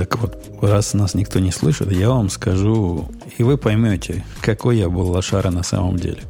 Так 0.00 0.16
вот, 0.16 0.42
раз 0.62 0.94
нас 0.94 1.12
никто 1.12 1.40
не 1.40 1.50
слышит, 1.52 1.92
я 1.92 2.08
вам 2.08 2.30
скажу, 2.30 3.10
и 3.36 3.42
вы 3.42 3.58
поймете, 3.58 4.24
какой 4.40 4.78
я 4.78 4.88
был 4.88 5.10
лошара 5.10 5.50
на 5.50 5.62
самом 5.62 5.98
деле. 5.98 6.22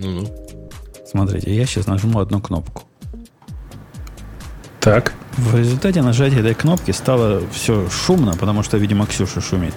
Ну-ну. 0.00 0.26
Смотрите, 1.08 1.54
я 1.54 1.64
сейчас 1.64 1.86
нажму 1.86 2.18
одну 2.18 2.40
кнопку. 2.40 2.82
Так. 4.80 5.12
В 5.36 5.56
результате 5.56 6.02
нажатия 6.02 6.40
этой 6.40 6.54
кнопки 6.54 6.90
стало 6.90 7.40
все 7.52 7.88
шумно, 7.88 8.32
потому 8.36 8.64
что, 8.64 8.78
видимо, 8.78 9.06
Ксюша 9.06 9.40
шумит. 9.40 9.74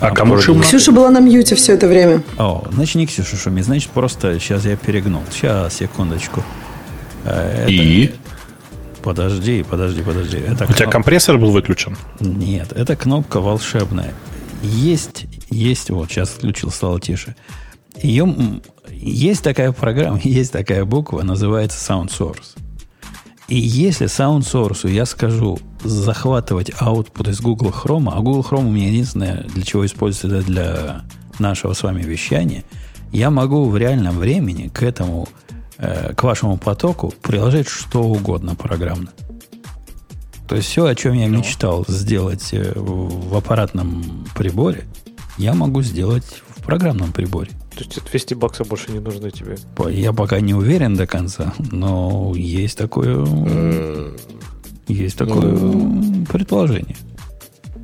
А 0.00 0.10
кому 0.10 0.36
шумно? 0.40 0.64
Ксюша 0.64 0.90
была 0.90 1.10
на 1.10 1.20
мьюте 1.20 1.54
все 1.54 1.74
это 1.74 1.86
время. 1.86 2.24
О, 2.38 2.66
значит, 2.72 2.96
не 2.96 3.06
Ксюша 3.06 3.36
шумит, 3.36 3.66
значит, 3.66 3.90
просто 3.92 4.40
сейчас 4.40 4.64
я 4.64 4.74
перегнул. 4.76 5.22
Сейчас, 5.30 5.74
секундочку. 5.74 6.42
Э, 7.24 7.66
это- 7.66 7.70
И? 7.70 8.12
Подожди, 9.02 9.62
подожди, 9.68 10.02
подожди. 10.02 10.36
Это 10.38 10.64
У 10.64 10.72
тебя 10.72 10.86
кноп- 10.86 10.90
компрессор 10.90 11.38
был 11.38 11.50
выключен? 11.50 11.96
Нет, 12.20 12.72
эта 12.72 12.96
кнопка 12.96 13.40
волшебная. 13.40 14.14
Есть, 14.62 15.26
есть, 15.50 15.90
вот, 15.90 16.10
сейчас 16.10 16.28
включил, 16.30 16.70
стало 16.70 17.00
тише. 17.00 17.34
Ее, 18.00 18.60
есть 18.90 19.42
такая 19.42 19.72
программа, 19.72 20.20
есть 20.24 20.52
такая 20.52 20.84
буква, 20.84 21.22
называется 21.22 21.78
Sound 21.92 22.10
Source. 22.16 22.56
И 23.48 23.56
если 23.58 24.06
Sound 24.06 24.40
Source 24.40 24.88
я 24.90 25.04
скажу 25.04 25.58
захватывать 25.84 26.70
output 26.70 27.28
из 27.28 27.40
Google 27.40 27.70
Chrome, 27.70 28.10
а 28.14 28.20
Google 28.20 28.46
Chrome 28.48 28.68
у 28.68 28.70
меня 28.70 28.88
единственное, 28.88 29.44
для 29.54 29.62
чего 29.64 29.84
используется 29.84 30.38
это 30.38 30.46
для 30.46 31.02
нашего 31.38 31.72
с 31.74 31.82
вами 31.82 32.02
вещания, 32.02 32.64
я 33.10 33.30
могу 33.30 33.68
в 33.68 33.76
реальном 33.76 34.16
времени 34.18 34.68
к 34.68 34.82
этому, 34.82 35.28
э, 35.82 36.14
к 36.14 36.22
вашему 36.22 36.56
потоку 36.56 37.12
приложить 37.20 37.68
что 37.68 38.02
угодно 38.02 38.54
программно. 38.54 39.10
То 40.48 40.56
есть 40.56 40.68
все, 40.68 40.86
о 40.86 40.94
чем 40.94 41.14
я 41.14 41.28
мечтал 41.28 41.84
сделать 41.88 42.50
э, 42.52 42.72
в 42.74 43.36
аппаратном 43.36 44.26
приборе, 44.34 44.84
я 45.38 45.54
могу 45.54 45.82
сделать 45.82 46.42
в 46.56 46.62
программном 46.62 47.12
приборе. 47.12 47.50
То 47.74 47.84
есть 47.84 48.04
200 48.04 48.34
баксов 48.34 48.68
больше 48.68 48.92
не 48.92 48.98
нужны 48.98 49.30
тебе. 49.30 49.56
Я 49.90 50.12
пока 50.12 50.40
не 50.40 50.54
уверен 50.54 50.94
до 50.94 51.06
конца, 51.06 51.54
но 51.58 52.32
есть 52.36 52.78
такое, 52.78 53.24
Э, 53.26 54.16
есть 54.88 55.16
такое 55.16 55.52
ну. 55.52 56.26
предположение. 56.26 56.96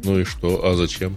Ну 0.05 0.19
и 0.19 0.25
что? 0.25 0.65
А 0.65 0.75
зачем? 0.75 1.17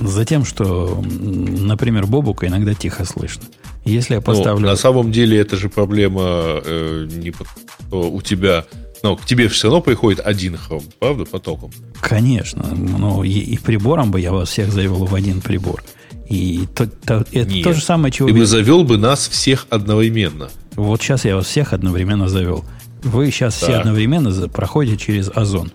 Затем, 0.00 0.44
что, 0.44 1.02
например, 1.02 2.06
Бобука 2.06 2.46
иногда 2.46 2.74
тихо 2.74 3.04
слышно. 3.04 3.44
Если 3.84 4.14
я 4.14 4.20
Ну, 4.20 4.24
поставлю... 4.24 4.66
на 4.66 4.76
самом 4.76 5.10
деле 5.12 5.38
это 5.38 5.56
же 5.56 5.68
проблема 5.68 6.22
э, 6.64 7.08
не 7.10 7.32
что 7.32 8.10
у 8.10 8.20
тебя... 8.22 8.64
Ну, 9.02 9.16
к 9.16 9.24
тебе 9.26 9.48
все 9.48 9.66
равно 9.66 9.80
приходит 9.80 10.20
один 10.24 10.56
хром, 10.56 10.84
правда, 11.00 11.24
потоком? 11.24 11.72
Конечно, 12.00 12.64
но 12.72 13.24
и, 13.24 13.30
и 13.30 13.58
прибором 13.58 14.12
бы 14.12 14.20
я 14.20 14.30
вас 14.32 14.48
всех 14.50 14.70
завел 14.70 15.04
в 15.04 15.14
один 15.14 15.40
прибор. 15.40 15.82
И 16.28 16.68
то, 16.74 16.86
то- 16.86 17.26
это 17.32 17.50
Нет. 17.50 17.64
то 17.64 17.72
же 17.74 17.82
самое, 17.82 18.12
чего... 18.12 18.28
Ты 18.28 18.34
бы 18.34 18.46
завел 18.46 18.84
бы 18.84 18.98
нас 18.98 19.26
всех 19.28 19.66
одновременно. 19.70 20.48
Вот 20.76 21.02
сейчас 21.02 21.24
я 21.24 21.34
вас 21.34 21.46
всех 21.46 21.72
одновременно 21.72 22.28
завел. 22.28 22.64
Вы 23.02 23.32
сейчас 23.32 23.54
все 23.56 23.66
Так. 23.66 23.80
одновременно 23.80 24.48
проходите 24.48 24.96
через 24.96 25.28
озон. 25.34 25.72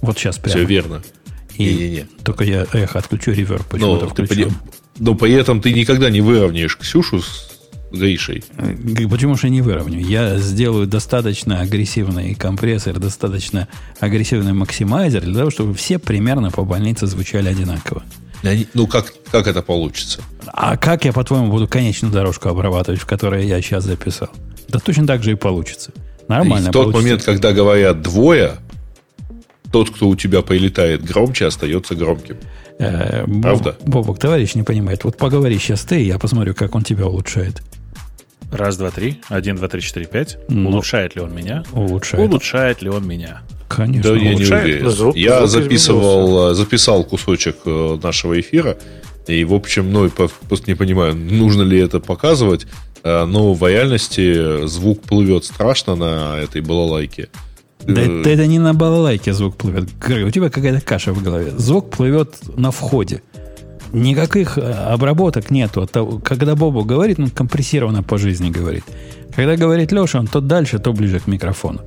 Вот 0.00 0.18
сейчас 0.18 0.38
прямо. 0.38 0.56
Все 0.58 0.64
верно. 0.66 1.02
И 1.56 1.64
Не-не-не. 1.64 2.06
Только 2.24 2.44
я 2.44 2.66
эхо 2.72 2.98
отключу, 2.98 3.30
реверб 3.32 3.62
Но, 3.72 3.96
почему-то 3.96 4.06
ты 4.14 4.24
включил. 4.26 4.52
Но 4.98 5.14
при 5.14 5.32
этом 5.32 5.60
ты 5.60 5.72
никогда 5.72 6.10
не 6.10 6.20
выровняешь 6.20 6.76
Ксюшу 6.76 7.20
с 7.22 7.48
Гришей. 7.90 8.44
Э, 8.58 8.74
Почему 9.08 9.36
же 9.36 9.48
не 9.48 9.62
выровню? 9.62 10.00
Я 10.00 10.38
сделаю 10.38 10.86
достаточно 10.86 11.60
агрессивный 11.60 12.34
компрессор, 12.34 12.98
достаточно 12.98 13.66
агрессивный 14.00 14.52
максимайзер 14.52 15.22
для 15.22 15.34
того, 15.34 15.50
чтобы 15.50 15.74
все 15.74 15.98
примерно 15.98 16.50
по 16.50 16.64
больнице 16.64 17.06
звучали 17.06 17.48
одинаково. 17.48 18.02
Они- 18.42 18.66
Ну, 18.74 18.86
как, 18.86 19.12
как 19.30 19.46
это 19.46 19.62
получится? 19.62 20.20
А 20.46 20.76
как 20.76 21.04
я, 21.06 21.12
по-твоему, 21.12 21.48
буду 21.50 21.66
конечную 21.66 22.12
дорожку 22.12 22.48
обрабатывать, 22.50 23.00
в 23.00 23.06
которой 23.06 23.46
я 23.46 23.60
сейчас 23.62 23.84
записал? 23.84 24.28
Да 24.68 24.78
точно 24.78 25.06
так 25.06 25.22
же 25.24 25.32
и 25.32 25.34
получится. 25.34 25.92
Нормально 26.28 26.66
И 26.66 26.68
в 26.68 26.72
тот 26.72 26.84
получится. 26.92 27.02
момент, 27.02 27.22
когда 27.24 27.52
говорят 27.52 28.02
двое, 28.02 28.56
тот, 29.72 29.90
кто 29.90 30.08
у 30.08 30.14
тебя 30.16 30.42
прилетает 30.42 31.02
громче, 31.04 31.46
остается 31.46 31.94
громким. 31.94 32.36
Э, 32.78 33.24
Боб- 33.26 33.42
Правда? 33.42 33.76
Бобок, 33.84 34.18
товарищ 34.18 34.54
не 34.54 34.62
понимает. 34.62 35.04
Вот 35.04 35.16
поговори 35.16 35.58
сейчас 35.58 35.82
ты, 35.82 36.00
я 36.02 36.18
посмотрю, 36.18 36.54
как 36.54 36.74
он 36.74 36.82
тебя 36.84 37.06
улучшает. 37.06 37.62
Раз, 38.52 38.76
два, 38.76 38.90
три. 38.90 39.20
Один, 39.28 39.56
два, 39.56 39.68
три, 39.68 39.80
четыре, 39.82 40.06
пять. 40.06 40.38
Ну. 40.48 40.70
Улучшает 40.70 41.16
ли 41.16 41.22
он 41.22 41.34
меня? 41.34 41.64
Улучшает. 41.72 42.28
Улучшает 42.28 42.80
ли 42.82 42.88
он 42.88 43.06
меня? 43.06 43.42
Конечно. 43.68 44.12
Да, 44.14 44.16
я 44.16 44.22
не 44.30 44.34
улучшает? 44.36 44.64
уверен. 44.64 44.90
Звук- 44.90 45.16
я 45.16 45.46
звук 45.46 45.62
записывал, 45.62 46.50
э, 46.50 46.54
записал 46.54 47.04
кусочек 47.04 47.56
э, 47.66 47.98
нашего 48.02 48.40
эфира, 48.40 48.78
и, 49.26 49.44
в 49.44 49.52
общем, 49.52 49.92
ну, 49.92 50.08
просто 50.08 50.70
не 50.70 50.74
понимаю, 50.74 51.14
нужно 51.14 51.62
ли 51.62 51.78
это 51.78 52.00
показывать, 52.00 52.66
э, 53.02 53.24
но 53.26 53.52
в 53.52 53.68
реальности 53.68 54.66
звук 54.66 55.02
плывет 55.02 55.44
страшно 55.44 55.96
на 55.96 56.38
этой 56.38 56.62
балалайке. 56.62 57.28
Да 57.86 58.02
Э, 58.02 58.20
это, 58.20 58.30
это 58.30 58.46
не 58.46 58.58
на 58.58 58.74
балалайке 58.74 59.32
звук 59.32 59.56
плывет. 59.56 59.88
Грей, 60.00 60.24
у 60.24 60.30
тебя 60.30 60.50
какая-то 60.50 60.80
каша 60.84 61.12
в 61.12 61.22
голове. 61.22 61.52
Звук 61.56 61.90
плывет 61.90 62.36
на 62.56 62.70
входе. 62.70 63.22
Никаких 63.92 64.58
э, 64.58 64.60
обработок 64.72 65.50
нету. 65.50 65.86
Того- 65.86 66.18
Когда 66.18 66.54
Бобу 66.54 66.84
говорит, 66.84 67.18
он 67.18 67.30
компрессированно 67.30 68.02
по 68.02 68.18
жизни 68.18 68.50
говорит. 68.50 68.84
Когда 69.34 69.56
говорит 69.56 69.92
Леша, 69.92 70.18
он 70.18 70.26
то 70.26 70.40
дальше, 70.40 70.78
то 70.78 70.92
ближе 70.92 71.20
к 71.20 71.26
микрофону. 71.26 71.80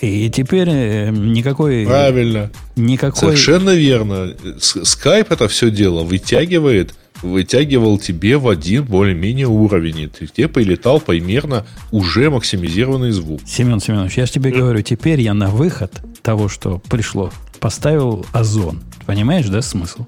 И 0.00 0.28
теперь 0.30 0.68
э, 0.68 1.10
никакой... 1.10 1.86
Правильно. 1.86 2.50
Никакой... 2.76 3.20
Совершенно 3.20 3.70
верно. 3.70 4.34
Скайп 4.58 5.30
это 5.30 5.46
все 5.48 5.70
дело 5.70 6.02
вытягивает, 6.02 6.94
вытягивал 7.22 7.98
тебе 7.98 8.36
в 8.36 8.48
один 8.48 8.84
более-менее 8.84 9.46
уровень. 9.46 10.00
И 10.00 10.06
ты 10.08 10.26
тебе 10.26 10.48
прилетал 10.48 11.00
примерно 11.00 11.66
уже 11.90 12.30
максимизированный 12.30 13.10
звук. 13.12 13.40
Семен 13.46 13.80
Семенович, 13.80 14.18
я 14.18 14.26
же 14.26 14.32
тебе 14.32 14.50
говорю, 14.50 14.82
теперь 14.82 15.20
я 15.20 15.34
на 15.34 15.48
выход 15.48 15.92
того, 16.22 16.48
что 16.48 16.78
пришло, 16.90 17.30
поставил 17.60 18.26
озон. 18.32 18.82
Понимаешь, 19.06 19.46
да, 19.46 19.62
смысл? 19.62 20.06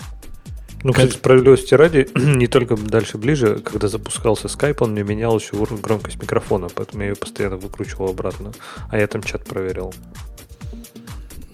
Ну, 0.83 0.93
Как- 0.93 1.05
кстати, 1.07 1.19
справедливости 1.19 1.75
ради, 1.75 2.09
не 2.15 2.47
только 2.47 2.77
дальше 2.77 3.19
ближе, 3.19 3.61
когда 3.65 3.89
запускался 3.89 4.47
скайп, 4.49 4.83
он 4.83 4.93
мне 4.93 5.03
менял 5.03 5.39
еще 5.39 5.57
уровень 5.57 5.81
громкость 5.81 6.21
микрофона, 6.23 6.69
поэтому 6.73 7.03
я 7.03 7.09
ее 7.11 7.17
постоянно 7.17 7.57
выкручивал 7.57 8.11
обратно. 8.11 8.53
А 8.91 8.99
я 8.99 9.07
там 9.07 9.23
чат 9.23 9.45
проверял. 9.47 9.93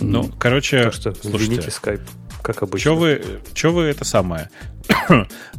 Ну, 0.01 0.31
короче, 0.39 0.83
Так 0.85 0.95
что 0.95 1.15
слушайте, 1.15 1.71
скайп, 1.71 2.01
как 2.43 2.63
обычно. 2.63 2.81
Что 2.93 2.97
вы, 2.97 3.23
чё 3.55 3.73
вы 3.73 3.85
это 3.85 4.05
самое? 4.05 4.51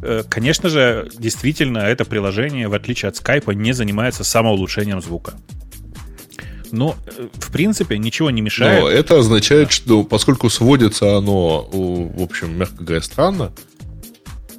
Э, 0.02 0.22
Конечно 0.28 0.68
же, 0.68 1.08
действительно, 1.18 1.78
это 1.78 2.04
приложение, 2.04 2.68
в 2.68 2.74
отличие 2.74 3.08
от 3.08 3.16
скайпа, 3.16 3.52
не 3.52 3.72
занимается 3.72 4.24
самоулучшением 4.24 5.00
звука. 5.00 5.34
Но, 6.72 6.96
э, 7.06 7.28
в 7.34 7.52
принципе, 7.52 7.98
ничего 7.98 8.30
не 8.30 8.40
мешает. 8.42 8.82
Но 8.82 8.88
это 8.88 9.18
означает, 9.18 9.70
что 9.70 10.02
поскольку 10.02 10.50
сводится 10.50 11.16
оно, 11.16 11.68
в 11.72 12.22
общем, 12.22 12.58
мягко 12.58 12.82
говоря, 12.82 13.00
странно, 13.02 13.52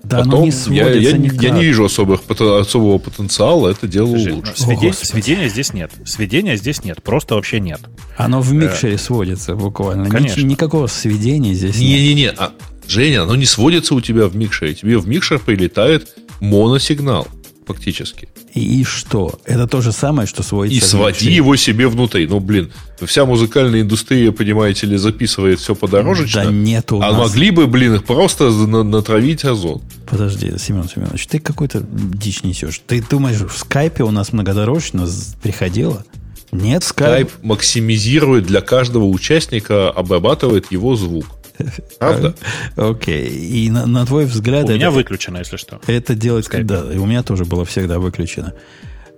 Да, 0.03 0.19
потом 0.19 0.33
оно 0.35 0.41
не 0.43 0.47
я, 0.47 0.51
сводится 0.53 0.99
я- 1.11 1.17
никак. 1.17 1.41
я 1.41 1.49
не 1.49 1.63
вижу 1.63 1.83
особых, 1.85 2.21
особого 2.29 2.99
потенциала 2.99 3.69
это 3.69 3.87
дело 3.87 4.07
Слушай, 4.07 4.27
ну, 4.27 4.33
улучшить. 4.35 4.57
сведения, 4.57 4.87
Господи. 4.89 5.07
сведения 5.11 5.49
здесь 5.49 5.73
нет. 5.73 5.91
Сведения 6.05 6.55
здесь 6.57 6.83
нет. 6.83 7.03
Просто 7.03 7.35
вообще 7.35 7.59
нет. 7.59 7.81
Оно 8.17 8.39
в 8.39 8.53
микшере 8.53 8.97
сводится 8.97 9.55
буквально. 9.55 10.05
Ни- 10.05 10.09
Конечно. 10.09 10.41
никакого 10.41 10.87
сведения 10.87 11.53
здесь 11.53 11.75
нет. 11.77 11.83
Не-не-не, 11.89 12.29
а, 12.37 12.53
Женя, 12.87 13.23
оно 13.23 13.35
не 13.35 13.45
сводится 13.45 13.95
у 13.95 14.01
тебя 14.01 14.27
в 14.27 14.35
микшере. 14.35 14.73
Тебе 14.73 14.97
в 14.97 15.07
микшер 15.07 15.39
прилетает 15.39 16.15
моносигнал, 16.39 17.27
фактически. 17.65 18.29
И, 18.53 18.81
и 18.81 18.83
что? 18.83 19.39
Это 19.45 19.67
то 19.67 19.81
же 19.81 19.91
самое, 19.91 20.27
что 20.27 20.43
сводится 20.43 20.85
И 20.85 20.89
своди 20.89 21.31
его 21.31 21.55
себе 21.55 21.87
внутри. 21.87 22.25
Ну, 22.27 22.39
блин, 22.39 22.71
вся 23.01 23.25
музыкальная 23.25 23.81
индустрия, 23.81 24.31
понимаете 24.31 24.87
ли, 24.87 24.97
записывает 24.97 25.59
все 25.59 25.75
подорожечно. 25.75 26.45
Да 26.45 26.51
нет 26.51 26.91
у 26.91 27.01
а 27.01 27.11
нас. 27.11 27.17
могли 27.17 27.51
бы, 27.51 27.67
блин, 27.67 27.95
их 27.95 28.05
просто 28.05 28.49
на- 28.49 28.83
натравить 28.83 29.43
озон. 29.43 29.81
Подожди, 30.09 30.57
Семен 30.57 30.87
Семенович, 30.87 31.27
ты 31.27 31.39
какой-то 31.39 31.83
дичь 31.91 32.43
несешь. 32.43 32.81
Ты 32.87 33.03
думаешь, 33.09 33.41
в 33.41 33.57
скайпе 33.57 34.03
у 34.03 34.11
нас 34.11 34.31
многодорожно 34.31 35.07
приходило? 35.41 36.05
Нет, 36.51 36.83
скайп. 36.85 37.27
Skype 37.27 37.31
максимизирует 37.41 38.45
для 38.45 38.61
каждого 38.61 39.05
участника, 39.05 39.89
обрабатывает 39.89 40.71
его 40.71 40.95
звук. 40.95 41.25
Правда? 41.99 42.35
Окей. 42.75 43.27
И 43.29 43.69
на, 43.69 43.85
на 43.85 44.05
твой 44.05 44.25
взгляд, 44.25 44.65
У 44.65 44.73
меня 44.73 44.87
это, 44.87 44.91
выключено, 44.95 45.37
если 45.37 45.57
что. 45.57 45.79
это 45.87 46.15
делать... 46.15 46.47
Skype. 46.47 46.63
Да, 46.63 46.93
и 46.93 46.97
у 46.97 47.05
меня 47.05 47.23
тоже 47.23 47.45
было 47.45 47.65
всегда 47.65 47.99
выключено. 47.99 48.53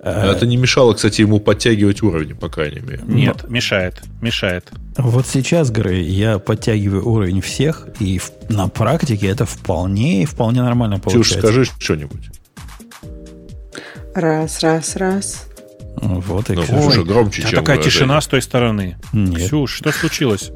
А, 0.03 0.31
Это 0.31 0.45
не 0.45 0.57
мешало, 0.57 0.93
кстати, 0.93 1.21
ему 1.21 1.39
подтягивать 1.39 2.01
уровень, 2.03 2.35
по 2.35 2.49
крайней 2.49 2.79
мере. 2.81 3.01
Нет, 3.05 3.49
мешает. 3.49 4.01
Мешает. 4.21 4.69
Вот 4.97 5.25
сейчас, 5.27 5.69
Грей, 5.71 6.03
я 6.05 6.39
подтягиваю 6.39 7.07
уровень 7.07 7.41
всех, 7.41 7.87
и 7.99 8.17
в- 8.19 8.31
на 8.49 8.67
практике 8.67 9.27
это 9.27 9.45
вполне, 9.45 10.25
вполне 10.25 10.61
нормально 10.61 10.99
получается. 10.99 11.39
скажи 11.39 11.65
что-нибудь. 11.79 12.29
Раз, 14.15 14.61
раз, 14.61 14.95
раз. 14.95 15.47
Вот 15.99 16.49
и 16.49 16.53
Ну, 16.53 16.63
Ксюша. 16.63 16.79
уже 16.87 17.03
громче, 17.03 17.43
А 17.43 17.49
чем 17.49 17.59
такая 17.59 17.77
тишина 17.81 18.21
с 18.21 18.27
той 18.27 18.41
стороны. 18.41 18.97
Нет. 19.13 19.45
Ксюш, 19.47 19.71
что 19.73 19.91
случилось? 19.91 20.51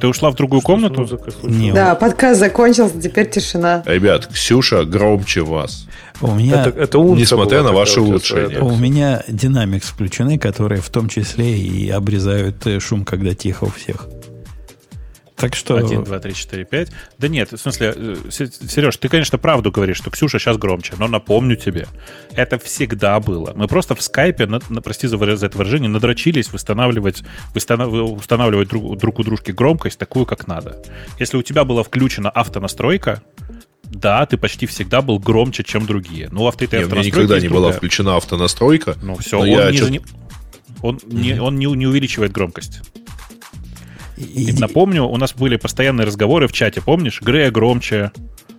Ты 0.00 0.06
ушла 0.06 0.30
в 0.30 0.34
другую 0.34 0.62
комнату? 0.62 1.00
Музыка 1.00 1.30
слышно. 1.30 1.56
Не, 1.56 1.72
Да, 1.72 1.94
подкаст 1.94 2.40
закончился, 2.40 3.00
теперь 3.00 3.28
тишина. 3.28 3.82
Ребят, 3.86 4.26
Ксюша 4.26 4.84
громче 4.84 5.42
вас. 5.42 5.86
у 6.20 6.34
меня... 6.34 6.64
Это, 6.66 6.80
это 6.80 6.98
Несмотря 6.98 7.62
на 7.62 7.72
ваши 7.72 8.00
улучшения. 8.00 8.60
У 8.60 8.76
меня 8.76 9.22
динамикс 9.28 9.88
включены, 9.88 10.38
которые 10.38 10.80
в 10.80 10.88
том 10.90 11.08
числе 11.08 11.58
и 11.58 11.90
обрезают 11.90 12.66
э, 12.66 12.80
шум, 12.80 13.04
когда 13.04 13.34
тихо 13.34 13.64
у 13.64 13.70
всех. 13.70 14.08
Так 15.38 15.54
что... 15.54 15.76
1, 15.76 16.04
2, 16.04 16.18
3, 16.18 16.34
4, 16.34 16.64
5. 16.64 16.90
Да 17.18 17.28
нет, 17.28 17.52
в 17.52 17.56
смысле, 17.58 17.94
э, 17.96 18.16
Се- 18.30 18.46
Сереж, 18.48 18.96
ты, 18.96 19.08
конечно, 19.08 19.38
правду 19.38 19.70
говоришь, 19.70 19.98
что 19.98 20.10
Ксюша 20.10 20.38
сейчас 20.38 20.56
громче, 20.58 20.94
но 20.98 21.06
напомню 21.06 21.54
тебе, 21.56 21.86
это 22.32 22.58
всегда 22.58 23.20
было. 23.20 23.52
Мы 23.54 23.68
просто 23.68 23.94
в 23.94 24.02
скайпе, 24.02 24.46
на- 24.46 24.60
на- 24.68 24.82
прости 24.82 25.06
за, 25.06 25.36
за 25.36 25.46
это 25.46 25.56
выражение, 25.56 25.88
надрочились 25.88 26.52
восстанавливать, 26.52 27.22
восстанов- 27.54 28.16
устанавливать 28.18 28.68
друг, 28.68 28.98
друг 28.98 29.18
у 29.20 29.22
дружки 29.24 29.52
громкость 29.52 29.98
такую, 29.98 30.26
как 30.26 30.46
надо. 30.48 30.82
Если 31.20 31.36
у 31.36 31.42
тебя 31.42 31.64
была 31.64 31.82
включена 31.84 32.30
автонастройка, 32.30 33.22
да, 33.84 34.26
ты 34.26 34.36
почти 34.36 34.66
всегда 34.66 35.02
был 35.02 35.18
громче, 35.18 35.62
чем 35.62 35.86
другие. 35.86 36.28
Ну, 36.32 36.46
авто, 36.48 36.64
Не, 36.64 36.68
у 36.68 36.70
меня 36.72 36.80
автонастройка 36.86 37.16
никогда 37.16 37.40
не 37.40 37.48
была 37.48 37.72
включена 37.72 38.16
автонастройка. 38.16 38.96
Ну, 39.02 39.16
все, 39.16 39.38
он, 39.38 39.46
я 39.46 39.70
не, 39.70 39.78
чё- 39.78 40.02
он, 40.82 41.00
не, 41.06 41.40
он 41.40 41.56
не, 41.56 41.66
не 41.66 41.86
увеличивает 41.86 42.32
громкость. 42.32 42.80
И- 44.18 44.52
напомню, 44.52 45.04
у 45.04 45.16
нас 45.16 45.34
были 45.34 45.56
постоянные 45.56 46.06
разговоры 46.06 46.48
в 46.48 46.52
чате, 46.52 46.80
помнишь? 46.80 47.20
Грея 47.22 47.50
громче, 47.50 48.12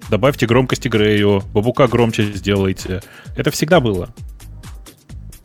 добавьте 0.10 0.46
громкости 0.46 0.88
Грею, 0.88 1.44
Бабука 1.54 1.88
громче 1.88 2.24
сделайте. 2.34 3.02
Это 3.36 3.52
всегда 3.52 3.80
было. 3.80 4.10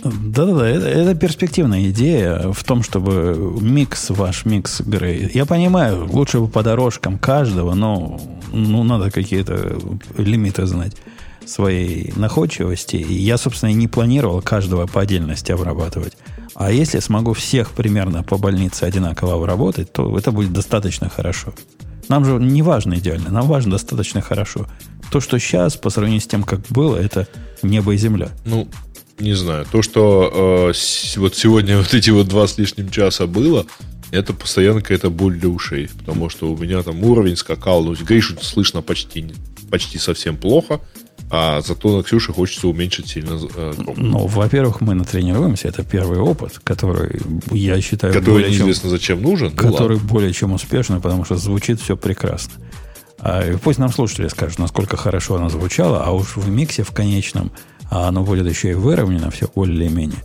Да-да-да, 0.05 0.69
это, 0.69 0.87
это 0.87 1.15
перспективная 1.15 1.89
идея 1.89 2.53
в 2.53 2.63
том, 2.63 2.83
чтобы 2.83 3.59
микс, 3.61 4.11
ваш 4.11 4.45
микс 4.45 4.83
Грей. 4.83 5.31
Я 5.33 5.47
понимаю, 5.47 6.07
лучше 6.11 6.41
бы 6.41 6.49
по 6.49 6.63
дорожкам 6.63 7.19
каждого, 7.19 7.75
но 7.75 8.21
ну, 8.53 8.85
надо 8.85 9.11
какие-то 9.11 9.79
лимиты 10.19 10.67
знать 10.67 10.95
своей 11.47 12.13
находчивости. 12.17 12.97
И 12.97 13.15
я, 13.15 13.39
собственно, 13.39 13.71
и 13.71 13.75
не 13.75 13.89
планировал 13.89 14.43
каждого 14.43 14.87
по 14.87 15.01
отдельности 15.01 15.53
обрабатывать. 15.53 16.17
А 16.55 16.71
если 16.71 17.01
смогу 17.01 17.33
всех 17.33 17.73
примерно 17.73 18.23
по 18.23 18.39
больнице 18.39 18.85
одинаково 18.85 19.35
обработать, 19.35 19.93
то 19.93 20.17
это 20.17 20.31
будет 20.31 20.53
достаточно 20.53 21.09
хорошо. 21.09 21.53
Нам 22.09 22.25
же 22.25 22.33
не 22.35 22.63
важно 22.63 22.95
идеально, 22.95 23.31
нам 23.31 23.47
важно 23.47 23.73
достаточно 23.73 24.21
хорошо. 24.21 24.67
То, 25.11 25.21
что 25.21 25.39
сейчас, 25.39 25.77
по 25.77 25.91
сравнению 25.91 26.21
с 26.21 26.27
тем, 26.27 26.43
как 26.43 26.61
было, 26.69 26.97
это 26.97 27.27
небо 27.63 27.95
и 27.95 27.97
земля. 27.97 28.31
Ну, 28.45 28.69
не 29.19 29.35
знаю. 29.35 29.67
То, 29.71 29.83
что 29.83 30.73
э, 30.73 31.19
вот 31.19 31.35
сегодня 31.35 31.79
вот 31.79 31.95
эти 31.95 32.11
вот 32.11 32.29
два 32.29 32.47
с 32.47 32.59
лишним 32.59 32.91
часа 32.91 33.27
было, 33.27 33.67
это 34.11 34.33
постоянно 34.33 34.81
какая-то 34.81 35.11
боль 35.11 35.39
для 35.39 35.49
ушей. 35.49 35.89
Потому 35.99 36.29
что 36.29 36.53
у 36.53 36.57
меня 36.57 36.83
там 36.83 37.03
уровень 37.03 37.37
скакал. 37.37 37.85
Ну, 37.85 37.95
Гришу 37.95 38.37
слышно 38.41 38.83
почти, 38.83 39.33
почти 39.71 39.99
совсем 39.99 40.37
плохо. 40.37 40.81
А 41.31 41.61
зато 41.63 42.03
Ксюше 42.03 42.33
хочется 42.33 42.69
уменьшить 42.69 43.09
сильно 43.09 43.39
э, 43.57 43.73
громкость. 43.77 43.99
Ну, 43.99 44.27
во-первых, 44.27 44.81
мы 44.81 44.95
натренируемся. 44.95 45.69
Это 45.69 45.83
первый 45.83 46.19
опыт, 46.19 46.61
который, 46.63 47.21
я 47.51 47.81
считаю, 47.81 48.13
Который 48.13 48.35
более 48.35 48.51
чем, 48.51 48.67
неизвестно 48.67 48.91
зачем 48.91 49.23
нужен. 49.23 49.51
Ну, 49.51 49.57
который 49.57 49.97
ладно. 49.97 50.09
более 50.09 50.33
чем 50.33 50.53
успешный, 50.53 51.01
потому 51.01 51.25
что 51.25 51.37
звучит 51.37 51.81
все 51.81 51.97
прекрасно. 51.97 52.55
А, 53.19 53.43
и 53.49 53.57
пусть 53.57 53.79
нам 53.79 53.91
слушатели 53.91 54.29
скажут, 54.29 54.59
насколько 54.59 54.97
хорошо 54.97 55.37
оно 55.37 55.49
звучало, 55.49 56.05
а 56.05 56.13
уж 56.13 56.37
в 56.37 56.49
миксе 56.49 56.83
в 56.83 56.93
конечном 56.93 57.51
а 57.91 58.09
оно 58.09 58.25
будет 58.25 58.47
еще 58.49 58.71
и 58.71 58.75
выровнено, 58.75 59.31
все 59.31 59.49
более-менее. 59.55 60.19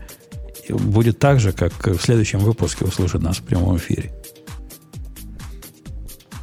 Будет 0.70 1.20
так 1.20 1.40
же, 1.40 1.52
как 1.52 1.74
в 1.86 2.02
следующем 2.02 2.40
выпуске 2.40 2.86
услышат 2.86 3.22
нас 3.22 3.38
в 3.38 3.44
прямом 3.44 3.78
эфире. 3.78 4.12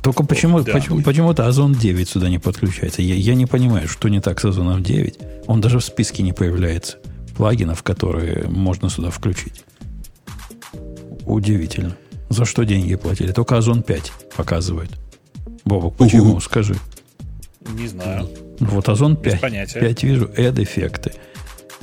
Только 0.06 0.22
почему, 0.22 0.60
да. 0.60 0.72
почему, 0.72 1.02
почему-то 1.02 1.48
Озон 1.48 1.72
9 1.72 2.08
сюда 2.08 2.28
не 2.28 2.38
подключается. 2.38 3.02
Я, 3.02 3.16
я 3.16 3.34
не 3.34 3.44
понимаю, 3.44 3.88
что 3.88 4.08
не 4.08 4.20
так 4.20 4.38
с 4.38 4.44
Озоном 4.44 4.80
9. 4.80 5.18
Он 5.48 5.60
даже 5.60 5.80
в 5.80 5.84
списке 5.84 6.22
не 6.22 6.32
появляется. 6.32 6.98
Плагинов, 7.36 7.82
которые 7.82 8.46
можно 8.46 8.88
сюда 8.88 9.10
включить. 9.10 9.64
Удивительно. 11.24 11.96
За 12.28 12.44
что 12.44 12.62
деньги 12.62 12.94
платили? 12.94 13.32
Только 13.32 13.56
Озон 13.56 13.82
5 13.82 14.12
показывает. 14.36 14.90
Бобок, 15.64 15.96
почему? 15.96 16.34
Угу. 16.34 16.40
Скажи. 16.40 16.76
Не 17.72 17.88
знаю. 17.88 18.28
Вот 18.60 18.88
Озон 18.88 19.16
Без 19.16 19.32
5. 19.32 19.40
понятия. 19.40 19.80
5 19.80 20.02
вижу, 20.04 20.26
add 20.36 20.62
эффекты. 20.62 21.14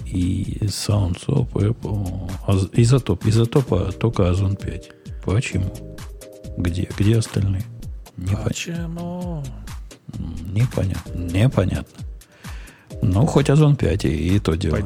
И 0.06 0.60
SoundSop, 0.62 1.52
Apple. 1.52 2.72
Изотоп. 2.72 3.26
Изотопа 3.26 3.92
только 3.92 4.30
Озон 4.30 4.56
5. 4.56 4.92
Почему? 5.26 5.74
Где? 6.56 6.88
Где 6.98 7.18
остальные? 7.18 7.66
Непонятно. 8.18 8.44
Почему? 8.45 9.44
Непонятно. 10.51 11.12
Непонятно. 11.19 12.04
Ну, 13.01 13.25
хоть 13.25 13.50
Озон 13.50 13.75
5 13.75 14.06
и, 14.06 14.36
и 14.36 14.39
то 14.39 14.56
дело. 14.56 14.77
Пой- 14.77 14.86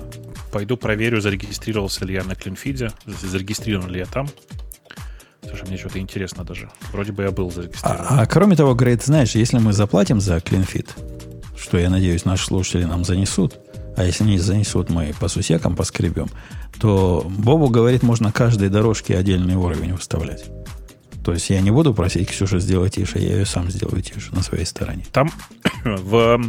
Пойду 0.52 0.78
проверю, 0.78 1.22
зарегистрировался 1.22 2.06
ли 2.06 2.14
я 2.14 2.24
на 2.24 2.34
Клинфиде, 2.34 2.92
зарегистрирован 3.06 3.92
ли 3.92 4.00
я 4.00 4.06
там. 4.06 4.28
Слушай, 5.46 5.68
мне 5.68 5.78
что-то 5.78 6.00
интересно 6.00 6.44
даже. 6.44 6.70
Вроде 6.92 7.12
бы 7.12 7.24
я 7.24 7.32
был 7.32 7.52
зарегистрирован. 7.52 8.06
А, 8.10 8.22
а 8.22 8.26
кроме 8.26 8.56
того, 8.56 8.74
Грейт, 8.74 9.04
знаешь, 9.04 9.36
если 9.36 9.60
мы 9.60 9.74
заплатим 9.74 10.20
за 10.20 10.40
клинфит, 10.42 10.96
что, 11.58 11.78
я 11.78 11.90
надеюсь, 11.90 12.26
наши 12.26 12.46
слушатели 12.46 12.86
нам 12.86 13.04
занесут, 13.04 13.60
а 13.98 14.04
если 14.04 14.24
не 14.24 14.38
занесут, 14.40 14.90
мы 14.90 15.14
по 15.20 15.28
сусекам 15.28 15.76
поскребем, 15.76 16.30
то 16.80 17.26
Бобу 17.30 17.70
говорит, 17.70 18.04
можно 18.04 18.32
каждой 18.32 18.70
дорожке 18.70 19.18
отдельный 19.18 19.56
уровень 19.56 19.94
выставлять. 19.94 20.46
То 21.28 21.34
есть 21.34 21.50
я 21.50 21.60
не 21.60 21.72
буду 21.72 21.94
просить 21.94 22.30
Ксюшу 22.30 22.58
сделать 22.60 22.96
тише, 22.96 23.20
я 23.20 23.40
ее 23.40 23.46
сам 23.46 23.70
сделаю 23.70 24.02
тише 24.02 24.34
на 24.34 24.42
своей 24.42 24.64
стороне. 24.64 25.04
Там 25.12 25.30
в 25.84 26.42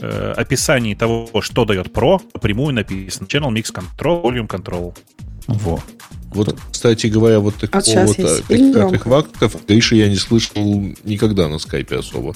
э, 0.00 0.32
описании 0.36 0.96
того, 0.96 1.30
что 1.42 1.64
дает 1.64 1.86
Pro, 1.92 2.20
напрямую 2.34 2.74
написано 2.74 3.26
Channel 3.26 3.52
Mix 3.52 3.72
Control, 3.72 4.24
Volume 4.24 4.48
Control. 4.48 4.98
Во. 5.46 5.80
Вот, 6.30 6.58
кстати 6.72 7.06
говоря, 7.06 7.38
вот 7.38 7.54
такого 7.54 8.04
вот 8.04 8.16
фильм 8.48 8.72
таких 8.72 9.06
Гриша 9.68 9.94
я 9.94 10.08
не 10.08 10.16
слышал 10.16 10.82
никогда 11.04 11.48
на 11.48 11.60
скайпе 11.60 11.98
особо. 11.98 12.34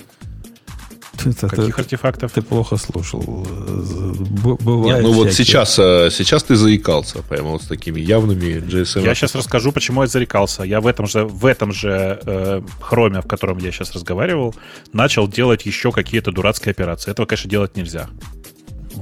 Каких 1.22 1.74
ты- 1.76 1.80
артефактов? 1.82 2.32
ты 2.32 2.42
плохо 2.42 2.76
слушал. 2.76 3.22
Бывает 3.22 4.96
Нет, 4.96 5.02
ну 5.02 5.12
вот 5.12 5.32
сейчас, 5.32 5.78
а, 5.78 6.08
сейчас 6.10 6.42
ты 6.44 6.56
заикался 6.56 7.22
прямо 7.22 7.50
вот 7.50 7.62
с 7.62 7.66
такими 7.66 8.00
явными 8.00 8.60
GSM. 8.60 9.02
Я 9.02 9.14
сейчас 9.14 9.34
расскажу, 9.34 9.72
почему 9.72 10.02
я 10.02 10.08
зарекался. 10.08 10.62
Я 10.62 10.80
в 10.80 10.86
этом 10.86 11.06
же, 11.06 11.24
в 11.24 11.46
этом 11.46 11.72
же 11.72 12.20
э, 12.24 12.62
хроме, 12.80 13.20
в 13.20 13.26
котором 13.26 13.58
я 13.58 13.70
сейчас 13.72 13.92
разговаривал, 13.92 14.54
начал 14.92 15.28
делать 15.28 15.66
еще 15.66 15.92
какие-то 15.92 16.32
дурацкие 16.32 16.72
операции. 16.72 17.10
Этого, 17.10 17.26
конечно, 17.26 17.50
делать 17.50 17.76
нельзя. 17.76 18.08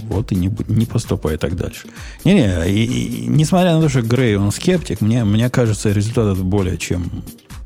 Вот 0.08 0.32
и 0.32 0.36
не, 0.36 0.50
не 0.68 0.86
поступай 0.86 1.36
так 1.36 1.56
дальше. 1.56 1.88
Не-не, 2.24 2.68
и, 2.70 2.84
и 2.84 3.26
несмотря 3.26 3.74
на 3.74 3.82
то, 3.82 3.88
что 3.88 4.02
Грей, 4.02 4.36
он 4.36 4.52
скептик, 4.52 5.00
мне, 5.00 5.24
мне 5.24 5.50
кажется, 5.50 5.90
результат 5.92 6.38
более 6.38 6.78
чем 6.78 7.10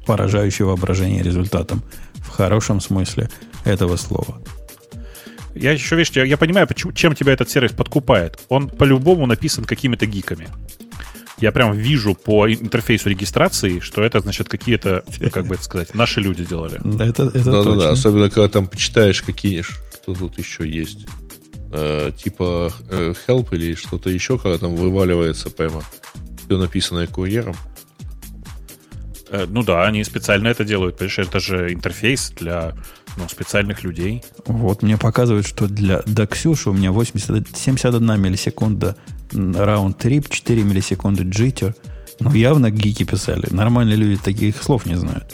поражающий 0.07 0.65
воображение 0.65 1.23
результатом 1.23 1.83
в 2.15 2.31
хорошем 2.31 2.81
смысле 2.81 3.29
этого 3.65 3.97
слова. 3.97 4.41
Я 5.55 5.73
еще, 5.73 5.97
видишь, 5.97 6.13
я, 6.15 6.25
я 6.25 6.37
понимаю, 6.37 6.67
почему, 6.67 6.93
чем 6.93 7.15
тебя 7.15 7.33
этот 7.33 7.51
сервис 7.51 7.73
подкупает. 7.73 8.39
Он 8.49 8.69
по-любому 8.69 9.27
написан 9.27 9.65
какими-то 9.65 10.07
гиками. 10.07 10.49
Я 11.39 11.53
прям 11.53 11.77
вижу 11.77 12.15
по 12.15 12.51
интерфейсу 12.51 13.11
регистрации, 13.11 13.81
что 13.81 14.03
это, 14.03 14.21
значит, 14.21 14.49
какие-то, 14.49 15.05
ну, 15.21 15.31
как 15.31 15.47
бы 15.47 15.57
это 15.57 15.65
сказать, 15.65 15.95
наши 15.95 16.21
люди 16.21 16.45
делали. 16.45 16.81
Да, 16.85 17.05
это, 17.05 17.25
это 17.25 17.45
Да-да-да, 17.45 17.65
точно. 17.65 17.91
особенно 17.91 18.31
когда 18.31 18.49
там 18.49 18.67
почитаешь, 18.69 19.23
какие, 19.23 19.63
что 19.63 20.15
тут 20.15 20.39
еще 20.39 20.69
есть. 20.69 21.07
Э, 21.73 22.13
типа 22.17 22.73
э, 22.91 23.15
help 23.27 23.49
или 23.53 23.75
что-то 23.75 24.11
еще, 24.11 24.39
когда 24.39 24.59
там 24.59 24.77
вываливается 24.77 25.51
прямо 25.51 25.83
все 26.47 26.59
написанное 26.59 27.07
курьером. 27.07 27.57
Э, 29.31 29.47
ну 29.49 29.63
да, 29.63 29.85
они 29.85 30.05
специально 30.05 30.49
это 30.49 30.65
делают. 30.65 30.99
Понимаешь, 30.99 31.19
это 31.19 31.41
же 31.41 31.73
интерфейс 31.73 32.31
для 32.31 32.75
ну, 33.17 33.29
специальных 33.29 33.83
людей. 33.85 34.23
Вот 34.47 34.83
мне 34.83 34.97
показывают, 34.97 35.47
что 35.47 35.67
для 35.67 36.03
до 36.07 36.27
Ксюши 36.27 36.71
у 36.71 36.73
меня 36.73 36.93
80, 36.93 37.57
71 37.57 38.21
миллисекунда 38.21 38.97
раунд-трип, 39.33 40.29
4 40.29 40.63
миллисекунды 40.63 41.25
джиттер. 41.25 41.75
Ну, 42.21 42.33
явно 42.33 42.71
гики 42.71 43.05
писали. 43.05 43.47
Нормальные 43.51 43.97
люди 43.97 44.17
таких 44.23 44.63
слов 44.63 44.87
не 44.87 44.95
знают. 44.97 45.27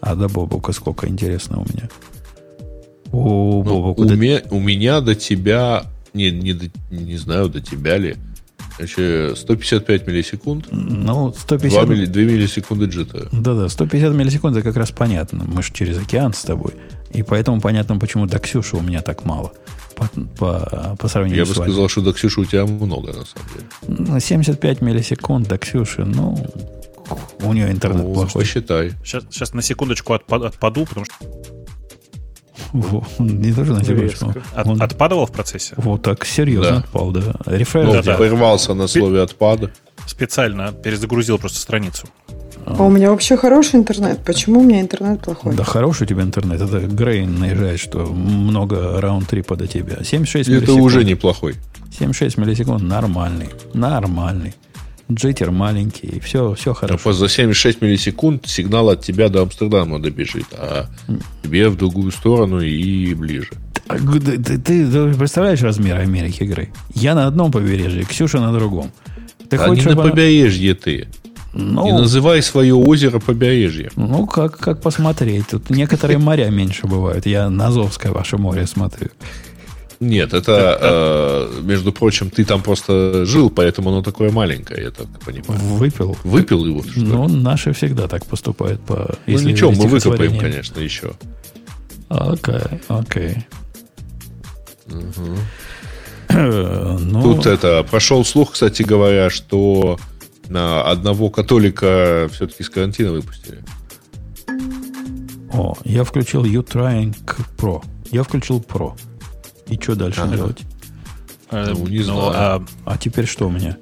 А 0.00 0.14
до 0.14 0.28
Бобука 0.28 0.72
сколько 0.72 1.08
интересно 1.08 1.58
у 1.60 1.62
меня. 1.62 1.88
О, 3.12 3.62
Ну, 3.62 3.62
Бобуку, 3.62 4.02
у, 4.02 4.08
ме- 4.16 4.42
у 4.50 4.60
меня 4.60 5.00
до 5.00 5.14
тебя, 5.14 5.84
не, 6.14 6.30
не, 6.30 6.52
до- 6.52 6.70
не 6.90 7.16
знаю, 7.16 7.48
до 7.48 7.60
тебя 7.60 7.96
ли, 7.96 8.16
Значит, 8.76 9.36
155 9.38 10.06
миллисекунд, 10.06 10.68
Ну, 10.70 11.30
2, 11.32 11.40
150... 11.40 11.88
милли, 11.88 12.06
2 12.06 12.22
миллисекунды 12.22 12.84
джиттера. 12.86 13.28
Да-да, 13.32 13.68
150 13.68 14.14
миллисекунд 14.14 14.56
это 14.56 14.62
как 14.64 14.76
раз 14.76 14.92
понятно. 14.92 15.42
Мы 15.48 15.64
же 15.64 15.72
через 15.72 15.98
океан 15.98 16.32
с 16.32 16.42
тобой. 16.44 16.74
И 17.12 17.22
поэтому 17.22 17.60
понятно, 17.60 17.96
почему 17.98 18.26
до 18.26 18.38
Ксюши 18.38 18.76
у 18.76 18.80
меня 18.80 19.00
так 19.02 19.24
мало. 19.24 19.52
По, 19.96 20.08
по, 20.38 20.96
по 20.98 21.08
сравнению 21.08 21.40
Я 21.40 21.46
бы 21.46 21.54
с 21.54 21.56
вами. 21.56 21.70
сказал, 21.70 21.88
что 21.88 22.02
до 22.02 22.12
Ксюши 22.12 22.40
у 22.40 22.44
тебя 22.44 22.66
много, 22.66 23.08
на 23.08 23.24
самом 23.24 23.48
деле. 23.54 23.66
Ну, 24.12 24.20
75 24.20 24.80
миллисекунд 24.82 25.48
до 25.48 25.58
Ксюши, 25.58 26.04
ну, 26.04 26.36
у 27.42 27.52
нее 27.52 27.70
интернет 27.70 28.04
Ну, 28.04 28.14
плохой. 28.14 28.42
посчитай. 28.42 28.92
Сейчас, 29.02 29.24
сейчас 29.30 29.54
на 29.54 29.62
секундочку 29.62 30.12
отпа- 30.14 30.46
отпаду, 30.46 30.84
потому 30.86 31.06
что 31.06 31.14
Во, 32.72 33.04
не 33.18 33.52
тоже 33.52 33.72
на 33.72 33.82
секундочку. 33.82 34.26
Резко. 34.26 34.42
от- 34.54 34.66
Он 34.66 34.82
отпадывал 34.82 35.26
в 35.26 35.32
процессе. 35.32 35.74
вот 35.78 36.02
так 36.02 36.24
серьезно 36.26 36.70
Да. 36.72 36.78
отпал, 36.78 37.10
да. 37.12 37.34
Рефреш 37.46 37.86
Ну, 37.86 38.02
да. 38.02 38.14
прервался 38.16 38.74
на 38.74 38.86
слове 38.86 39.22
отпада. 39.22 39.70
Специально 40.06 40.72
перезагрузил 40.72 41.38
просто 41.38 41.58
страницу. 41.60 42.06
А 42.66 42.82
у 42.84 42.90
меня 42.90 43.10
вообще 43.10 43.36
хороший 43.36 43.76
интернет. 43.76 44.20
Почему 44.24 44.60
у 44.60 44.62
меня 44.62 44.80
интернет 44.80 45.20
плохой? 45.22 45.54
Да 45.56 45.64
хороший 45.64 46.02
у 46.02 46.06
тебя 46.06 46.22
интернет. 46.22 46.60
Это 46.60 46.80
Грей 46.80 47.26
наезжает, 47.26 47.80
что 47.80 48.00
много 48.06 49.00
раунд-трипа 49.00 49.56
до 49.56 49.66
тебя. 49.66 50.04
76 50.04 50.48
Это 50.48 50.56
миллисекунд. 50.58 50.82
уже 50.84 51.04
неплохой. 51.04 51.54
76 51.98 52.36
миллисекунд 52.38 52.82
нормальный. 52.82 53.48
Нормальный. 53.74 54.54
Джиттер 55.10 55.50
маленький. 55.50 56.20
Все, 56.20 56.54
все 56.54 56.74
хорошо. 56.74 57.02
по- 57.02 57.12
За 57.14 57.28
76 57.28 57.80
миллисекунд 57.80 58.46
сигнал 58.46 58.90
от 58.90 59.00
тебя 59.02 59.30
до 59.30 59.40
Амстердама 59.42 59.98
добежит, 59.98 60.44
а 60.52 60.86
тебе 61.42 61.70
в 61.70 61.76
другую 61.78 62.12
сторону 62.12 62.60
и 62.60 63.14
ближе. 63.14 63.50
Ты, 63.88 64.38
ты- 64.38 64.58
ты 64.58 65.14
представляешь 65.14 65.62
размер 65.62 65.96
Америки, 65.98 66.42
Грей? 66.44 66.68
Я 66.94 67.14
на 67.14 67.26
одном 67.26 67.50
побережье, 67.50 68.04
Ксюша 68.04 68.38
на 68.40 68.52
другом. 68.52 68.90
Ты 69.48 69.56
а 69.56 69.60
не 69.60 69.66
хочешь, 69.68 69.84
на 69.84 69.90
чтобы 69.92 70.02
она- 70.02 70.10
побережье 70.10 70.74
ты. 70.74 71.08
Ну, 71.54 71.84
Не 71.86 71.92
называй 71.92 72.42
свое 72.42 72.74
озеро 72.74 73.18
побережье. 73.20 73.90
ну 73.96 74.26
как, 74.26 74.58
как 74.58 74.80
посмотреть? 74.82 75.48
Тут 75.50 75.70
некоторые 75.70 76.18
моря 76.18 76.50
меньше 76.50 76.86
бывают. 76.86 77.26
Я 77.26 77.48
на 77.50 77.68
Азовское 77.68 78.12
ваше 78.12 78.36
море 78.36 78.66
смотрю. 78.66 79.08
Нет, 80.00 80.32
это, 80.32 80.78
э, 80.80 81.60
между 81.62 81.90
прочим, 81.92 82.30
ты 82.30 82.44
там 82.44 82.62
просто 82.62 83.24
жил, 83.24 83.50
поэтому 83.50 83.88
оно 83.90 84.02
такое 84.02 84.30
маленькое, 84.30 84.84
я 84.84 84.90
так 84.90 85.06
понимаю. 85.24 85.60
Выпил. 85.60 86.16
Выпил 86.22 86.64
его, 86.66 86.82
что? 86.84 87.00
Ну, 87.00 87.26
наши 87.28 87.72
всегда 87.72 88.06
так 88.06 88.24
поступают. 88.24 88.80
По, 88.82 88.94
Ну 89.26 89.32
если 89.32 89.50
ничего, 89.50 89.72
мы 89.72 89.88
выкопаем, 89.88 90.38
конечно, 90.38 90.78
еще. 90.80 91.14
Окей, 92.08 92.80
окей. 92.88 93.44
Э, 96.28 96.96
Ну, 97.00 97.22
Тут 97.22 97.46
это 97.46 97.82
прошел 97.90 98.24
слух, 98.24 98.52
кстати 98.52 98.82
говоря, 98.82 99.30
что 99.30 99.98
на 100.48 100.82
одного 100.82 101.30
католика 101.30 102.28
все-таки 102.32 102.62
с 102.62 102.70
карантина 102.70 103.12
выпустили. 103.12 103.62
о, 105.52 105.74
я 105.84 106.04
включил 106.04 106.44
U-Trying 106.44 107.14
Pro. 107.56 107.82
Я 108.10 108.22
включил 108.22 108.60
Pro. 108.60 108.98
И 109.66 109.78
что 109.80 109.94
дальше 109.94 110.20
Ага. 110.22 110.36
делать? 110.36 110.60
Э, 111.50 111.72
Ну, 111.74 111.86
не 111.86 112.02
знаю. 112.02 112.20
а, 112.34 112.64
А 112.84 112.98
теперь 112.98 113.26
что 113.26 113.46
у 113.48 113.50
меня? 113.50 113.76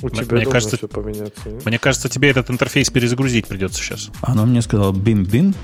У 0.00 0.06
Мне- 0.08 0.22
тебя 0.24 0.36
мне 0.36 0.46
кажется- 0.46 0.76
все 0.76 0.86
поменяться. 0.88 1.42
мне 1.64 1.78
кажется, 1.78 2.08
тебе 2.08 2.30
этот 2.30 2.50
интерфейс 2.50 2.88
перезагрузить 2.90 3.46
придется 3.48 3.80
сейчас. 3.82 4.10
Оно 4.22 4.46
мне 4.46 4.62
сказало 4.62 4.92
бим-бим. 4.92 5.54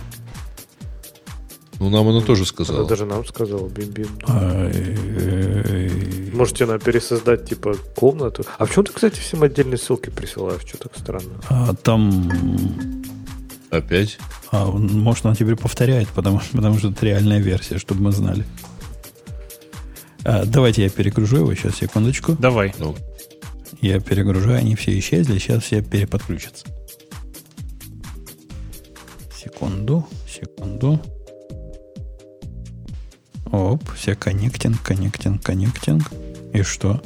Ну, 1.80 1.88
нам 1.90 2.06
оно 2.08 2.20
тоже 2.20 2.42
Она 2.42 2.46
сказала. 2.46 2.86
даже 2.88 3.04
нам 3.04 3.24
сказала, 3.26 3.68
бим-бим. 3.68 4.08
Можете 6.34 6.66
нам 6.66 6.80
пересоздать, 6.80 7.48
типа, 7.48 7.76
комнату. 7.94 8.44
А 8.58 8.66
почему 8.66 8.84
ты, 8.84 8.92
кстати, 8.92 9.20
всем 9.20 9.42
отдельные 9.42 9.78
ссылки 9.78 10.10
присылаешь? 10.10 10.62
Что 10.66 10.78
так 10.78 10.96
странно? 10.98 11.40
а 11.48 11.74
Там 11.74 12.28
Опять? 13.70 14.18
А, 14.52 14.66
может, 14.66 15.26
она 15.26 15.34
теперь 15.34 15.56
повторяет, 15.56 16.08
потому, 16.08 16.40
потому 16.52 16.78
что 16.78 16.90
это 16.90 17.06
реальная 17.06 17.40
версия, 17.40 17.78
чтобы 17.78 18.02
мы 18.02 18.12
знали. 18.12 18.44
А, 20.24 20.44
давайте 20.44 20.84
я 20.84 20.90
перегружу 20.90 21.38
его 21.38 21.54
сейчас, 21.54 21.76
секундочку. 21.76 22.32
Давай. 22.38 22.72
Ну, 22.78 22.94
Я 23.80 24.00
перегружаю, 24.00 24.58
они 24.58 24.76
все 24.76 24.96
исчезли, 24.98 25.38
сейчас 25.38 25.64
все 25.64 25.82
переподключатся. 25.82 26.66
Секунду, 29.36 30.06
секунду. 30.28 31.00
Оп, 33.50 33.82
все 33.94 34.14
коннектинг, 34.14 34.80
коннектинг, 34.82 35.42
коннектинг. 35.42 36.10
И 36.54 36.62
что? 36.62 37.02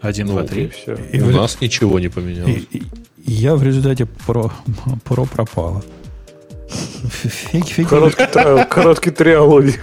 Один, 0.00 0.26
Ну, 0.28 0.32
два, 0.32 0.42
И 0.44 0.46
три. 0.48 0.68
все. 0.68 0.94
И, 1.12 1.20
у 1.20 1.26
в- 1.26 1.32
нас 1.32 1.60
ничего 1.60 1.98
не 2.00 2.08
поменялось. 2.08 2.62
и- 2.70 2.78
и- 2.78 2.82
и 3.26 3.32
я 3.32 3.54
в 3.54 3.62
результате 3.62 4.06
про, 4.26 4.50
про 5.04 5.24
пропала. 5.26 5.82
Фиг, 6.70 7.66
фиг, 7.66 7.88
Короткий, 7.88 8.26
трайл, 8.26 8.64
короткий 8.66 9.10
триалоги. 9.10 9.74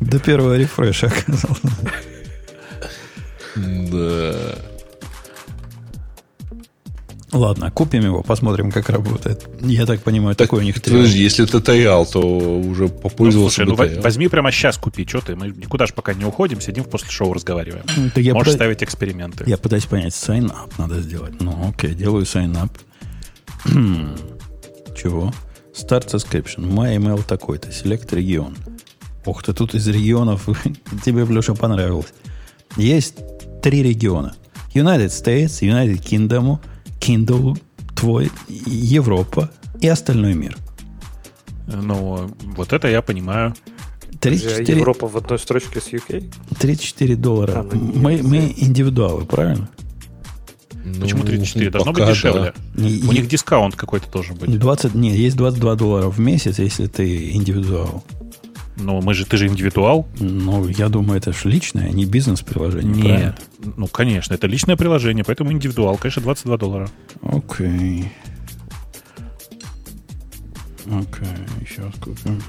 до 0.00 0.18
первого 0.18 0.56
рефреша 0.56 1.06
оказался. 1.06 1.68
Да. 3.56 4.34
Ладно, 7.34 7.70
купим 7.72 8.04
его, 8.04 8.22
посмотрим, 8.22 8.70
как 8.70 8.88
работает. 8.88 9.46
Я 9.60 9.86
так 9.86 10.00
понимаю, 10.02 10.36
такой 10.36 10.60
у 10.60 10.62
них 10.62 10.80
триал. 10.80 11.00
Подожди, 11.00 11.20
если 11.22 11.44
это 11.44 11.60
Таял, 11.60 12.06
то 12.06 12.20
уже 12.20 12.84
Ну, 12.84 12.88
попользовался 12.90 13.56
слушай, 13.56 13.66
бы 13.66 13.72
ну, 13.72 13.76
во- 13.76 13.86
Таял. 13.88 14.02
возьми 14.02 14.28
прямо 14.28 14.52
сейчас 14.52 14.78
купи, 14.78 15.04
что 15.06 15.20
ты? 15.20 15.34
Мы 15.34 15.48
никуда 15.48 15.86
же 15.86 15.92
пока 15.94 16.14
не 16.14 16.24
уходим, 16.24 16.60
сидим 16.60 16.84
после 16.84 17.10
шоу 17.10 17.32
разговариваем. 17.32 17.84
Ну, 17.96 18.08
так 18.10 18.22
я, 18.22 18.34
Можешь 18.34 18.52
пыта- 18.54 18.56
ставить 18.56 18.82
эксперименты. 18.84 19.44
я 19.48 19.58
пытаюсь 19.58 19.84
понять, 19.86 20.12
sign 20.12 20.46
up 20.50 20.72
надо 20.78 21.00
сделать. 21.00 21.40
Ну, 21.40 21.68
окей, 21.70 21.94
делаю 21.94 22.24
sign 22.24 22.54
up. 22.54 22.70
Чего? 24.96 25.32
Start 25.74 26.06
subscription. 26.08 26.66
My 26.70 26.96
email 26.96 27.22
такой-то. 27.26 27.68
Select 27.70 28.14
регион. 28.14 28.56
Ух 29.26 29.42
ты, 29.42 29.52
тут 29.52 29.74
из 29.74 29.86
регионов 29.88 30.48
тебе, 31.04 31.24
Леша, 31.24 31.54
понравилось. 31.54 32.12
Есть 32.76 33.16
три 33.62 33.82
региона. 33.82 34.34
United 34.74 35.06
States, 35.08 35.62
United 35.62 36.00
Kingdom, 36.00 36.58
Kindle 37.06 37.58
твой, 37.94 38.30
Европа 38.48 39.50
и 39.80 39.88
остальной 39.88 40.34
мир. 40.34 40.56
Ну, 41.66 42.30
вот 42.56 42.72
это 42.72 42.88
я 42.88 43.02
понимаю. 43.02 43.54
34, 44.20 44.78
Европа 44.78 45.06
в 45.06 45.16
одной 45.16 45.38
строчке 45.38 45.80
с 45.80 45.88
UK? 45.92 46.32
34 46.58 47.16
доллара. 47.16 47.52
А, 47.60 47.62
ну, 47.62 47.92
мы, 47.94 48.20
мы 48.22 48.54
индивидуалы, 48.56 49.24
правильно? 49.24 49.68
Ну, 50.84 51.00
Почему 51.00 51.22
34? 51.24 51.70
Должно 51.70 51.92
пока 51.92 52.06
быть 52.06 52.14
дешевле. 52.14 52.52
И- 52.76 53.02
У 53.06 53.12
и- 53.12 53.14
них 53.16 53.28
дискаунт 53.28 53.74
какой-то 53.74 54.10
должен 54.10 54.36
быть. 54.36 54.58
20, 54.58 54.94
нет, 54.94 55.14
есть 55.14 55.36
22 55.36 55.74
доллара 55.76 56.08
в 56.10 56.18
месяц, 56.20 56.58
если 56.58 56.86
ты 56.86 57.32
индивидуал. 57.32 58.04
Но 58.76 59.00
мы 59.00 59.14
же, 59.14 59.24
ты 59.24 59.36
же 59.36 59.46
индивидуал. 59.46 60.08
Ну, 60.18 60.66
я 60.68 60.88
думаю, 60.88 61.18
это 61.18 61.32
же 61.32 61.48
личное, 61.48 61.86
а 61.86 61.90
не 61.90 62.04
бизнес-приложение. 62.04 63.04
правильно? 63.04 63.24
Нет. 63.26 63.74
Ну, 63.76 63.86
конечно, 63.86 64.34
это 64.34 64.46
личное 64.46 64.76
приложение, 64.76 65.24
поэтому 65.24 65.52
индивидуал, 65.52 65.96
конечно, 65.96 66.22
22 66.22 66.56
доллара. 66.56 66.88
Окей. 67.22 68.10
Окей, 70.86 71.28
сейчас 71.66 71.94
купим. 72.00 72.42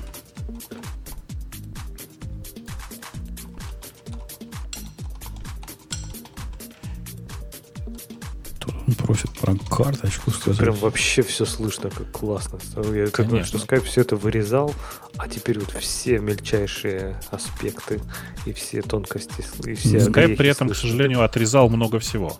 Просит 8.94 9.32
про 9.32 9.56
карточку 9.56 10.30
сказать. 10.32 10.60
Прям 10.60 10.76
вообще 10.76 11.22
все 11.24 11.46
слышно, 11.46 11.90
как 11.90 12.12
классно. 12.12 12.60
Я 12.94 13.08
как 13.08 13.28
думаю, 13.28 13.44
что 13.46 13.58
Конечно. 13.60 13.76
Skype 13.76 13.84
все 13.86 14.02
это 14.02 14.16
вырезал, 14.16 14.74
а 15.18 15.28
теперь 15.28 15.60
вот 15.60 15.72
все 15.80 16.20
мельчайшие 16.20 17.20
аспекты 17.32 18.02
и 18.46 18.54
все 18.54 18.82
тонкости, 18.84 19.44
и 19.66 19.74
все 19.74 19.98
Skype 19.98 20.08
огрехи 20.10 20.36
при 20.36 20.50
этом, 20.50 20.68
к 20.70 20.76
слышно. 20.76 20.90
сожалению, 20.92 21.24
отрезал 21.24 21.70
много 21.70 22.00
всего. 22.00 22.38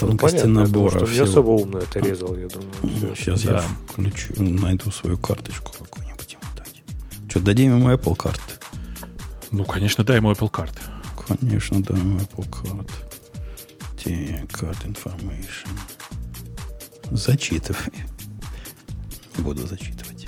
Ну, 0.00 0.06
Тонкости 0.08 0.38
понятно, 0.38 0.60
я 0.60 0.66
думаю, 0.66 0.90
набора. 0.90 1.06
что 1.06 1.14
не 1.14 1.18
особо 1.20 1.50
умно 1.50 1.78
это 1.78 2.00
резал, 2.00 2.34
я 2.36 2.48
думаю. 2.48 2.72
всё. 2.96 3.14
Сейчас 3.14 3.42
Да. 3.42 3.52
я 3.52 3.64
включу, 3.92 4.32
найду 4.42 4.90
свою 4.90 5.18
карточку 5.18 5.72
какую-нибудь 5.78 6.32
ему 6.32 6.42
дать. 6.56 6.82
Что, 7.30 7.40
дадим 7.40 7.76
ему 7.76 7.90
Apple 7.92 8.16
карты? 8.16 8.40
Ну, 9.50 9.64
конечно, 9.64 10.02
дай 10.02 10.16
ему 10.16 10.32
Apple 10.32 10.50
Card. 10.50 10.72
Конечно, 11.28 11.82
да, 11.82 11.94
Apple 11.94 12.48
Card. 12.48 12.88
Так, 14.02 14.62
Card 14.62 14.86
Information. 14.86 15.68
Зачитывай. 17.10 17.92
Буду 19.38 19.66
зачитывать. 19.66 20.26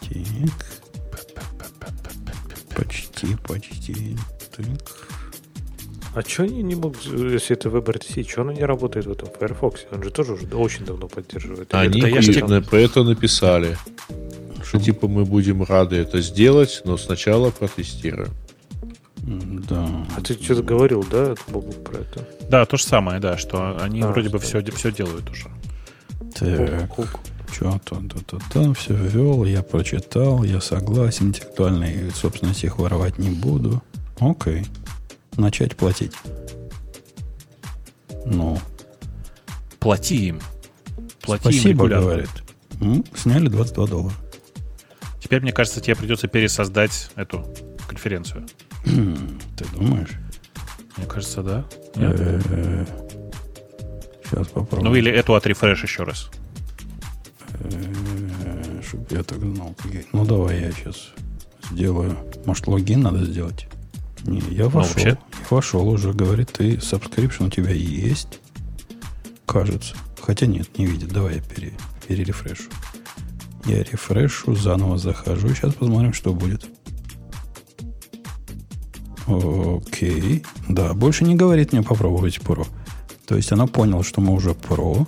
Так. 0.00 0.66
Почти, 2.76 3.36
почти. 3.46 4.16
Так. 4.56 5.08
А 6.14 6.20
что 6.22 6.42
они 6.42 6.62
не 6.62 6.74
могут, 6.74 7.04
если 7.06 7.56
это 7.56 7.68
WebRTC, 7.70 8.28
что 8.28 8.42
оно 8.42 8.52
не 8.52 8.64
работает 8.64 9.06
в 9.06 9.12
этом 9.12 9.28
Firefox? 9.38 9.86
Он 9.90 10.02
же 10.02 10.10
тоже 10.10 10.34
уже 10.34 10.46
очень 10.54 10.84
давно 10.84 11.08
поддерживает. 11.08 11.72
Они 11.72 12.00
ж 12.20 12.40
на- 12.46 12.60
про 12.60 12.78
это 12.80 13.02
написали. 13.02 13.78
Что 14.62 14.78
типа 14.78 15.08
мы 15.08 15.24
будем 15.24 15.62
рады 15.62 15.96
это 15.96 16.20
сделать, 16.20 16.82
но 16.84 16.96
сначала 16.98 17.50
протестируем. 17.50 18.30
Да. 19.22 19.88
А 20.16 20.20
ты 20.20 20.34
что-то 20.34 20.62
говорил, 20.62 21.04
да, 21.08 21.34
Бобук, 21.48 21.84
про 21.84 21.98
это? 21.98 22.28
Да, 22.48 22.66
то 22.66 22.76
же 22.76 22.82
самое, 22.84 23.20
да, 23.20 23.38
что 23.38 23.78
они 23.80 24.02
А, 24.02 24.08
вроде 24.08 24.28
бы 24.30 24.38
все, 24.40 24.62
все 24.72 24.90
делают 24.90 25.30
уже. 25.30 25.48
Так, 26.34 26.90
что 27.52 27.78
то 27.84 27.96
то 28.08 28.18
то 28.24 28.38
то 28.52 28.74
все 28.74 28.94
ввел, 28.94 29.44
я 29.44 29.62
прочитал, 29.62 30.42
я 30.42 30.60
согласен, 30.60 31.28
интеллектуальной 31.28 32.10
собственности 32.10 32.66
их 32.66 32.78
воровать 32.78 33.18
не 33.18 33.30
буду. 33.30 33.82
Окей. 34.18 34.66
Начать 35.36 35.76
платить. 35.76 36.12
Ну, 38.24 38.58
Плати 39.78 40.28
им. 40.28 40.40
Плати 41.22 41.48
им 41.48 41.52
спасибо, 41.52 41.84
регулярно. 41.84 42.04
говорит. 42.06 42.30
М, 42.80 43.04
сняли 43.16 43.48
22 43.48 43.86
доллара. 43.86 44.14
Теперь, 45.20 45.42
мне 45.42 45.52
кажется, 45.52 45.80
тебе 45.80 45.96
придется 45.96 46.28
пересоздать 46.28 47.10
эту 47.16 47.44
конференцию. 47.88 48.46
Ты 48.84 49.64
думаешь? 49.74 50.10
Мне 50.96 51.06
кажется, 51.06 51.42
да. 51.42 51.64
Сейчас 54.24 54.48
попробую. 54.48 54.90
Ну 54.90 54.94
или 54.96 55.10
эту 55.10 55.34
отрефреш 55.34 55.82
еще 55.82 56.04
раз. 56.04 56.30
Чтобы 58.86 59.06
я 59.10 59.22
так 59.22 59.38
знал. 59.40 59.74
Ну, 60.12 60.24
давай 60.24 60.60
я 60.60 60.72
сейчас 60.72 61.10
сделаю. 61.70 62.16
Может, 62.44 62.66
логин 62.66 63.02
надо 63.02 63.24
сделать? 63.24 63.68
Не, 64.24 64.40
я 64.50 64.68
вошел. 64.68 64.92
вообще- 64.92 65.08
Я 65.10 65.18
вошел 65.50 65.88
уже, 65.88 66.12
говорит, 66.12 66.52
ты 66.52 66.74
subscription 66.76 67.46
у 67.46 67.50
тебя 67.50 67.72
есть. 67.72 68.40
Кажется. 69.46 69.94
Хотя 70.20 70.46
нет, 70.46 70.78
не 70.78 70.86
видит. 70.86 71.08
Давай 71.12 71.36
я 71.36 71.42
пере, 71.42 71.72
перерефрешу. 72.06 72.64
Я 73.66 73.82
рефрешу, 73.82 74.54
заново 74.54 74.98
захожу. 74.98 75.48
Сейчас 75.54 75.74
посмотрим, 75.74 76.12
что 76.12 76.32
будет. 76.32 76.66
Окей. 79.26 80.44
Да, 80.68 80.94
больше 80.94 81.24
не 81.24 81.34
говорит 81.34 81.72
мне 81.72 81.82
попробовать 81.82 82.40
про. 82.40 82.66
То 83.26 83.36
есть 83.36 83.52
она 83.52 83.66
поняла, 83.66 84.02
что 84.02 84.20
мы 84.20 84.34
уже 84.34 84.54
про. 84.54 85.06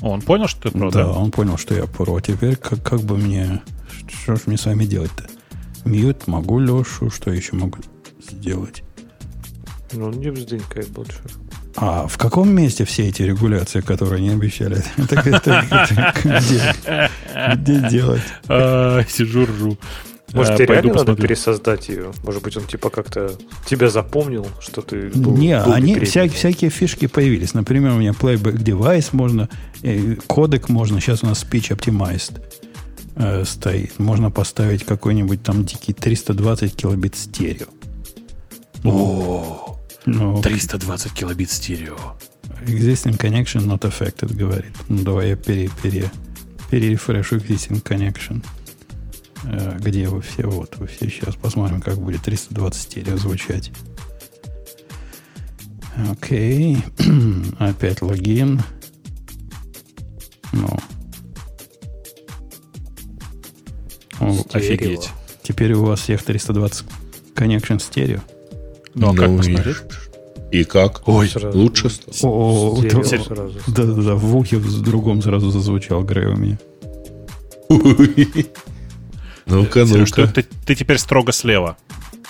Он 0.00 0.22
понял, 0.22 0.46
что 0.46 0.70
ты 0.70 0.78
про, 0.78 0.90
да, 0.90 1.04
да? 1.04 1.12
он 1.12 1.30
понял, 1.30 1.56
что 1.56 1.74
я 1.74 1.86
про. 1.86 2.20
Теперь 2.20 2.56
как, 2.56 2.82
как 2.82 3.00
бы 3.00 3.16
мне... 3.16 3.60
Что 4.08 4.36
ж 4.36 4.40
мне 4.46 4.56
с 4.56 4.66
вами 4.66 4.84
делать-то? 4.84 5.26
Мьют, 5.84 6.26
могу 6.26 6.58
Лешу, 6.58 7.10
что 7.10 7.30
еще 7.30 7.56
могу 7.56 7.78
сделать? 8.30 8.82
Ну, 9.92 10.06
он 10.06 10.12
не 10.12 10.30
вздынькает 10.30 10.88
больше. 10.88 11.18
А 11.76 12.06
в 12.06 12.18
каком 12.18 12.50
месте 12.50 12.84
все 12.84 13.08
эти 13.08 13.22
регуляции, 13.22 13.80
которые 13.80 14.18
они 14.18 14.30
обещали? 14.30 14.82
Где 17.56 17.88
делать? 17.88 18.22
А, 18.48 19.02
Сижу, 19.08 19.46
ржу. 19.46 19.78
Может, 20.32 20.56
тебе 20.56 20.66
реально 20.66 20.88
надо 20.88 20.98
посмотрю. 21.00 21.26
пересоздать 21.28 21.88
ее? 21.88 22.12
Может 22.22 22.42
быть, 22.42 22.56
он 22.56 22.64
типа 22.64 22.90
как-то 22.90 23.32
тебя 23.66 23.88
запомнил, 23.90 24.46
что 24.60 24.82
ты 24.82 25.08
был, 25.14 25.36
Не, 25.36 25.60
был 25.62 25.72
они, 25.72 25.94
вся- 25.96 26.28
всякие 26.28 26.70
фишки 26.70 27.06
появились. 27.06 27.54
Например, 27.54 27.92
у 27.92 27.98
меня 27.98 28.12
playback 28.12 28.56
device 28.58 29.08
можно, 29.12 29.48
э, 29.82 30.16
кодек 30.26 30.68
можно. 30.68 31.00
Сейчас 31.00 31.22
у 31.24 31.26
нас 31.26 31.44
speech 31.44 31.76
optimized 31.76 32.40
э, 33.16 33.44
стоит. 33.44 33.98
Можно 33.98 34.30
поставить 34.30 34.84
какой-нибудь 34.84 35.42
там 35.42 35.64
дикий 35.64 35.92
320 35.92 36.74
килобит 36.76 37.16
стерео. 37.16 37.66
О, 38.84 39.78
Ну, 40.06 40.40
320 40.42 41.12
килобит 41.12 41.50
стерео. 41.50 41.96
Existing 42.66 43.18
connection 43.18 43.66
not 43.66 43.80
affected, 43.80 44.34
говорит. 44.34 44.72
Ну, 44.88 45.02
давай 45.02 45.30
я 45.30 45.36
пере, 45.36 45.70
пере, 45.82 46.10
перерефрешу 46.70 47.36
existing 47.36 47.82
connection. 47.82 48.42
Э, 49.44 49.78
Где 49.80 50.08
вы 50.08 50.20
все? 50.22 50.42
Вот 50.46 50.76
вы 50.76 50.86
все. 50.86 51.08
Сейчас 51.08 51.34
посмотрим, 51.36 51.80
как 51.80 51.96
будет 51.98 52.22
320 52.22 52.82
стерео 52.82 53.16
звучать. 53.16 53.70
Окей. 56.10 56.78
Опять 57.58 58.02
логин. 58.02 58.62
Ну. 60.52 60.68
О, 64.20 64.32
Стерео. 64.34 64.44
Офигеть. 64.52 65.10
теперь 65.42 65.72
у 65.74 65.84
вас 65.84 66.00
всех 66.00 66.22
320 66.22 66.84
connection 67.34 67.78
стерео. 67.80 68.20
Ну, 68.94 69.10
а 69.12 69.14
как 69.16 69.30
и- 69.30 69.36
посмотреть? 69.36 69.76
И 70.52 70.64
как? 70.64 71.02
Ой, 71.06 71.28
Сразу. 71.28 71.56
Лучше 71.56 71.88
стало? 71.90 72.32
О, 72.32 72.76
Стерео 72.78 73.02
да- 73.02 73.08
сразу. 73.08 73.52
да, 73.68 73.84
да, 73.84 74.02
да, 74.02 74.14
в 74.16 74.36
ухе 74.36 74.56
в 74.56 74.82
другом 74.82 75.22
сразу 75.22 75.50
зазвучал 75.50 76.02
Грей 76.04 76.26
у 76.26 76.36
меня. 76.36 76.58
Ну-ка, 79.50 79.84
ну-ка. 79.84 80.26
ты- 80.28 80.46
ты 80.66 80.74
теперь 80.74 80.98
строго 80.98 81.32
слева. 81.32 81.76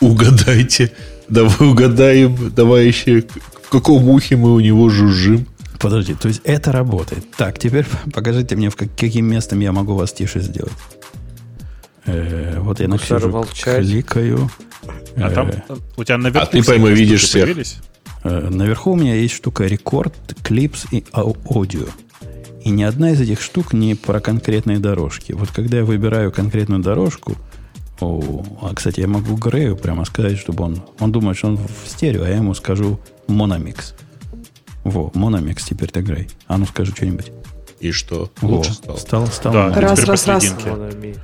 Угадайте. 0.01 0.93
Давай 1.29 1.69
угадаем, 1.69 2.51
давай 2.55 2.87
еще, 2.87 3.23
в 3.63 3.69
каком 3.69 4.09
ухе 4.09 4.37
мы 4.37 4.53
у 4.55 4.61
него 4.61 4.89
жужжим. 4.89 5.47
Подожди, 5.79 6.15
то 6.15 6.29
есть 6.29 6.41
это 6.45 6.73
работает. 6.73 7.25
Так, 7.37 7.59
теперь 7.59 7.87
покажите 8.13 8.57
мне, 8.57 8.69
в 8.71 8.77
как- 8.77 8.95
каким 8.97 9.27
местом 9.27 9.61
я 9.61 9.73
могу 9.73 9.95
вас 9.95 10.13
тише 10.13 10.41
сделать. 10.41 10.73
Э, 12.07 12.59
вот 12.61 12.81
я 12.81 12.89
на 12.89 12.97
молчать. 13.29 13.87
кликаю. 13.87 14.51
А 15.17 15.29
Э, 15.31 15.35
там 15.35 15.51
у 15.97 16.05
тебя 16.05 16.17
наверху 16.19 16.43
А 16.43 16.47
ты, 16.51 16.63
пойми, 16.63 16.91
видишь 16.91 17.23
всех. 17.25 17.49
э, 18.25 18.49
наверху 18.51 18.93
у 18.93 18.97
меня 18.97 19.15
есть 19.15 19.35
штука 19.35 19.65
рекорд, 19.65 20.15
клипс 20.43 20.87
и 20.91 21.05
ау- 21.13 21.37
аудио. 21.49 21.87
И 22.65 22.71
ни 22.71 22.83
одна 22.83 23.13
из 23.13 23.21
этих 23.21 23.41
штук 23.41 23.73
не 23.73 23.95
про 23.95 24.21
конкретные 24.21 24.79
дорожки. 24.79 25.33
Вот 25.33 25.51
когда 25.51 25.79
я 25.79 25.85
выбираю 25.85 26.31
конкретную 26.31 26.83
дорожку, 26.83 27.37
о, 28.01 28.45
а, 28.63 28.75
кстати, 28.75 29.01
я 29.01 29.07
могу 29.07 29.37
Грею 29.37 29.77
прямо 29.77 30.05
сказать, 30.05 30.39
чтобы 30.39 30.65
он... 30.65 30.83
Он 30.99 31.13
думает, 31.13 31.37
что 31.37 31.49
он 31.49 31.57
в 31.59 31.89
стерео, 31.89 32.25
а 32.25 32.29
я 32.29 32.37
ему 32.37 32.55
скажу 32.55 33.01
мономикс. 33.29 33.95
Во, 34.85 35.11
мономикс 35.15 35.65
теперь 35.65 35.91
ты 35.91 36.01
Грей. 36.01 36.29
А 36.47 36.57
ну 36.57 36.67
скажи 36.67 36.93
что-нибудь. 36.93 37.33
И 37.81 37.93
что? 37.93 38.31
Во, 38.41 38.57
Лучше 38.57 38.73
стало? 38.75 38.97
Стал, 38.97 39.27
стал 39.27 39.53
Да. 39.53 39.69
Раз, 39.75 39.99
теперь 39.99 40.11
раз, 40.11 40.27
раз. 40.27 40.55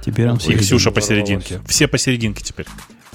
Теперь 0.05 0.29
он 0.29 0.37
И 0.37 0.41
серединке. 0.41 0.65
Ксюша 0.65 0.91
посерединке. 0.91 1.61
Все 1.67 1.89
посерединке 1.89 2.43
теперь. 2.43 2.67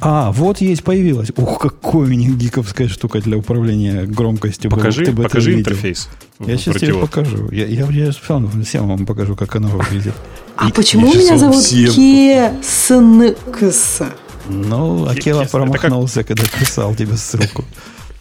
А, 0.03 0.31
вот 0.31 0.61
есть, 0.61 0.83
появилась. 0.83 1.29
Ух, 1.37 1.59
какой 1.59 2.07
у 2.07 2.13
них 2.13 2.35
гиковская 2.35 2.87
штука 2.87 3.19
для 3.21 3.37
управления 3.37 4.03
громкостью. 4.05 4.71
Покажи, 4.71 5.05
Ты 5.05 5.11
бы 5.11 5.23
покажи 5.23 5.53
интерфейс. 5.53 6.09
Я 6.39 6.57
сейчас 6.57 6.77
тебе 6.77 6.95
покажу. 6.95 7.49
Я, 7.51 7.67
я, 7.67 7.85
я 7.85 8.11
всем, 8.11 8.63
всем 8.63 8.87
вам 8.87 9.05
покажу, 9.05 9.35
как 9.35 9.55
оно 9.55 9.67
выглядит. 9.69 10.13
А 10.55 10.69
И- 10.69 10.71
почему 10.71 11.13
меня 11.13 11.37
зовут 11.37 11.63
всем 11.63 13.35
Кеснкс? 13.59 14.01
Ну, 14.49 15.05
Акела 15.07 15.45
промахнулся, 15.45 16.23
когда 16.23 16.43
писал 16.59 16.95
тебе 16.95 17.15
ссылку. 17.15 17.63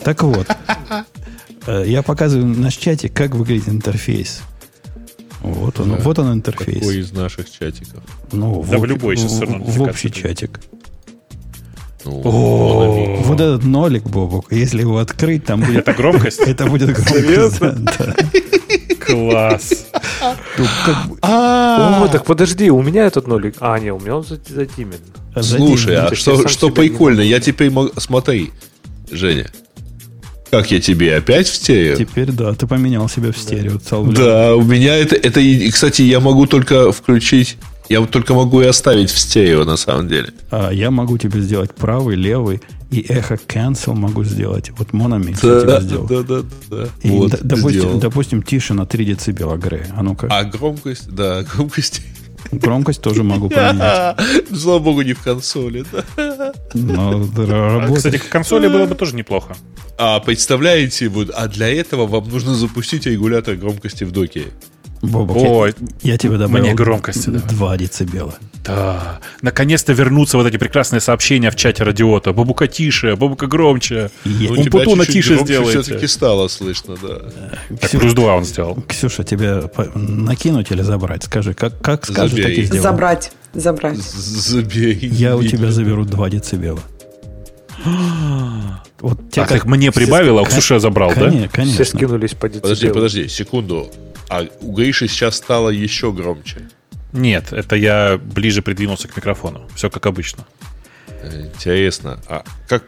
Так 0.05 0.23
вот, 0.23 0.47
э, 1.67 1.85
я 1.87 2.03
показываю 2.03 2.47
наш 2.47 2.75
чатик, 2.77 3.13
как 3.15 3.35
выглядит 3.35 3.69
интерфейс. 3.71 4.43
Вот 5.43 5.81
он, 5.81 5.93
Да. 5.93 5.97
вот 5.97 6.19
он 6.19 6.33
интерфейс. 6.35 6.79
Какой 6.81 6.99
из 7.01 7.13
наших 7.13 7.51
чатиков? 7.51 8.03
Ну, 8.33 8.65
Да 8.71 8.79
в 8.79 8.85
любой 8.85 9.17
сейчас 9.17 9.41
в, 9.41 9.79
в 9.79 9.83
общий 9.83 10.13
чатик. 10.13 10.61
Ну. 12.05 12.21
Вот 13.25 13.41
этот 13.41 13.65
нолик, 13.65 14.05
Бобок, 14.05 14.47
если 14.51 14.81
его 14.81 14.99
открыть, 14.99 15.45
там 15.45 15.61
будет... 15.61 15.79
Это 15.79 15.93
громкость? 15.93 16.41
Это 16.41 16.67
будет 16.67 16.91
громкость. 16.97 17.61
Класс. 19.07 19.87
Ну, 20.59 20.65
бы- 20.65 21.19
О, 21.23 22.09
так 22.11 22.25
подожди, 22.25 22.71
у 22.71 22.83
меня 22.83 23.07
этот 23.07 23.27
нолик. 23.27 23.57
А, 23.61 23.79
не, 23.79 23.93
у 23.93 23.99
меня 23.99 24.17
он 24.17 24.25
за- 24.25 24.41
задимен. 24.49 24.99
Слушай, 25.41 25.97
а 25.97 26.15
что, 26.15 26.71
прикольно, 26.71 27.21
я 27.21 27.41
теперь 27.41 27.71
могу... 27.71 27.91
Смотри, 27.99 28.51
Женя, 29.11 29.51
как 30.51 30.71
я 30.71 30.81
тебе 30.81 31.17
опять 31.17 31.49
в 31.49 31.55
стерео? 31.55 31.97
Теперь 31.97 32.31
да, 32.33 32.55
ты 32.55 32.67
поменял 32.67 33.09
себя 33.09 33.33
в 33.33 33.39
стерео. 33.39 33.79
Да, 34.13 34.55
у 34.57 34.63
меня 34.63 34.97
это, 34.97 35.17
это, 35.17 35.41
кстати, 35.73 36.03
я 36.03 36.21
могу 36.21 36.47
только 36.47 36.93
включить, 36.93 37.57
я 37.91 38.01
вот 38.01 38.11
только 38.11 38.33
могу 38.35 38.63
и 38.63 38.67
оставить 38.67 39.11
в 39.11 39.19
стерео, 39.19 39.65
на 39.65 39.77
самом 39.77 40.09
деле. 40.09 40.33
А 40.51 40.71
я 40.71 40.91
могу 40.91 41.19
тебе 41.19 41.41
сделать 41.41 41.75
правый, 41.75 42.17
левый 42.17 42.63
и 42.91 43.01
эхо 43.09 43.35
cancel 43.35 43.95
могу 43.95 44.25
сделать. 44.25 44.71
Вот 44.79 44.93
мономикс 44.95 45.43
я 45.43 45.61
тебе 45.61 45.65
Да, 45.67 45.81
сделал. 45.83 46.07
да, 46.07 46.23
да, 46.23 46.41
да. 46.71 46.89
И, 47.03 47.11
Вот, 47.11 47.33
д- 47.33 47.39
допустим, 47.43 47.81
сделал. 47.81 47.99
допустим, 47.99 48.43
тише 48.43 48.75
на 48.75 48.87
3 48.87 49.05
децибела, 49.05 49.57
Грей. 49.57 49.83
А 49.95 50.03
ну-ка, 50.03 50.29
А 50.31 50.45
громкость, 50.45 51.11
да, 51.11 51.43
громкость. 51.55 52.03
громкость 52.53 53.03
тоже 53.03 53.23
могу 53.23 53.49
поменять. 53.49 54.17
Слава 54.57 54.79
богу, 54.79 55.03
не 55.03 55.13
в 55.13 55.21
консоли, 55.23 55.85
да. 55.93 56.53
Но 56.75 57.29
А. 57.37 57.93
Кстати, 57.95 58.17
к 58.19 58.29
консоли 58.29 58.69
было 58.69 58.87
бы 58.87 58.95
тоже 58.95 59.15
неплохо. 59.15 59.57
А 59.99 60.19
представляете, 60.21 61.09
вот, 61.09 61.31
а 61.35 61.47
для 61.49 61.69
этого 61.69 62.07
вам 62.07 62.29
нужно 62.29 62.55
запустить 62.55 63.07
регулятор 63.07 63.55
громкости 63.57 64.05
в 64.05 64.13
докере. 64.13 64.47
Бобок, 65.03 65.37
Ой, 65.39 65.75
я, 66.03 66.13
я 66.13 66.19
тебе 66.19 66.37
добавил 66.37 66.63
мне 66.67 66.75
громкости, 66.75 67.31
да. 67.31 67.39
2 67.41 67.77
децибела. 67.79 68.35
Да. 68.67 69.19
Наконец-то 69.41 69.95
вернутся 69.95 70.37
вот 70.37 70.47
эти 70.47 70.59
прекрасные 70.59 71.01
сообщения 71.01 71.51
в 71.51 71.57
чате 71.57 71.85
радиота. 71.85 72.35
Бабука 72.35 72.67
тише, 72.67 73.17
бабука 73.17 73.47
громче. 73.47 74.11
Я- 74.27 74.51
Ну, 74.51 74.59
Он 74.59 74.65
тебя 74.65 74.79
Путуна 74.81 75.07
тише 75.07 75.39
сделайте. 75.39 75.81
все-таки 75.81 76.07
стало 76.07 76.49
слышно, 76.49 76.97
да. 77.01 77.19
Так, 77.81 77.91
Ксю- 77.91 77.99
плюс 78.01 78.13
два 78.13 78.35
он 78.37 78.45
сделал. 78.45 78.77
Ксюша, 78.87 79.25
тебе 79.25 79.63
накинуть 79.95 80.71
или 80.71 80.83
забрать? 80.83 81.25
Скажи, 81.25 81.55
как, 81.55 81.81
как 81.81 82.05
скажешь, 82.05 82.33
Забей. 82.33 82.45
так 82.45 82.53
и 82.59 82.63
сделаю. 82.65 82.83
Забрать. 82.83 83.33
Забрать. 83.55 83.99
Забей. 83.99 84.99
Я 85.01 85.37
у 85.39 85.43
тебя 85.43 85.73
заберу 85.73 86.05
2 86.05 86.29
децибела. 86.29 86.81
Вот 89.01 89.31
те 89.31 89.41
А 89.43 89.47
как- 89.47 89.57
их 89.57 89.65
мне 89.65 89.91
все- 89.91 90.01
прибавил, 90.01 90.39
а 90.39 90.45
я 90.47 90.79
забрал, 90.79 91.09
да? 91.15 91.15
Конечно, 91.31 91.49
конечно. 91.49 91.85
Все 91.85 91.97
скинулись 91.97 92.33
по 92.33 92.49
Подожди, 92.49 92.69
децибелу. 92.75 92.95
подожди, 92.95 93.29
секунду. 93.29 93.91
А 94.31 94.47
у 94.61 94.73
Гриши 94.73 95.09
сейчас 95.09 95.37
стало 95.37 95.71
еще 95.71 96.13
громче. 96.13 96.69
Нет, 97.13 97.53
это 97.53 97.75
я 97.75 98.17
ближе 98.17 98.63
придвинулся 98.63 99.09
к 99.09 99.17
микрофону. 99.17 99.69
Все 99.75 99.91
как 99.91 100.07
обычно. 100.07 100.47
Интересно. 101.25 102.21
А, 102.29 102.45
как 102.69 102.85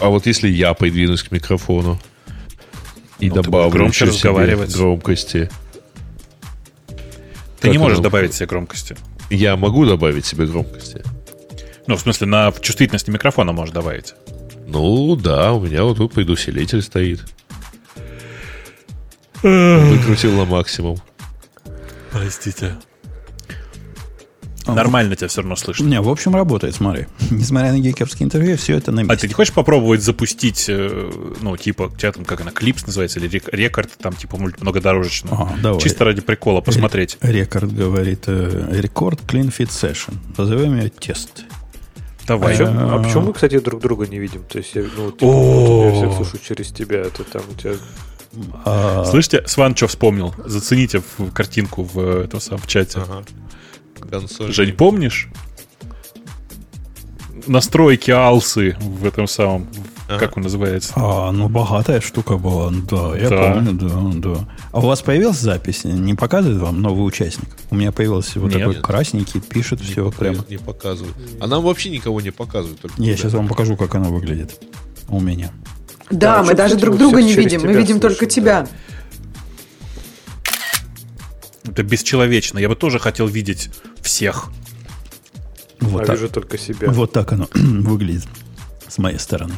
а 0.00 0.08
вот 0.08 0.24
если 0.26 0.48
я 0.48 0.72
придвинусь 0.72 1.22
к 1.22 1.30
микрофону 1.30 2.00
и 3.20 3.28
Ну, 3.28 3.34
добавлю 3.42 3.70
громче 3.70 4.06
еще 4.06 4.14
себе 4.16 4.30
разговаривать. 4.30 4.74
громкости, 4.74 5.50
Ты 7.60 7.68
Как 7.68 7.72
не 7.72 7.78
можешь 7.78 7.98
оно? 7.98 8.04
добавить 8.04 8.32
себе 8.34 8.46
громкости. 8.46 8.96
я 9.30 9.56
могу 9.56 9.84
добавить 9.84 10.24
себе 10.24 10.46
громкости? 10.46 11.02
Ну, 11.86 11.96
в 11.96 12.00
смысле, 12.00 12.26
на 12.28 12.50
чувствительности 12.60 13.10
микрофона 13.10 13.52
можешь 13.52 13.74
добавить. 13.74 14.14
Ну 14.66 15.16
да, 15.16 15.52
у 15.52 15.60
меня 15.60 15.84
вот 15.84 15.98
тут 15.98 16.12
предусилитель 16.14 16.80
стоит. 16.82 17.20
Выкрутил 19.42 20.32
на 20.32 20.44
максимум. 20.44 20.98
Простите. 22.10 22.74
А, 24.66 24.74
Нормально 24.74 25.16
тебя 25.16 25.28
все 25.28 25.40
равно 25.40 25.56
слышно. 25.56 25.84
Не, 25.86 25.98
в 26.02 26.08
общем, 26.10 26.34
работает, 26.34 26.74
смотри. 26.74 27.06
Несмотря 27.30 27.72
на 27.72 27.78
гиковские 27.78 28.26
интервью, 28.26 28.56
все 28.58 28.76
это 28.76 28.92
на 28.92 29.00
А 29.00 29.04
месте. 29.04 29.22
ты 29.22 29.28
не 29.28 29.32
хочешь 29.34 29.54
попробовать 29.54 30.02
запустить, 30.02 30.66
э, 30.68 31.10
ну, 31.40 31.56
типа, 31.56 31.84
у 31.84 31.96
тебя 31.96 32.12
там, 32.12 32.26
как 32.26 32.42
она, 32.42 32.50
клипс 32.50 32.86
называется, 32.86 33.18
или 33.18 33.28
рек- 33.28 33.48
рекорд, 33.50 33.90
там, 33.98 34.12
типа, 34.12 34.36
мульт- 34.36 34.60
многодорожечный? 34.60 35.30
Ага, 35.32 35.54
давай. 35.62 35.80
Чисто 35.80 36.04
ради 36.04 36.20
прикола 36.20 36.60
посмотреть. 36.60 37.16
Рекорд 37.22 37.72
говорит, 37.74 38.24
э, 38.26 38.68
рекорд 38.72 39.20
Clean 39.22 39.48
Fit 39.50 39.68
Session. 39.70 40.14
Назовем 40.36 40.78
ее 40.78 40.90
тест. 40.90 41.44
А, 42.24 42.26
Давай. 42.26 42.54
чё- 42.58 42.66
а 42.66 42.96
А. 42.96 43.02
почему 43.02 43.22
мы, 43.28 43.32
кстати, 43.32 43.58
друг 43.58 43.80
друга 43.80 44.06
не 44.06 44.18
видим? 44.18 44.42
То 44.44 44.58
есть, 44.58 44.74
я, 44.74 44.82
ну, 44.82 45.12
типа, 45.12 45.26
вот 45.32 45.84
я 45.86 45.92
всех 45.94 46.12
слышу 46.14 46.44
через 46.46 46.68
тебя, 46.72 46.98
это 46.98 47.24
там 47.24 47.40
у 47.50 47.54
тебя... 47.58 47.72
А, 48.64 49.04
Слышите, 49.04 49.42
Сван 49.46 49.74
что 49.74 49.86
вспомнил? 49.88 50.34
Зацените 50.44 51.00
в 51.18 51.30
картинку 51.32 51.82
в, 51.82 51.98
этом 52.24 52.40
самом, 52.40 52.60
в 52.62 52.66
чате. 52.66 53.00
Ага. 53.00 53.24
Консоль. 54.10 54.52
Жень, 54.52 54.72
помнишь? 54.74 55.28
Настройки 57.46 58.10
алсы 58.10 58.76
в 58.80 59.06
этом 59.06 59.26
самом, 59.26 59.68
Ага. 60.08 60.18
как 60.18 60.36
он 60.36 60.42
называется? 60.42 60.92
а, 60.96 61.30
ну, 61.32 61.48
богатая 61.48 62.00
штука 62.00 62.36
была. 62.36 62.70
Да, 62.90 63.16
я 63.16 63.28
Да. 63.30 63.52
помню, 63.54 63.72
да, 63.72 64.10
да. 64.34 64.48
А 64.72 64.78
у 64.80 64.82
вас 64.86 65.00
появилась 65.02 65.38
запись? 65.38 65.84
Не 65.84 66.14
показывает 66.14 66.60
вам 66.60 66.82
новый 66.82 67.06
участник? 67.06 67.48
У 67.70 67.76
меня 67.76 67.92
появился 67.92 68.38
вот 68.40 68.50
Нет. 68.50 68.58
такой 68.60 68.74
красненький, 68.82 69.40
пишет 69.40 69.80
Не 69.80 69.86
все 69.86 70.04
пока- 70.06 70.18
прямо. 70.18 70.44
Не 70.48 70.58
показывают. 70.58 71.16
А 71.40 71.46
нам 71.46 71.62
вообще 71.62 71.90
никого 71.90 72.20
не 72.20 72.30
показывают. 72.30 72.80
только 72.80 73.00
Я 73.02 73.16
сейчас 73.16 73.32
вам 73.32 73.48
покажу, 73.48 73.76
как 73.76 73.94
оно 73.94 74.12
выглядит 74.12 74.60
у 75.08 75.20
меня. 75.20 75.50
Да, 76.10 76.36
Да, 76.36 76.42
мы 76.42 76.54
даже 76.54 76.74
кстати, 76.74 76.80
друг 76.80 76.94
мы 76.94 76.98
друга 76.98 77.22
не 77.22 77.34
видим. 77.34 77.62
Мы 77.62 77.72
видим 77.72 78.00
только 78.00 78.18
слышим, 78.18 78.34
тебя. 78.34 78.66
Это 81.64 81.82
бесчеловечно. 81.82 82.58
Я 82.58 82.68
бы 82.68 82.76
тоже 82.76 82.98
хотел 82.98 83.26
видеть 83.26 83.70
всех. 84.00 84.50
Вот 85.80 86.02
а 86.02 86.06
так. 86.06 86.16
вижу 86.16 86.28
только 86.28 86.58
себя. 86.58 86.90
Вот 86.90 87.12
так 87.12 87.32
оно 87.32 87.48
выглядит 87.54 88.26
с 88.88 88.98
моей 88.98 89.18
стороны. 89.18 89.54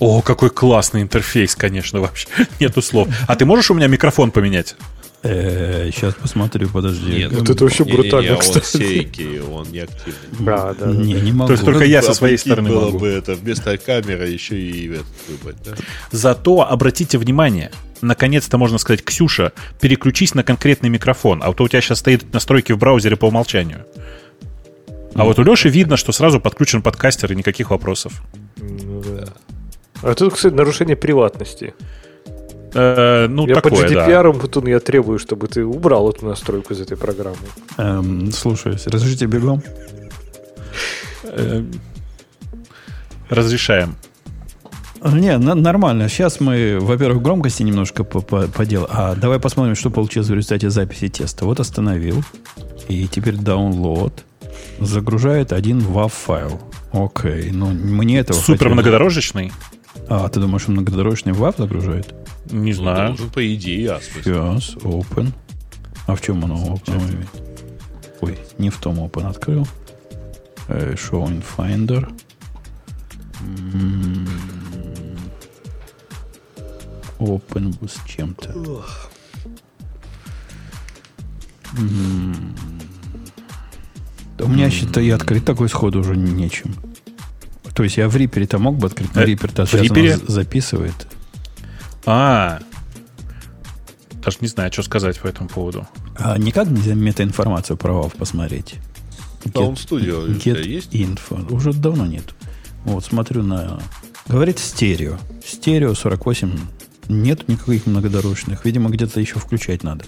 О, 0.00 0.22
какой 0.22 0.50
классный 0.50 1.02
интерфейс, 1.02 1.54
конечно, 1.54 2.00
вообще. 2.00 2.28
Нету 2.60 2.82
слов. 2.82 3.08
А 3.28 3.36
ты 3.36 3.44
можешь 3.44 3.70
у 3.70 3.74
меня 3.74 3.86
микрофон 3.86 4.30
поменять? 4.30 4.76
Сейчас 5.24 6.14
посмотрю, 6.14 6.68
подожди. 6.68 7.10
Нет, 7.10 7.32
Вот 7.32 7.48
это 7.48 7.64
вообще 7.64 7.84
брутально, 7.84 8.34
он 8.34 8.38
кстати. 8.40 8.76
сейки, 8.76 9.40
он 9.50 9.66
не 9.70 9.78
активный. 9.80 10.14
Да, 10.40 10.74
да. 10.78 10.86
Не, 10.86 11.14
не 11.14 11.32
могу. 11.32 11.46
То 11.48 11.52
есть 11.52 11.64
только 11.64 11.84
я 11.84 12.02
со 12.02 12.10
А 12.10 12.14
своей 12.14 12.36
стороны 12.36 12.68
было 12.70 12.86
могу. 12.86 12.98
бы 13.00 13.08
это 13.08 13.34
вместо 13.34 13.76
камеры 13.78 14.28
еще 14.28 14.60
и 14.60 14.88
этот 14.92 15.06
выбрать, 15.28 15.56
да? 15.64 15.72
Зато 16.10 16.60
обратите 16.68 17.16
внимание, 17.18 17.70
наконец-то 18.02 18.58
можно 18.58 18.76
сказать, 18.78 19.02
Ксюша, 19.02 19.52
переключись 19.80 20.34
на 20.34 20.42
конкретный 20.42 20.90
микрофон, 20.90 21.42
а 21.42 21.52
то 21.54 21.64
у 21.64 21.68
тебя 21.68 21.80
сейчас 21.80 22.00
стоит 22.00 22.32
настройки 22.34 22.72
в 22.72 22.78
браузере 22.78 23.16
по 23.16 23.26
умолчанию. 23.26 23.86
А 25.14 25.24
вот 25.24 25.38
у 25.38 25.42
Леши 25.42 25.68
видно, 25.68 25.96
что 25.96 26.12
сразу 26.12 26.40
подключен 26.40 26.82
подкастер 26.82 27.32
и 27.32 27.36
никаких 27.36 27.70
вопросов. 27.70 28.22
Ну, 28.58 29.02
да. 29.02 29.28
А 30.02 30.14
тут, 30.14 30.34
кстати, 30.34 30.52
нарушение 30.52 30.96
приватности. 30.96 31.72
Э, 32.74 33.26
ну, 33.28 33.46
я 33.46 33.54
такое, 33.54 33.72
по 33.72 33.88
да. 33.88 34.08
GDPR 34.08 34.38
Путун, 34.38 34.66
я 34.66 34.80
требую, 34.80 35.18
чтобы 35.18 35.46
ты 35.46 35.64
убрал 35.64 36.10
эту 36.10 36.26
настройку 36.26 36.72
из 36.72 36.80
этой 36.80 36.96
программы. 36.96 37.36
Эм, 37.78 38.32
слушаюсь. 38.32 38.86
Разрешите 38.86 39.26
бегом? 39.26 39.62
Э, 41.24 41.64
Разрешаем. 43.30 43.96
Не, 45.04 45.36
нормально. 45.36 46.08
Сейчас 46.08 46.40
мы, 46.40 46.78
во-первых, 46.80 47.22
громкости 47.22 47.62
немножко 47.62 48.04
по-. 48.04 48.48
А 48.88 49.14
давай 49.14 49.38
посмотрим, 49.38 49.74
что 49.74 49.90
получилось 49.90 50.28
в 50.28 50.34
результате 50.34 50.70
записи 50.70 51.08
теста. 51.08 51.44
Вот 51.44 51.60
остановил. 51.60 52.22
И 52.88 53.06
теперь 53.06 53.34
download. 53.34 54.12
Загружает 54.80 55.52
один 55.52 55.78
WAV 55.80 56.10
файл. 56.10 56.60
Окей. 56.92 57.50
Ну, 57.52 57.66
мне 57.66 58.18
этого 58.18 58.36
Супер 58.36 58.56
хотелось. 58.56 58.72
многодорожечный? 58.74 59.52
А, 60.08 60.28
ты 60.28 60.40
думаешь, 60.40 60.64
он 60.68 60.74
многодорожный 60.74 61.32
WAV 61.32 61.54
загружает? 61.58 62.14
Не 62.50 62.72
Ну, 62.72 62.76
знаю. 62.76 63.08
должен, 63.08 63.30
по 63.30 63.54
идее, 63.54 63.92
а, 63.92 63.98
в 64.00 64.04
смысле. 64.04 64.22
Сейчас, 64.22 64.74
open. 64.76 65.32
А 66.06 66.14
в 66.14 66.20
чем 66.20 66.44
оно 66.44 66.56
open? 66.76 67.26
Ой, 68.20 68.38
не 68.58 68.70
в 68.70 68.76
том 68.78 68.98
open 69.00 69.26
открыл. 69.26 69.66
Э, 70.68 70.94
Show 70.94 71.24
in 71.26 71.42
Finder. 71.56 72.12
М, 73.40 74.26
Open 77.18 77.88
с 77.88 78.04
чем-то. 78.06 78.52
М. 81.78 82.54
Да 84.36 84.44
У 84.44 84.48
меня, 84.48 84.68
считай, 84.70 85.08
открыть 85.10 85.44
такой 85.44 85.68
сходу 85.68 86.00
уже 86.00 86.16
нечем. 86.16 86.74
То 87.74 87.82
есть 87.82 87.96
я 87.96 88.08
в 88.08 88.16
Рипере-то 88.16 88.58
мог 88.58 88.76
бы 88.76 88.86
открыть, 88.86 89.14
но 89.14 89.22
Э, 89.22 89.26
Рипер-то 89.26 89.66
сейчас 89.66 90.20
за- 90.20 90.32
записывает. 90.32 91.06
А, 92.06 92.60
даже 94.22 94.38
не 94.40 94.48
знаю, 94.48 94.72
что 94.72 94.82
сказать 94.82 95.18
по 95.18 95.26
этому 95.26 95.48
поводу. 95.48 95.86
А 96.16 96.38
никак 96.38 96.68
нельзя 96.70 96.94
метаинформацию 96.94 97.76
про 97.76 97.92
WAV 97.94 98.16
посмотреть? 98.16 98.76
У 99.44 99.48
тебя 99.50 99.64
Get 100.26 100.62
есть? 100.64 100.94
info. 100.94 101.52
Уже 101.52 101.72
давно 101.72 102.06
нет. 102.06 102.34
Вот, 102.84 103.04
смотрю 103.04 103.42
на... 103.42 103.80
Говорит 104.28 104.58
стерео. 104.58 105.18
Стерео 105.44 105.94
48. 105.94 106.50
Нет 107.08 107.48
никаких 107.48 107.86
многодорожных. 107.86 108.64
Видимо, 108.64 108.88
где-то 108.88 109.20
еще 109.20 109.38
включать 109.38 109.82
надо. 109.82 110.04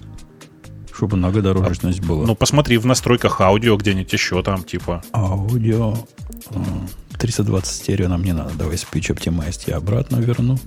Чтобы 0.94 1.18
многодорожность 1.18 2.00
была. 2.00 2.26
Ну, 2.26 2.34
посмотри 2.34 2.78
в 2.78 2.86
настройках 2.86 3.40
аудио 3.42 3.76
где-нибудь 3.76 4.12
еще 4.12 4.42
там, 4.42 4.62
типа. 4.64 5.02
Аудио. 5.12 5.96
А, 7.16 7.18
320 7.18 7.74
стерео 7.74 8.08
нам 8.08 8.22
не 8.22 8.32
надо. 8.32 8.54
Давай 8.54 8.76
Speech 8.76 9.14
Optimized 9.14 9.64
я 9.66 9.76
обратно 9.76 10.16
верну. 10.16 10.58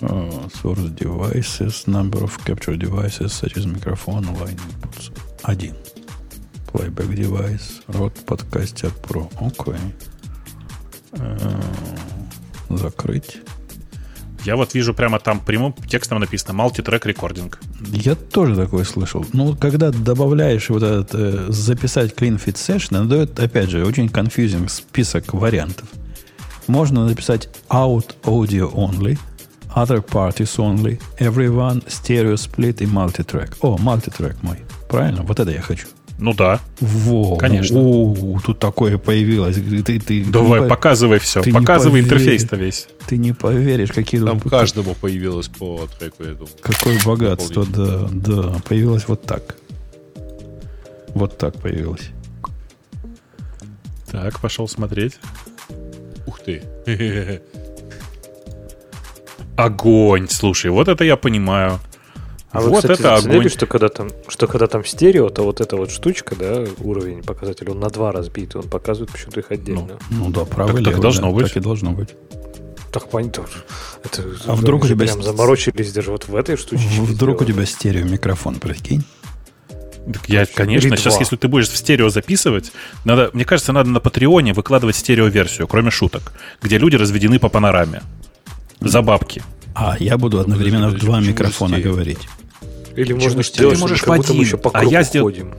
А, 0.00 0.48
Source 0.62 0.94
devices, 0.94 1.86
number 1.86 2.22
of 2.22 2.32
capture 2.44 2.76
devices, 2.76 3.28
such 3.28 3.56
as 3.56 3.66
microphone, 3.66 4.24
line 4.38 4.58
inputs. 4.58 5.12
Один. 5.42 5.74
Playback 6.72 7.14
device, 7.14 7.84
Rode 7.88 8.24
Podcaster 8.24 8.92
Pro. 9.02 9.30
Окей. 9.40 9.80
А, 11.12 11.60
Закрыть. 12.70 13.40
Я 14.44 14.56
вот 14.56 14.74
вижу 14.74 14.94
прямо 14.94 15.20
там 15.20 15.38
прямым 15.38 15.72
текстом 15.86 16.18
написано 16.18 16.60
multi-track 16.60 17.02
recording. 17.02 17.54
Я 17.90 18.14
тоже 18.14 18.56
такое 18.56 18.84
слышал. 18.84 19.24
Ну, 19.32 19.56
когда 19.56 19.90
добавляешь 19.90 20.68
вот 20.70 20.82
этот 20.82 21.14
э, 21.14 21.46
записать 21.48 22.12
clean 22.14 22.42
fit 22.42 22.54
session, 22.54 22.96
она 22.96 23.06
дает, 23.06 23.38
опять 23.38 23.70
же, 23.70 23.84
очень 23.84 24.06
confusing 24.06 24.68
список 24.68 25.34
вариантов. 25.34 25.88
Можно 26.66 27.06
написать 27.06 27.48
out 27.68 28.14
audio 28.24 28.72
only, 28.72 29.18
other 29.74 30.04
parties 30.04 30.56
only, 30.56 31.00
everyone, 31.18 31.82
stereo 31.88 32.34
split 32.34 32.82
и 32.82 32.86
multitrack. 32.86 33.56
О, 33.60 33.76
multitrack 33.76 34.36
мой. 34.42 34.58
Правильно? 34.88 35.22
Вот 35.22 35.40
это 35.40 35.50
я 35.50 35.60
хочу. 35.60 35.86
Ну 36.18 36.34
да. 36.34 36.60
Во, 36.80 37.36
Конечно. 37.36 37.78
О, 37.80 38.38
тут 38.44 38.58
такое 38.60 38.96
появилось. 38.98 39.56
Ты, 39.84 39.98
ты, 39.98 40.24
Давай, 40.24 40.60
по- 40.62 40.68
показывай 40.68 41.18
все. 41.18 41.42
ты 41.42 41.52
Показывай 41.52 42.00
интерфейс-то 42.00 42.54
весь. 42.56 42.86
ты 43.08 43.16
не 43.16 43.32
поверишь, 43.32 43.90
какие 43.90 44.24
Там 44.24 44.38
тут- 44.38 44.50
каждому 44.52 44.94
появилось 44.94 45.48
по 45.48 45.88
треку, 45.98 46.22
я 46.24 46.32
думаю. 46.32 46.48
Какое 46.60 46.98
богатство, 47.04 47.66
да, 47.66 48.08
да. 48.12 48.54
Появилось 48.68 49.08
вот 49.08 49.22
так. 49.22 49.56
Вот 51.14 51.38
так 51.38 51.60
появилось. 51.60 52.10
Так, 54.10 54.38
пошел 54.40 54.68
смотреть. 54.68 55.18
Ух 56.26 56.38
ты. 56.40 56.62
Огонь, 59.56 60.28
слушай, 60.30 60.70
вот 60.70 60.88
это 60.88 61.04
я 61.04 61.16
понимаю. 61.16 61.78
А 62.52 62.60
вы, 62.60 62.68
Вот 62.68 62.82
кстати, 62.82 63.00
это 63.00 63.14
огонь. 63.16 63.48
что 63.48 63.66
когда 63.66 63.88
там, 63.88 64.10
что 64.28 64.46
когда 64.46 64.66
там 64.66 64.84
стерео, 64.84 65.30
то 65.30 65.42
вот 65.42 65.60
эта 65.62 65.76
вот 65.76 65.90
штучка, 65.90 66.36
да, 66.36 66.64
уровень 66.80 67.22
показателя, 67.22 67.70
он 67.72 67.80
на 67.80 67.88
два 67.88 68.12
разбит, 68.12 68.54
он 68.54 68.64
показывает 68.68 69.10
почему-то 69.10 69.40
их 69.40 69.50
отдельно. 69.50 69.98
Ну 70.10 70.28
да, 70.30 70.44
право 70.44 70.72
Так- 70.74 70.84
так 70.84 71.00
должно 71.00 71.28
да, 71.28 71.34
быть. 71.34 71.46
Так 71.48 71.56
и 71.56 71.60
должно 71.60 71.92
быть. 71.92 72.10
Так 72.92 73.08
понятно. 73.08 73.44
Это, 74.04 74.22
А 74.46 74.54
вдруг 74.54 74.84
у 74.84 74.86
тебя 74.86 75.06
прям 75.06 75.22
заморочились 75.22 75.92
даже 75.92 76.10
вот 76.10 76.28
в 76.28 76.36
этой 76.36 76.58
штучке. 76.58 76.86
Вдруг 77.00 77.40
у 77.40 77.44
тебя 77.46 77.64
стерео 77.64 78.04
микрофон, 78.04 78.56
прикинь. 78.56 79.02
Так 80.12 80.28
я, 80.28 80.44
конечно, 80.44 80.88
Или 80.88 80.96
сейчас, 80.96 81.14
два. 81.14 81.20
если 81.20 81.36
ты 81.36 81.48
будешь 81.48 81.68
в 81.70 81.76
стерео 81.76 82.10
записывать, 82.10 82.72
надо, 83.04 83.30
мне 83.32 83.44
кажется, 83.46 83.72
надо 83.72 83.88
на 83.88 84.00
Патреоне 84.00 84.52
выкладывать 84.52 84.96
стерео-версию, 84.96 85.68
кроме 85.68 85.90
шуток, 85.90 86.32
где 86.60 86.76
люди 86.76 86.96
разведены 86.96 87.38
по 87.38 87.48
панораме. 87.48 88.02
За 88.80 89.00
бабки. 89.00 89.42
А, 89.74 89.96
я 89.98 90.18
буду 90.18 90.38
одновременно 90.40 90.88
в 90.88 90.98
два 90.98 91.20
микрофона 91.20 91.80
говорить. 91.80 92.18
Или 92.96 93.12
можно 93.12 93.42
стерео? 93.42 93.70
сделать, 93.70 93.76
Ты 93.76 93.80
можешь 93.80 94.00
как 94.00 94.08
в 94.08 94.12
один, 94.12 94.40
еще 94.40 94.58
по 94.58 94.70
а 94.74 94.84
я 94.84 95.02
сдел- 95.02 95.22
ходим. 95.24 95.54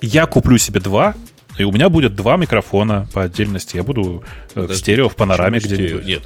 Я 0.00 0.26
куплю 0.26 0.58
себе 0.58 0.80
два, 0.80 1.14
и 1.58 1.64
у 1.64 1.72
меня 1.72 1.88
будет 1.88 2.14
два 2.16 2.36
микрофона 2.36 3.06
по 3.12 3.22
отдельности. 3.22 3.76
Я 3.76 3.82
буду 3.82 4.24
э, 4.54 4.60
в 4.60 4.62
Подожди, 4.62 4.80
стерео, 4.82 5.08
в 5.08 5.16
панораме 5.16 5.58
где-нибудь. 5.58 6.04
Нет. 6.06 6.22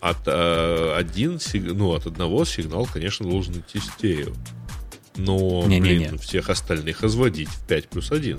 От, 0.00 0.16
э, 0.26 0.94
один, 0.96 1.38
ну, 1.54 1.92
от 1.92 2.06
одного 2.06 2.44
сигнал, 2.44 2.88
конечно, 2.90 3.28
должен 3.28 3.54
идти 3.54 3.78
стерео. 3.78 4.32
Но, 5.16 5.64
Не-не-не. 5.66 6.06
блин, 6.08 6.18
всех 6.18 6.48
остальных 6.50 7.02
разводить 7.02 7.48
в 7.48 7.66
5 7.66 7.88
плюс 7.88 8.12
1. 8.12 8.38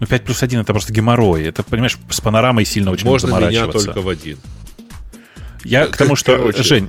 Ну, 0.00 0.06
5 0.06 0.24
плюс 0.24 0.42
1 0.42 0.60
это 0.60 0.72
просто 0.72 0.92
геморрой. 0.92 1.44
Это, 1.44 1.62
понимаешь, 1.62 1.98
с 2.10 2.20
панорамой 2.20 2.64
сильно 2.64 2.90
очень 2.90 3.06
Можно 3.06 3.48
меня 3.48 3.66
только 3.66 4.00
в 4.00 4.08
один. 4.08 4.38
Я 5.64 5.86
к 5.86 5.96
тому, 5.96 6.16
что, 6.16 6.36
Короче. 6.36 6.62
Жень, 6.62 6.88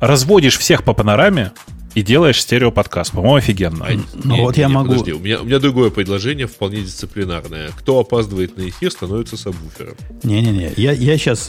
разводишь 0.00 0.58
всех 0.58 0.84
по 0.84 0.92
панораме 0.94 1.52
и 1.94 2.02
делаешь 2.02 2.40
стерео-подкаст. 2.42 3.12
По-моему, 3.12 3.36
офигенно. 3.36 3.86
А, 3.86 3.92
Ну, 4.24 4.36
вот 4.42 4.56
я 4.56 4.68
могу- 4.68 4.88
Подожди, 4.90 5.12
у 5.12 5.20
меня, 5.20 5.40
у 5.40 5.44
меня 5.44 5.58
другое 5.60 5.90
предложение, 5.90 6.46
вполне 6.46 6.82
дисциплинарное. 6.82 7.70
Кто 7.78 8.00
опаздывает 8.00 8.56
на 8.56 8.68
эфир, 8.68 8.90
становится 8.90 9.36
сабвуфером. 9.36 9.94
Не-не-не, 10.22 10.72
я, 10.76 10.92
я 10.92 11.16
сейчас 11.18 11.48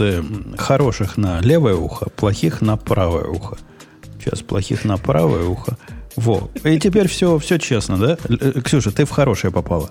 хороших 0.58 1.18
на 1.18 1.40
левое 1.42 1.76
ухо, 1.76 2.10
плохих 2.16 2.62
на 2.62 2.78
правое 2.78 3.26
ухо. 3.26 3.58
Сейчас 4.24 4.42
плохих 4.42 4.86
на 4.86 4.98
правое 4.98 5.46
ухо. 5.46 5.78
Во. 6.16 6.50
И 6.64 6.80
теперь 6.80 7.08
все, 7.08 7.38
все 7.40 7.58
честно, 7.58 7.98
да? 7.98 8.18
Э, 8.30 8.62
Ксюша, 8.64 8.92
ты 8.92 9.06
в 9.06 9.10
хорошее 9.10 9.52
попала. 9.52 9.90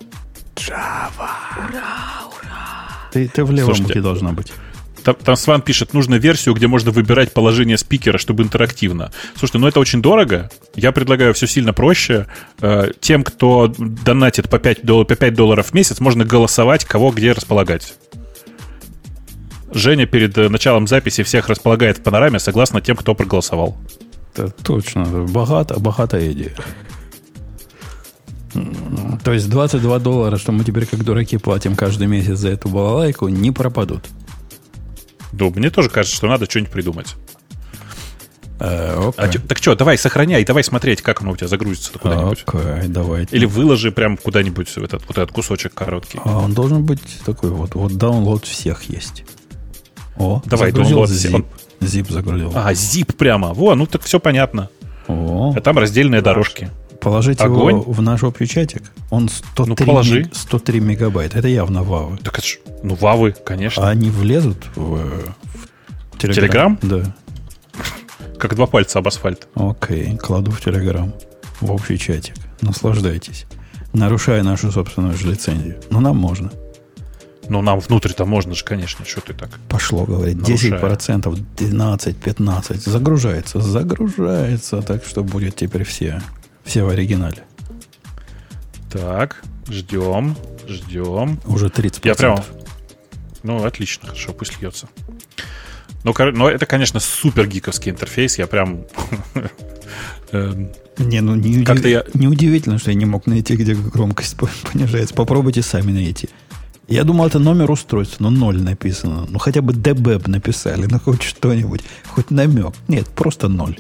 Ты, 3.13 3.29
ты 3.29 3.45
в 3.45 3.51
левом 3.53 3.75
Слушайте, 3.75 3.93
ухе 3.93 4.01
должна 4.01 4.33
быть. 4.33 4.53
Там, 5.05 5.15
там 5.17 5.37
Сван 5.37 5.61
пишет, 5.61 5.93
нужно 5.93 6.15
версию, 6.15 6.55
где 6.55 6.67
можно 6.67 6.91
выбирать 6.91 7.33
положение 7.33 7.77
спикера, 7.77 8.17
чтобы 8.17 8.43
интерактивно. 8.43 9.13
Слушайте, 9.37 9.59
ну 9.59 9.67
это 9.69 9.79
очень 9.79 10.01
дорого. 10.01 10.51
Я 10.75 10.93
предлагаю 10.93 11.35
все 11.35 11.47
сильно 11.47 11.75
проще. 11.75 12.27
Э, 12.61 12.91
Тем, 13.01 13.23
кто 13.23 13.69
донатит 13.79 14.49
по 14.49 14.59
5, 14.59 14.85
дол- 14.85 15.05
по 15.05 15.15
5 15.15 15.35
долларов 15.35 15.67
в 15.67 15.75
месяц, 15.75 16.01
можно 16.01 16.25
голосовать, 16.25 16.87
кого 16.87 17.11
где 17.11 17.33
располагать. 17.33 17.95
Женя 19.73 20.07
перед 20.07 20.39
э, 20.39 20.49
началом 20.49 20.87
записи 20.87 21.23
всех 21.23 21.49
располагает 21.49 21.99
в 21.99 22.03
панораме, 22.03 22.39
согласно 22.39 22.81
тем, 22.81 22.97
кто 22.97 23.15
проголосовал. 23.15 23.77
Это 24.35 24.49
точно. 24.51 25.05
Богато, 25.05 25.79
богатая 25.79 26.33
идея. 26.33 26.55
То 29.25 29.33
есть 29.33 29.51
22 29.51 29.99
доллара, 29.99 30.37
что 30.39 30.53
мы 30.53 30.65
теперь 30.65 30.87
как 30.87 31.05
дураки 31.05 31.37
платим 31.39 31.75
каждый 31.75 32.07
месяц 32.07 32.39
за 32.39 32.51
эту 32.51 32.69
балалайку, 32.69 33.29
не 33.29 33.51
пропадут. 33.51 34.05
Ну, 35.39 35.51
мне 35.55 35.71
тоже 35.71 35.89
кажется, 35.91 36.17
что 36.17 36.27
надо 36.27 36.47
что-нибудь 36.49 36.73
придумать. 36.73 37.15
Э, 38.61 39.11
А 39.17 39.25
окей. 39.25 39.33
чё- 39.41 39.47
так 39.49 39.59
что, 39.59 39.75
давай, 39.75 39.99
сохраняй, 39.99 40.45
давай 40.45 40.63
смотреть, 40.63 41.03
как 41.03 41.21
оно 41.23 41.33
у 41.33 41.37
тебя 41.37 41.49
загрузится 41.49 41.99
куда-нибудь. 41.99 42.45
Окей, 42.47 42.89
давайте. 42.89 43.35
Или 43.37 43.47
выложи 43.47 43.91
прям 43.91 44.17
куда-нибудь 44.17 44.71
этот, 44.77 45.03
вот 45.09 45.19
этот 45.19 45.33
кусочек 45.33 45.75
короткий. 45.75 46.21
А 46.25 46.39
он 46.39 46.53
должен 46.55 46.85
быть 46.85 47.03
такой 47.27 47.51
вот. 47.51 47.75
Вот 47.75 47.93
download 47.93 48.45
всех 48.47 48.85
есть. 48.85 49.25
О, 50.17 50.41
Давай, 50.47 50.71
download 50.71 51.07
zip. 51.07 51.45
Zip 51.81 52.13
загрузил. 52.13 52.53
А, 52.55 52.73
zip 52.73 53.15
прямо. 53.17 53.53
Во, 53.53 53.75
ну 53.75 53.87
так 53.87 54.03
все 54.03 54.21
понятно. 54.21 54.71
О, 55.09 55.53
А 55.57 55.61
там 55.61 55.77
раздельные 55.79 56.23
дорожки. 56.23 56.71
Положить 57.05 57.41
огонь. 57.41 57.81
его 57.81 57.93
в 57.93 58.03
наш 58.03 58.25
общий 58.25 58.47
чатик. 58.49 58.83
Он 59.11 59.29
103, 59.29 59.67
Ну, 59.87 59.93
положи. 59.93 60.21
мег- 60.23 60.35
103 60.35 60.81
мегабайта. 60.81 61.39
Это 61.39 61.49
явно 61.49 61.83
вавы. 61.83 62.17
Так 62.19 62.39
это 62.39 62.47
ж, 62.47 62.59
ну, 62.83 62.95
вавы, 62.95 63.33
конечно. 63.45 63.87
А 63.87 63.91
они 63.91 64.11
влезут 64.11 64.67
в, 64.75 64.97
в 66.13 66.19
Телеграм? 66.19 66.79
Да. 66.83 67.15
Как 68.39 68.55
два 68.57 68.67
пальца 68.67 68.99
об 68.99 69.09
асфальт. 69.09 69.47
Окей, 69.55 70.17
кладу 70.17 70.51
в 70.51 70.61
Телеграм. 70.61 71.15
В 71.61 71.71
общий 71.71 71.99
чатик. 71.99 72.35
Наслаждайтесь. 72.61 73.47
Нарушая 73.93 74.43
нашу 74.43 74.73
собственную 74.73 75.17
же 75.17 75.29
лицензию. 75.29 75.81
Но 75.91 76.01
нам 76.01 76.17
можно. 76.17 76.51
Ну, 77.49 77.61
нам 77.63 77.79
внутрь-то 77.79 78.25
можно 78.25 78.55
же, 78.55 78.65
конечно. 78.65 79.05
Что 79.05 79.21
ты 79.21 79.35
так? 79.35 79.51
Пошло, 79.69 80.05
говорит, 80.05 80.37
Нарушая. 80.39 80.81
10%, 80.81 81.39
12, 81.59 82.17
15. 82.17 82.83
Загружается, 82.83 83.61
загружается. 83.61 84.81
Так 84.83 85.05
что 85.05 85.23
будет 85.23 85.55
теперь 85.55 85.85
все, 85.85 86.21
все 86.65 86.85
в 86.85 86.89
оригинале. 86.89 87.45
Так, 88.91 89.43
ждем, 89.69 90.37
ждем. 90.69 91.41
Уже 91.47 91.67
30%. 91.67 92.01
Я 92.05 92.15
прям... 92.15 92.39
Ну, 93.43 93.65
отлично, 93.65 94.09
хорошо, 94.09 94.33
пусть 94.33 94.61
льется. 94.63 94.89
Ну, 96.05 96.15
но 96.33 96.49
это, 96.51 96.67
конечно, 96.67 97.01
супер 97.01 97.47
гиковский 97.47 97.91
интерфейс. 97.93 98.39
Я 98.39 98.47
прям... 98.47 98.85
эм, 100.33 100.71
Не, 100.99 101.21
ну 101.21 101.35
не 101.35 101.65
Как-то 101.65 101.89
я- 101.89 102.05
неудивительно, 102.15 102.79
что 102.79 102.91
я 102.91 102.95
не 102.97 103.05
мог 103.07 103.27
найти, 103.27 103.57
где 103.57 103.75
громкость 103.75 104.37
по- 104.37 104.49
понижается. 104.71 105.15
Попробуйте 105.15 105.63
сами 105.63 105.93
найти. 105.93 106.29
Я 106.89 107.05
думал, 107.05 107.27
это 107.27 107.39
номер 107.39 107.71
устройства, 107.71 108.25
но 108.25 108.31
ноль 108.31 108.61
написано. 108.61 109.27
Ну, 109.29 109.39
хотя 109.39 109.63
бы 109.63 109.73
DBEB 109.73 110.29
написали, 110.29 110.87
ну, 110.87 111.01
хоть 111.01 111.23
что-нибудь, 111.23 111.81
хоть 112.09 112.31
намек. 112.31 112.75
Нет, 112.89 113.09
просто 113.09 113.49
ноль. 113.49 113.79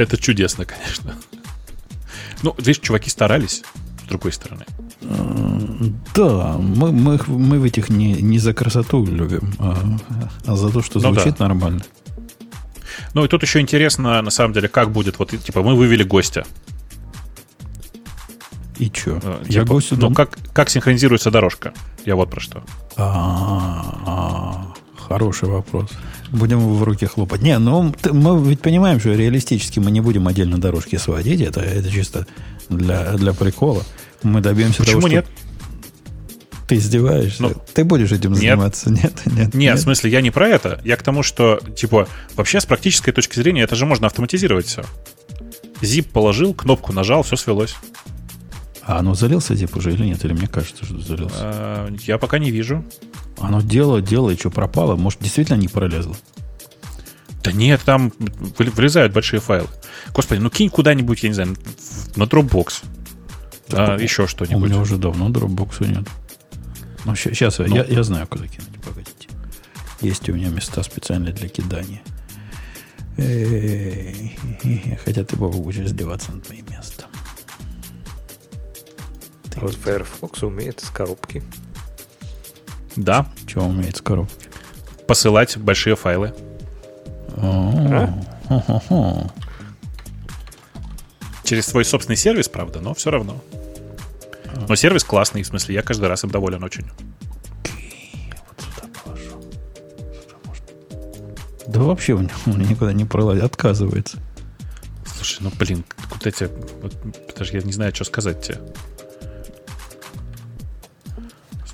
Это 0.00 0.16
чудесно, 0.16 0.64
конечно. 0.64 1.14
Ну, 2.42 2.54
видишь, 2.56 2.78
чуваки 2.78 3.10
старались, 3.10 3.62
с 4.02 4.08
другой 4.08 4.32
стороны. 4.32 4.64
Да, 6.14 6.56
мы, 6.58 6.90
мы, 6.90 7.20
мы 7.26 7.58
в 7.58 7.64
этих 7.64 7.90
не, 7.90 8.14
не 8.14 8.38
за 8.38 8.54
красоту 8.54 9.04
любим, 9.04 9.52
а, 9.58 9.76
а 10.46 10.56
за 10.56 10.70
то, 10.70 10.82
что 10.82 11.00
Ну 11.00 11.12
звучит 11.12 11.36
да. 11.36 11.48
нормально. 11.48 11.82
Ну, 13.12 13.24
и 13.24 13.28
тут 13.28 13.42
еще 13.42 13.60
интересно, 13.60 14.22
на 14.22 14.30
самом 14.30 14.54
деле, 14.54 14.68
как 14.68 14.90
будет, 14.90 15.18
вот, 15.18 15.30
типа, 15.30 15.62
мы 15.62 15.76
вывели 15.76 16.02
гостя. 16.02 16.46
И 18.78 18.90
что? 18.94 19.20
Э, 19.22 19.42
Я 19.44 19.60
типа, 19.60 19.74
гостю 19.74 19.96
Ну, 19.98 20.14
как, 20.14 20.38
как 20.54 20.70
синхронизируется 20.70 21.30
дорожка? 21.30 21.74
Я 22.06 22.16
вот 22.16 22.30
про 22.30 22.40
что. 22.40 22.62
А, 22.96 24.00
а, 24.06 24.74
хороший 24.96 25.48
вопрос. 25.48 25.90
Будем 26.30 26.60
в 26.60 26.82
руки 26.82 27.06
хлопать. 27.06 27.42
Не, 27.42 27.58
ну 27.58 27.94
мы 28.12 28.48
ведь 28.48 28.60
понимаем, 28.60 29.00
что 29.00 29.12
реалистически 29.12 29.80
мы 29.80 29.90
не 29.90 30.00
будем 30.00 30.28
отдельно 30.28 30.58
дорожки 30.58 30.96
сводить. 30.96 31.40
Это, 31.40 31.60
это 31.60 31.90
чисто 31.90 32.26
для, 32.68 33.12
для 33.14 33.32
прикола. 33.32 33.82
Мы 34.22 34.40
добьемся 34.40 34.78
Почему 34.78 35.00
того, 35.00 35.08
что 35.08 35.16
нет? 35.16 35.26
ты 36.70 36.76
издеваешься. 36.76 37.42
Ну, 37.42 37.52
ты 37.74 37.82
будешь 37.82 38.12
этим 38.12 38.30
нет. 38.30 38.38
заниматься? 38.40 38.90
Нет, 38.90 39.12
нет. 39.26 39.54
Нет, 39.54 39.76
в 39.76 39.82
смысле, 39.82 40.10
я 40.12 40.20
не 40.20 40.30
про 40.30 40.48
это. 40.48 40.80
Я 40.84 40.96
к 40.96 41.02
тому, 41.02 41.24
что, 41.24 41.58
типа, 41.74 42.06
вообще 42.36 42.60
с 42.60 42.64
практической 42.66 43.10
точки 43.10 43.34
зрения 43.34 43.62
это 43.62 43.74
же 43.74 43.86
можно 43.86 44.06
автоматизировать 44.06 44.66
все. 44.66 44.84
Zip 45.80 46.10
положил, 46.12 46.54
кнопку 46.54 46.92
нажал, 46.92 47.24
все 47.24 47.34
свелось. 47.34 47.74
А 48.90 48.98
оно 48.98 49.14
залился 49.14 49.54
зип 49.54 49.76
уже 49.76 49.92
или 49.92 50.04
нет? 50.04 50.24
Или 50.24 50.32
мне 50.32 50.48
кажется, 50.48 50.84
что 50.84 50.98
залился? 50.98 51.36
Э, 51.40 51.96
Я 52.06 52.18
пока 52.18 52.40
не 52.40 52.50
вижу. 52.50 52.84
Оно 53.38 53.60
дело, 53.60 54.02
дело, 54.02 54.30
и 54.30 54.36
что 54.36 54.50
пропало? 54.50 54.96
Может, 54.96 55.20
действительно 55.20 55.56
не 55.56 55.68
пролезло? 55.68 56.16
Да 57.44 57.52
нет, 57.52 57.80
там 57.84 58.12
вы- 58.18 58.64
вылезают 58.66 59.12
большие 59.12 59.38
файлы. 59.38 59.68
Господи, 60.12 60.40
ну 60.40 60.50
кинь 60.50 60.70
куда-нибудь, 60.70 61.22
я 61.22 61.28
не 61.28 61.34
знаю, 61.36 61.56
на 62.16 62.24
Dropbox. 62.24 62.82
А, 63.72 63.96
еще 63.96 64.24
У 64.24 64.26
что-нибудь. 64.26 64.68
меня 64.70 64.80
уже 64.80 64.96
давно 64.96 65.28
дропбокса 65.28 65.84
нет. 65.84 66.08
Ну, 67.04 67.14
сейчас 67.14 67.60
я, 67.60 67.84
я 67.84 68.02
знаю, 68.02 68.26
куда 68.26 68.48
кинуть. 68.48 68.82
Погодите. 68.84 69.28
Есть 70.00 70.28
у 70.28 70.32
меня 70.34 70.48
места 70.48 70.82
специальные 70.82 71.32
для 71.32 71.48
кидания. 71.48 72.02
Хотя 75.04 75.24
ты, 75.24 75.36
Бог, 75.36 75.54
будешь 75.54 75.78
издеваться 75.78 76.32
над 76.32 76.48
моим 76.48 76.64
местом. 76.70 77.08
А 79.60 79.64
Вот 79.64 79.74
Firefox 79.74 80.42
умеет 80.42 80.82
из 80.82 80.90
коробки. 80.90 81.42
Да, 82.96 83.26
Что 83.46 83.60
умеет 83.60 83.96
с 83.96 84.00
коробки? 84.00 84.48
посылать 85.06 85.56
большие 85.58 85.96
файлы. 85.96 86.32
Хо-хо-хо. 87.36 89.30
Через 91.42 91.66
свой 91.66 91.84
собственный 91.84 92.16
сервис, 92.16 92.48
правда, 92.48 92.80
но 92.80 92.94
все 92.94 93.10
равно. 93.10 93.40
Но 94.68 94.76
сервис 94.76 95.02
классный, 95.02 95.42
в 95.42 95.46
смысле, 95.48 95.74
я 95.74 95.82
каждый 95.82 96.08
раз 96.08 96.22
им 96.22 96.30
доволен 96.30 96.62
очень. 96.62 96.84
Вот 96.84 98.60
сюда 98.60 98.88
положу. 99.02 99.40
Сюда 100.12 100.36
можно. 100.44 100.66
Да 101.66 101.80
вообще 101.80 102.12
у 102.12 102.20
него, 102.20 102.30
у 102.46 102.50
него 102.50 102.70
никуда 102.70 102.92
не 102.92 103.04
пролазит, 103.04 103.42
отказывается. 103.42 104.18
Слушай, 105.16 105.38
ну 105.40 105.50
блин, 105.58 105.84
куда 106.08 106.30
тебе... 106.30 106.50
Вот, 106.82 106.94
даже 107.36 107.54
я 107.54 107.62
не 107.62 107.72
знаю, 107.72 107.92
что 107.94 108.04
сказать 108.04 108.42
тебе. 108.42 108.60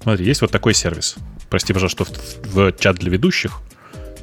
Смотри, 0.07 0.25
есть 0.25 0.41
вот 0.41 0.53
такой 0.53 0.73
сервис. 0.73 1.17
Прости, 1.51 1.73
пожалуйста, 1.73 2.05
что 2.05 2.15
в, 2.15 2.55
в 2.55 2.73
чат 2.79 2.95
для 2.95 3.11
ведущих. 3.11 3.61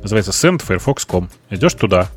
Называется 0.02 0.32
sendfirefox.com. 0.32 1.30
Идешь 1.50 1.74
туда, 1.74 2.10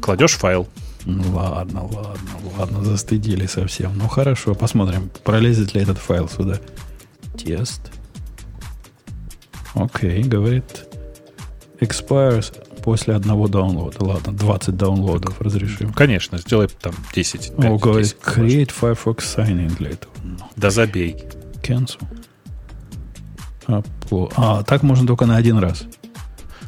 кладешь 0.00 0.32
файл. 0.38 0.66
Ну 1.04 1.36
ладно, 1.36 1.84
ладно, 1.84 2.30
ладно, 2.56 2.82
застыдили 2.82 3.44
совсем. 3.44 3.92
Ну 3.98 4.08
хорошо, 4.08 4.54
посмотрим, 4.54 5.10
пролезет 5.22 5.74
ли 5.74 5.82
этот 5.82 5.98
файл 5.98 6.30
сюда. 6.30 6.60
Тест. 7.36 7.92
Окей, 9.74 10.22
говорит. 10.22 10.86
Expires 11.78 12.54
после 12.82 13.14
одного 13.14 13.48
даунлода. 13.48 14.02
Ладно, 14.02 14.32
20 14.32 14.78
даунлодов 14.78 15.42
разрешим. 15.42 15.92
Конечно, 15.92 16.38
сделай 16.38 16.68
там 16.68 16.94
10. 17.12 17.54
5, 17.54 17.70
О, 17.70 17.76
говорит, 17.76 18.06
10, 18.06 18.16
create 18.22 18.72
Firefox 18.72 19.36
signing 19.36 19.76
для 19.76 19.90
этого. 19.90 20.14
Ну, 20.24 20.38
Да 20.56 20.70
забей. 20.70 21.22
cancel. 21.62 22.00
Upload. 23.66 24.32
А, 24.36 24.62
так 24.62 24.82
можно 24.82 25.06
только 25.06 25.26
на 25.26 25.36
один 25.36 25.58
раз. 25.58 25.84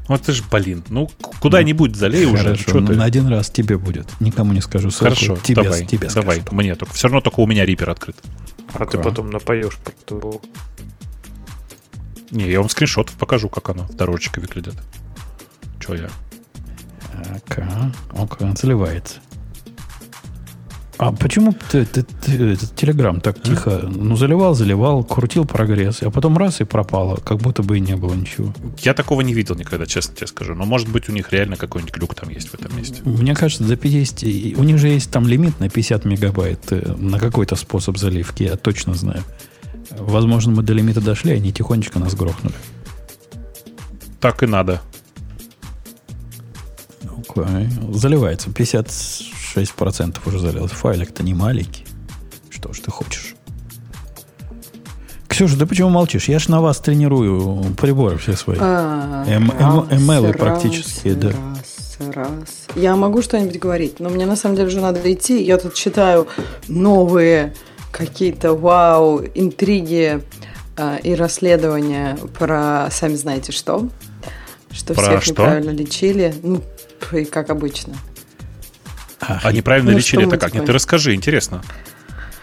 Вот 0.08 0.22
ты 0.22 0.32
ж, 0.32 0.42
блин, 0.50 0.82
ну 0.90 1.08
куда-нибудь 1.40 1.96
залей 1.96 2.26
уже. 2.26 2.42
Хорошо, 2.44 2.64
Чё 2.64 2.80
ну, 2.80 2.88
ты? 2.88 2.96
на 2.96 3.04
один 3.04 3.28
раз 3.28 3.50
тебе 3.50 3.78
будет. 3.78 4.08
Никому 4.20 4.52
не 4.52 4.60
скажу 4.60 4.90
ссылку. 4.90 5.04
Хорошо, 5.14 5.36
тебе, 5.36 5.62
давай, 5.62 5.86
тебе 5.86 6.08
давай, 6.12 6.40
скажу. 6.40 6.56
мне 6.56 6.74
только. 6.74 6.92
Все 6.94 7.06
равно 7.08 7.20
только 7.20 7.40
у 7.40 7.46
меня 7.46 7.64
рипер 7.64 7.88
открыт. 7.90 8.16
А 8.74 8.84
ты 8.84 8.98
Ага. 8.98 9.08
потом 9.10 9.30
напоешь 9.30 9.76
про 9.78 9.92
то, 10.04 10.40
Не, 12.30 12.50
я 12.50 12.60
вам 12.60 12.68
скриншот 12.68 13.10
покажу, 13.12 13.48
как 13.48 13.68
оно, 13.68 13.86
дорожечка 13.92 14.40
выглядит. 14.40 14.74
Че 15.80 15.94
я? 15.94 16.08
Ага, 17.48 17.92
окей, 18.16 18.48
заливается. 18.56 19.18
А 21.04 21.10
почему 21.12 21.52
ты, 21.70 21.84
ты, 21.84 22.02
ты- 22.04 22.52
этот 22.52 22.76
Телеграм 22.76 23.20
так 23.20 23.42
тихо, 23.42 23.82
ну, 23.92 24.14
заливал, 24.16 24.54
заливал, 24.54 25.02
крутил 25.02 25.44
прогресс, 25.44 26.00
а 26.02 26.10
потом 26.10 26.38
раз 26.38 26.60
и 26.60 26.64
пропало, 26.64 27.16
как 27.16 27.38
будто 27.38 27.64
бы 27.64 27.78
и 27.78 27.80
не 27.80 27.96
было 27.96 28.14
ничего. 28.14 28.54
Я 28.78 28.94
такого 28.94 29.20
не 29.22 29.34
видел 29.34 29.56
никогда, 29.56 29.84
честно 29.86 30.14
тебе 30.14 30.28
скажу. 30.28 30.54
Но 30.54 30.64
может 30.64 30.88
быть 30.88 31.08
у 31.08 31.12
них 31.12 31.32
реально 31.32 31.56
какой-нибудь 31.56 31.92
глюк 31.94 32.14
там 32.14 32.28
есть 32.28 32.50
в 32.50 32.54
этом 32.54 32.76
месте. 32.76 33.00
Мне 33.04 33.34
кажется, 33.34 33.64
за 33.64 33.76
50, 33.76 34.22
и- 34.22 34.54
у 34.56 34.62
них 34.62 34.78
же 34.78 34.88
есть 34.88 35.10
там 35.10 35.26
лимит 35.26 35.58
на 35.58 35.68
50 35.68 36.04
мегабайт 36.04 36.60
э, 36.70 36.94
на 36.96 37.18
какой-то 37.18 37.56
способ 37.56 37.98
заливки, 37.98 38.44
я 38.44 38.56
точно 38.56 38.94
знаю. 38.94 39.24
Возможно, 39.90 40.52
мы 40.52 40.62
до 40.62 40.72
лимита 40.72 41.00
дошли, 41.00 41.32
они 41.32 41.52
тихонечко 41.52 41.98
нас 41.98 42.14
грохнули. 42.14 42.54
Так 44.20 44.42
и 44.44 44.46
надо. 44.46 44.80
Окей. 47.28 47.68
Заливается. 47.92 48.50
56% 49.56 50.16
уже 50.26 50.38
залилось. 50.38 50.70
Файлик-то 50.72 51.22
не 51.22 51.34
маленький. 51.34 51.84
Что 52.50 52.72
ж 52.72 52.80
ты 52.80 52.90
хочешь? 52.90 53.34
Ксюша, 55.28 55.58
ты 55.58 55.66
почему 55.66 55.88
молчишь? 55.88 56.28
Я 56.28 56.38
ж 56.38 56.48
на 56.48 56.60
вас 56.60 56.78
тренирую 56.80 57.64
приборы 57.80 58.18
все 58.18 58.34
свои. 58.36 58.58
А, 58.60 59.24
Эм- 59.26 59.50
эм- 59.50 59.88
раз, 59.88 60.00
ML 60.00 60.26
раз, 60.28 60.36
практически, 60.36 61.14
да. 61.14 61.28
Раз, 61.30 62.14
раз. 62.14 62.66
Я 62.74 62.96
могу 62.96 63.22
что-нибудь 63.22 63.58
говорить, 63.58 63.98
но 63.98 64.10
мне 64.10 64.26
на 64.26 64.36
самом 64.36 64.56
деле 64.56 64.68
уже 64.68 64.80
надо 64.80 65.10
идти. 65.10 65.42
Я 65.42 65.56
тут 65.56 65.72
читаю 65.74 66.28
новые 66.68 67.54
какие-то 67.90 68.52
вау, 68.52 69.22
интриги 69.34 70.20
а, 70.76 70.96
и 70.96 71.14
расследования 71.14 72.18
про 72.38 72.88
сами 72.90 73.14
знаете 73.14 73.52
что. 73.52 73.88
Что 74.70 74.94
Про 74.94 75.02
всех 75.02 75.22
что? 75.22 75.32
неправильно 75.32 75.70
лечили. 75.70 76.34
Ну, 76.42 76.62
и 77.12 77.24
как 77.24 77.50
обычно. 77.50 77.94
Ах, 79.22 79.44
А 79.44 79.52
неправильно 79.52 79.92
Ну, 79.92 79.96
лечили 79.96 80.26
это 80.26 80.36
как? 80.36 80.52
Нет, 80.54 80.66
ты 80.66 80.72
расскажи, 80.72 81.14
интересно. 81.14 81.62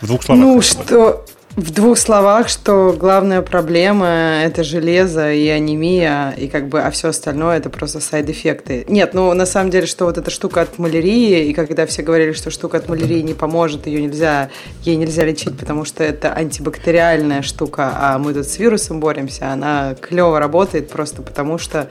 В 0.01 0.07
двух 0.07 0.23
словах. 0.23 0.43
Ну, 0.43 0.61
что 0.61 1.25
в 1.55 1.71
двух 1.71 1.97
словах, 1.97 2.47
что 2.47 2.95
главная 2.97 3.41
проблема 3.41 4.07
это 4.43 4.63
железо 4.63 5.31
и 5.33 5.47
анемия, 5.47 6.31
и 6.31 6.47
как 6.47 6.69
бы, 6.69 6.81
а 6.81 6.91
все 6.91 7.09
остальное 7.09 7.57
это 7.57 7.69
просто 7.69 7.99
сайд-эффекты. 7.99 8.85
Нет, 8.87 9.13
ну 9.13 9.33
на 9.33 9.45
самом 9.45 9.69
деле, 9.69 9.85
что 9.85 10.05
вот 10.05 10.17
эта 10.17 10.29
штука 10.29 10.61
от 10.61 10.77
малярии, 10.77 11.47
и 11.47 11.53
когда 11.53 11.85
все 11.85 12.01
говорили, 12.01 12.33
что 12.33 12.51
штука 12.51 12.77
от 12.77 12.87
малярии 12.87 13.21
не 13.21 13.33
поможет, 13.33 13.87
ее 13.87 14.01
нельзя, 14.01 14.49
ей 14.83 14.95
нельзя 14.95 15.25
лечить, 15.25 15.57
потому 15.57 15.85
что 15.85 16.03
это 16.03 16.33
антибактериальная 16.33 17.41
штука, 17.41 17.93
а 17.95 18.19
мы 18.19 18.33
тут 18.33 18.45
с 18.45 18.57
вирусом 18.59 18.99
боремся, 18.99 19.51
она 19.51 19.95
клево 19.99 20.39
работает 20.39 20.89
просто 20.89 21.21
потому 21.21 21.57
что 21.57 21.89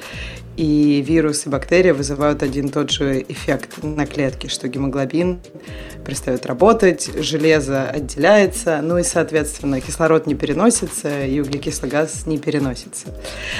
и 0.59 1.01
вирус, 1.07 1.47
и 1.47 1.49
бактерии 1.49 1.93
вызывают 1.93 2.43
один 2.43 2.67
и 2.67 2.71
тот 2.71 2.91
же 2.91 3.25
эффект 3.29 3.85
на 3.85 4.07
клетке, 4.07 4.49
что 4.49 4.67
гемоглобин 4.67 5.39
перестает 6.05 6.47
работать, 6.47 7.09
железо 7.23 7.89
отделяется, 7.89 8.81
ну 8.83 8.99
и, 8.99 9.05
соответственно, 9.05 9.81
кислород 9.81 10.27
не 10.27 10.35
переносится, 10.35 11.25
и 11.25 11.39
углекислый 11.39 11.89
газ 11.89 12.27
не 12.27 12.39
переносится. 12.39 13.07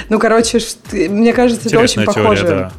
Ну, 0.09 0.19
короче, 0.19 0.59
мне 0.91 1.31
кажется, 1.31 1.69
Интересная 1.69 2.03
это 2.03 2.11
очень 2.11 2.21
теория, 2.21 2.41
похоже. 2.41 2.47
да. 2.47 2.71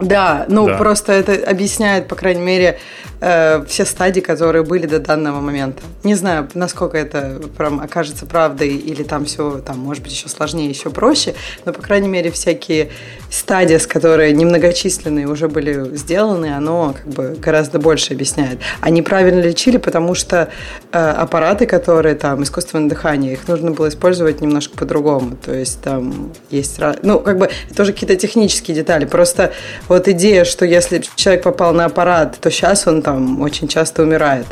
Да, 0.00 0.46
ну 0.48 0.66
Да. 0.66 0.76
просто 0.76 1.12
это 1.12 1.32
объясняет, 1.48 2.06
по 2.08 2.16
крайней 2.16 2.42
мере, 2.42 2.78
э, 3.24 3.64
все 3.66 3.84
стадии, 3.84 4.20
которые 4.20 4.64
были 4.64 4.86
до 4.86 4.98
данного 4.98 5.40
момента. 5.40 5.82
Не 6.02 6.14
знаю, 6.14 6.48
насколько 6.54 6.98
это 6.98 7.40
прям 7.56 7.80
окажется 7.80 8.26
правдой, 8.26 8.68
или 8.68 9.02
там 9.02 9.24
все, 9.24 9.60
там, 9.64 9.78
может 9.78 10.02
быть, 10.02 10.12
еще 10.12 10.28
сложнее, 10.28 10.68
еще 10.68 10.90
проще, 10.90 11.34
но, 11.64 11.72
по 11.72 11.80
крайней 11.80 12.08
мере, 12.08 12.30
всякие 12.30 12.90
стадии, 13.30 13.78
с 13.78 13.86
которые 13.86 14.32
немногочисленные 14.32 15.26
уже 15.26 15.48
были 15.48 15.96
сделаны, 15.96 16.54
оно 16.54 16.94
как 16.94 17.12
бы 17.12 17.36
гораздо 17.40 17.78
больше 17.78 18.12
объясняет. 18.12 18.58
Они 18.80 19.00
правильно 19.02 19.40
лечили, 19.40 19.78
потому 19.78 20.14
что 20.14 20.50
э, 20.92 20.98
аппараты, 20.98 21.66
которые 21.66 22.14
там, 22.14 22.42
искусственное 22.42 22.88
дыхание, 22.88 23.32
их 23.32 23.48
нужно 23.48 23.70
было 23.70 23.88
использовать 23.88 24.40
немножко 24.40 24.76
по-другому. 24.76 25.36
То 25.36 25.54
есть 25.54 25.80
там 25.80 26.32
есть... 26.50 26.78
Ну, 27.02 27.20
как 27.20 27.38
бы, 27.38 27.50
тоже 27.74 27.92
какие-то 27.92 28.16
технические 28.16 28.74
детали. 28.74 29.06
Просто 29.06 29.52
вот 29.88 30.08
идея, 30.08 30.44
что 30.44 30.66
если 30.66 31.02
человек 31.16 31.42
попал 31.44 31.72
на 31.72 31.86
аппарат, 31.86 32.36
то 32.40 32.50
сейчас 32.50 32.86
он 32.86 33.02
там 33.02 33.13
очень 33.40 33.68
часто 33.68 34.02
умирает. 34.02 34.46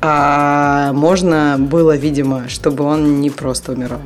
А 0.00 0.92
можно 0.92 1.56
было, 1.58 1.96
видимо, 1.96 2.48
чтобы 2.48 2.84
он 2.84 3.20
не 3.20 3.30
просто 3.30 3.72
умирал. 3.72 4.02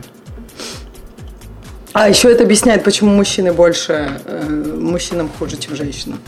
А 1.93 2.09
еще 2.09 2.31
это 2.31 2.45
объясняет, 2.45 2.85
почему 2.85 3.11
мужчины 3.11 3.53
больше, 3.53 4.21
э, 4.25 4.77
мужчинам 4.79 5.29
хуже, 5.39 5.57
чем 5.57 5.75
женщинам. 5.75 6.21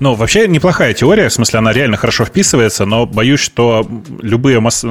Ну, 0.00 0.14
вообще 0.14 0.48
неплохая 0.48 0.94
теория, 0.94 1.28
в 1.28 1.32
смысле, 1.32 1.58
она 1.58 1.72
реально 1.72 1.98
хорошо 1.98 2.24
вписывается, 2.24 2.86
но 2.86 3.04
боюсь, 3.06 3.40
что 3.40 3.86
любые... 4.22 4.58
Масс... 4.60 4.84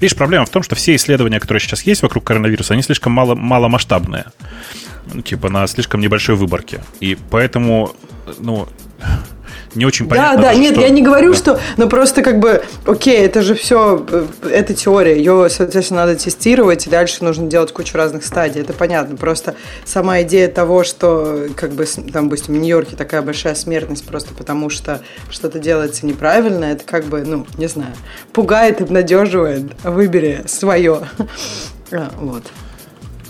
Видишь, 0.00 0.16
проблема 0.16 0.46
в 0.46 0.50
том, 0.50 0.64
что 0.64 0.74
все 0.74 0.96
исследования, 0.96 1.38
которые 1.38 1.60
сейчас 1.60 1.82
есть 1.82 2.02
вокруг 2.02 2.24
коронавируса, 2.24 2.74
они 2.74 2.82
слишком 2.82 3.12
мало, 3.12 3.36
маломасштабные. 3.36 4.26
Ну, 5.12 5.22
типа 5.22 5.48
на 5.48 5.66
слишком 5.68 6.00
небольшой 6.00 6.34
выборке. 6.34 6.80
И 6.98 7.16
поэтому, 7.30 7.94
ну, 8.38 8.68
не 9.74 9.84
очень 9.84 10.08
понятно. 10.08 10.36
да, 10.42 10.48
да, 10.48 10.54
нет, 10.54 10.72
что- 10.72 10.80
я 10.82 10.88
не 10.90 11.02
говорю, 11.02 11.32
Да. 11.32 11.36
что, 11.38 11.60
ну 11.76 11.88
просто 11.88 12.22
как 12.22 12.38
бы, 12.38 12.62
окей, 12.86 13.18
это 13.18 13.42
же 13.42 13.54
все, 13.54 14.04
это 14.50 14.74
теория, 14.74 15.16
ее, 15.16 15.48
соответственно, 15.50 16.06
надо 16.06 16.16
тестировать, 16.16 16.86
и 16.86 16.90
дальше 16.90 17.22
нужно 17.24 17.46
делать 17.48 17.72
кучу 17.72 17.96
разных 17.96 18.24
стадий, 18.24 18.60
это 18.60 18.72
понятно. 18.72 19.16
Просто 19.16 19.54
сама 19.84 20.22
идея 20.22 20.48
того, 20.48 20.84
что, 20.84 21.46
как 21.56 21.72
бы, 21.72 21.84
там, 22.12 22.28
допустим, 22.28 22.54
в 22.54 22.58
Нью-Йорке 22.58 22.96
такая 22.96 23.22
большая 23.22 23.54
смертность 23.54 24.06
просто 24.06 24.34
потому, 24.34 24.70
что 24.70 25.00
что-то 25.30 25.58
делается 25.58 26.06
неправильно, 26.06 26.64
это 26.66 26.84
как 26.84 27.04
бы, 27.04 27.22
ну, 27.24 27.46
не 27.56 27.66
знаю, 27.68 27.92
пугает, 28.32 28.80
обнадеживает, 28.80 29.64
выбери 29.84 30.44
свое. 30.46 31.00
А, 31.90 32.10
Вот. 32.20 32.42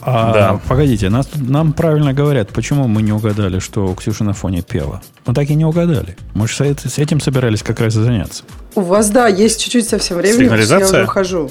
А, 0.00 0.32
Да. 0.32 0.60
Погодите, 0.68 1.10
нас, 1.10 1.28
нам 1.34 1.72
правильно 1.72 2.12
говорят, 2.12 2.50
почему 2.50 2.86
мы 2.88 3.02
не 3.02 3.12
угадали, 3.12 3.58
что 3.58 3.94
Ксюша 3.94 4.24
на 4.24 4.32
фоне 4.32 4.62
пела. 4.62 5.02
Мы 5.26 5.34
так 5.34 5.50
и 5.50 5.54
не 5.54 5.64
угадали. 5.64 6.16
Мы 6.34 6.46
же 6.48 6.54
с 6.54 6.60
эт- 6.60 6.88
с 6.88 6.98
этим 6.98 7.20
собирались 7.20 7.62
как 7.62 7.80
раз 7.80 7.96
и 7.96 8.00
заняться. 8.02 8.44
У 8.74 8.80
вас, 8.82 9.10
да, 9.10 9.26
есть 9.28 9.60
чуть-чуть 9.62 9.88
совсем 9.88 10.16
времени, 10.18 10.34
что 10.36 10.42
я 10.44 10.48
Сигнализация? 10.50 10.98
уже 11.00 11.04
ухожу. 11.04 11.50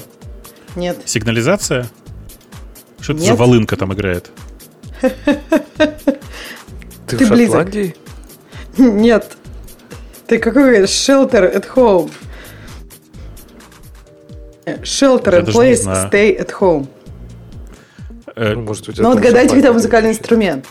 Нет. 0.76 0.96
Сигнализация? 1.04 1.86
Что 3.00 3.12
это 3.12 3.22
за 3.22 3.30
Нет. 3.30 3.38
волынка 3.38 3.76
там 3.76 3.92
играет? 3.92 4.30
Ты, 7.06 7.16
Ты 7.16 7.26
в 7.26 7.30
близок. 7.30 7.66
Шотландии? 7.66 7.96
Нет. 8.78 9.36
Ты 10.26 10.38
какой 10.38 10.62
говоришь? 10.62 10.90
Shelter 10.90 11.54
at 11.54 11.66
home. 11.74 12.10
Э, 14.66 14.76
Shelter 14.82 15.40
не 15.46 15.52
place, 15.52 15.84
stay 16.10 16.38
at 16.38 16.50
home. 16.60 16.86
Э, 18.38 18.54
Ну, 18.54 18.62
может, 18.62 18.88
у 18.88 18.92
тебя 18.92 19.02
Ну, 19.02 19.10
отгадайте, 19.10 19.56
какой 19.56 19.72
музыкальный 19.72 20.10
инструмент. 20.10 20.66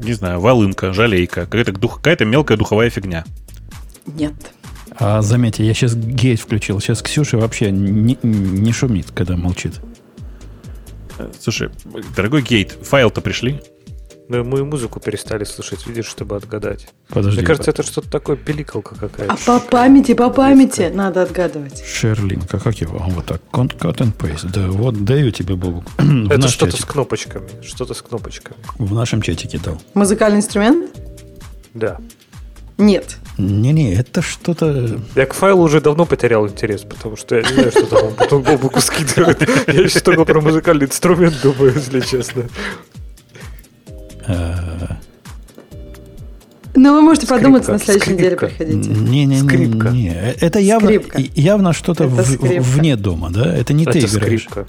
не 0.00 0.12
знаю, 0.12 0.38
волынка, 0.38 0.92
жалейка, 0.92 1.42
какая-то, 1.46 1.72
дух, 1.72 1.96
какая-то 1.96 2.24
мелкая 2.24 2.58
духовая 2.58 2.90
фигня. 2.90 3.24
Нет. 4.06 4.34
А 4.96 5.22
заметьте, 5.22 5.64
я 5.64 5.74
сейчас 5.74 5.94
гейт 5.96 6.40
включил. 6.40 6.78
Сейчас 6.78 7.02
Ксюша 7.02 7.38
вообще 7.38 7.70
не, 7.70 8.16
не 8.22 8.72
шумит, 8.72 9.10
когда 9.12 9.36
молчит. 9.36 9.80
Слушай, 11.40 11.70
дорогой 12.14 12.42
Гейт, 12.42 12.72
файл-то 12.82 13.20
пришли? 13.20 13.60
Но 14.26 14.42
мы 14.42 14.60
и 14.60 14.62
музыку 14.62 15.00
перестали 15.00 15.44
слушать, 15.44 15.86
видишь, 15.86 16.06
чтобы 16.06 16.36
отгадать. 16.36 16.88
Подожди. 17.08 17.38
Мне 17.40 17.46
кажется, 17.46 17.70
это 17.70 17.82
что-то 17.82 18.10
такое 18.10 18.36
пиликалка 18.36 18.94
какая-то. 18.94 19.34
А 19.34 19.36
по 19.36 19.60
памяти, 19.60 20.14
по 20.14 20.30
памяти 20.30 20.90
надо 20.94 21.22
отгадывать. 21.22 21.84
Шерлинг, 21.84 22.44
а 22.54 22.58
как 22.58 22.74
его? 22.76 22.96
А, 23.02 23.08
Вот 23.10 23.26
так, 23.26 23.42
Cut 23.52 23.76
and 23.98 24.16
paste. 24.16 24.50
Да, 24.50 24.68
вот 24.68 25.04
даю 25.04 25.30
тебе, 25.30 25.56
Бобук. 25.56 25.84
В 25.98 26.30
Это 26.30 26.48
что-то 26.48 26.72
чатик. 26.72 26.86
с 26.86 26.90
кнопочками. 26.90 27.48
Что-то 27.62 27.92
с 27.92 28.00
кнопочками. 28.00 28.56
В 28.78 28.94
нашем 28.94 29.20
чатике 29.20 29.58
дал. 29.58 29.78
Музыкальный 29.92 30.38
инструмент? 30.38 30.90
Да. 31.74 31.98
Нет. 32.78 33.18
Не-не, 33.36 33.94
это 33.94 34.22
что-то... 34.22 34.98
Я 35.14 35.26
к 35.26 35.34
файлу 35.34 35.62
уже 35.62 35.80
давно 35.80 36.06
потерял 36.06 36.48
интерес, 36.48 36.82
потому 36.82 37.16
что 37.16 37.36
я 37.36 37.42
не 37.42 37.52
знаю, 37.52 37.70
что 37.70 37.86
там 37.86 38.06
он 38.06 38.14
потом 38.14 38.42
Бобуку 38.42 38.80
скидывает. 38.80 39.42
Я 39.68 39.86
сейчас 39.88 40.02
только 40.02 40.24
про 40.24 40.40
музыкальный 40.40 40.86
инструмент 40.86 41.36
думаю, 41.42 41.74
если 41.74 42.00
честно. 42.00 42.44
Э, 44.28 44.54
Ну, 46.76 46.92
вы 46.94 47.02
можете 47.02 47.26
Скрипка, 47.26 47.42
подумать, 47.44 47.68
на 47.68 47.78
следующей 47.78 48.00
скрипка. 48.00 48.22
неделе 48.22 48.36
приходите. 48.36 48.90
Не-не-не. 48.90 49.38
Скрипка. 49.48 49.88
не. 49.90 50.08
Это 50.40 50.58
явно, 50.58 50.88
Скрипка. 50.88 51.22
явно 51.34 51.72
что-то 51.72 52.04
Это 52.04 52.12
в- 52.14 52.76
вне 52.76 52.96
дома, 52.96 53.30
да? 53.30 53.54
Это 53.56 53.72
не 53.72 53.84
ты 53.84 53.98
Это 53.98 54.06
играешь. 54.08 54.42
скрипка. 54.42 54.66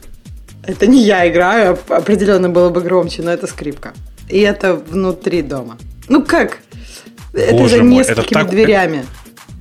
Это 0.63 0.87
не 0.87 1.03
я 1.03 1.27
играю, 1.29 1.73
оп- 1.73 1.91
определенно 1.91 2.49
было 2.49 2.69
бы 2.69 2.81
громче, 2.81 3.21
но 3.23 3.31
это 3.31 3.47
скрипка. 3.47 3.93
И 4.29 4.39
это 4.39 4.75
внутри 4.75 5.41
дома. 5.41 5.77
Ну 6.09 6.23
как? 6.23 6.59
Это 7.33 7.53
Боже 7.55 7.77
за 7.77 7.83
мой, 7.83 8.01
это 8.01 8.11
несколькими 8.11 8.39
так- 8.41 8.49
дверями. 8.49 9.05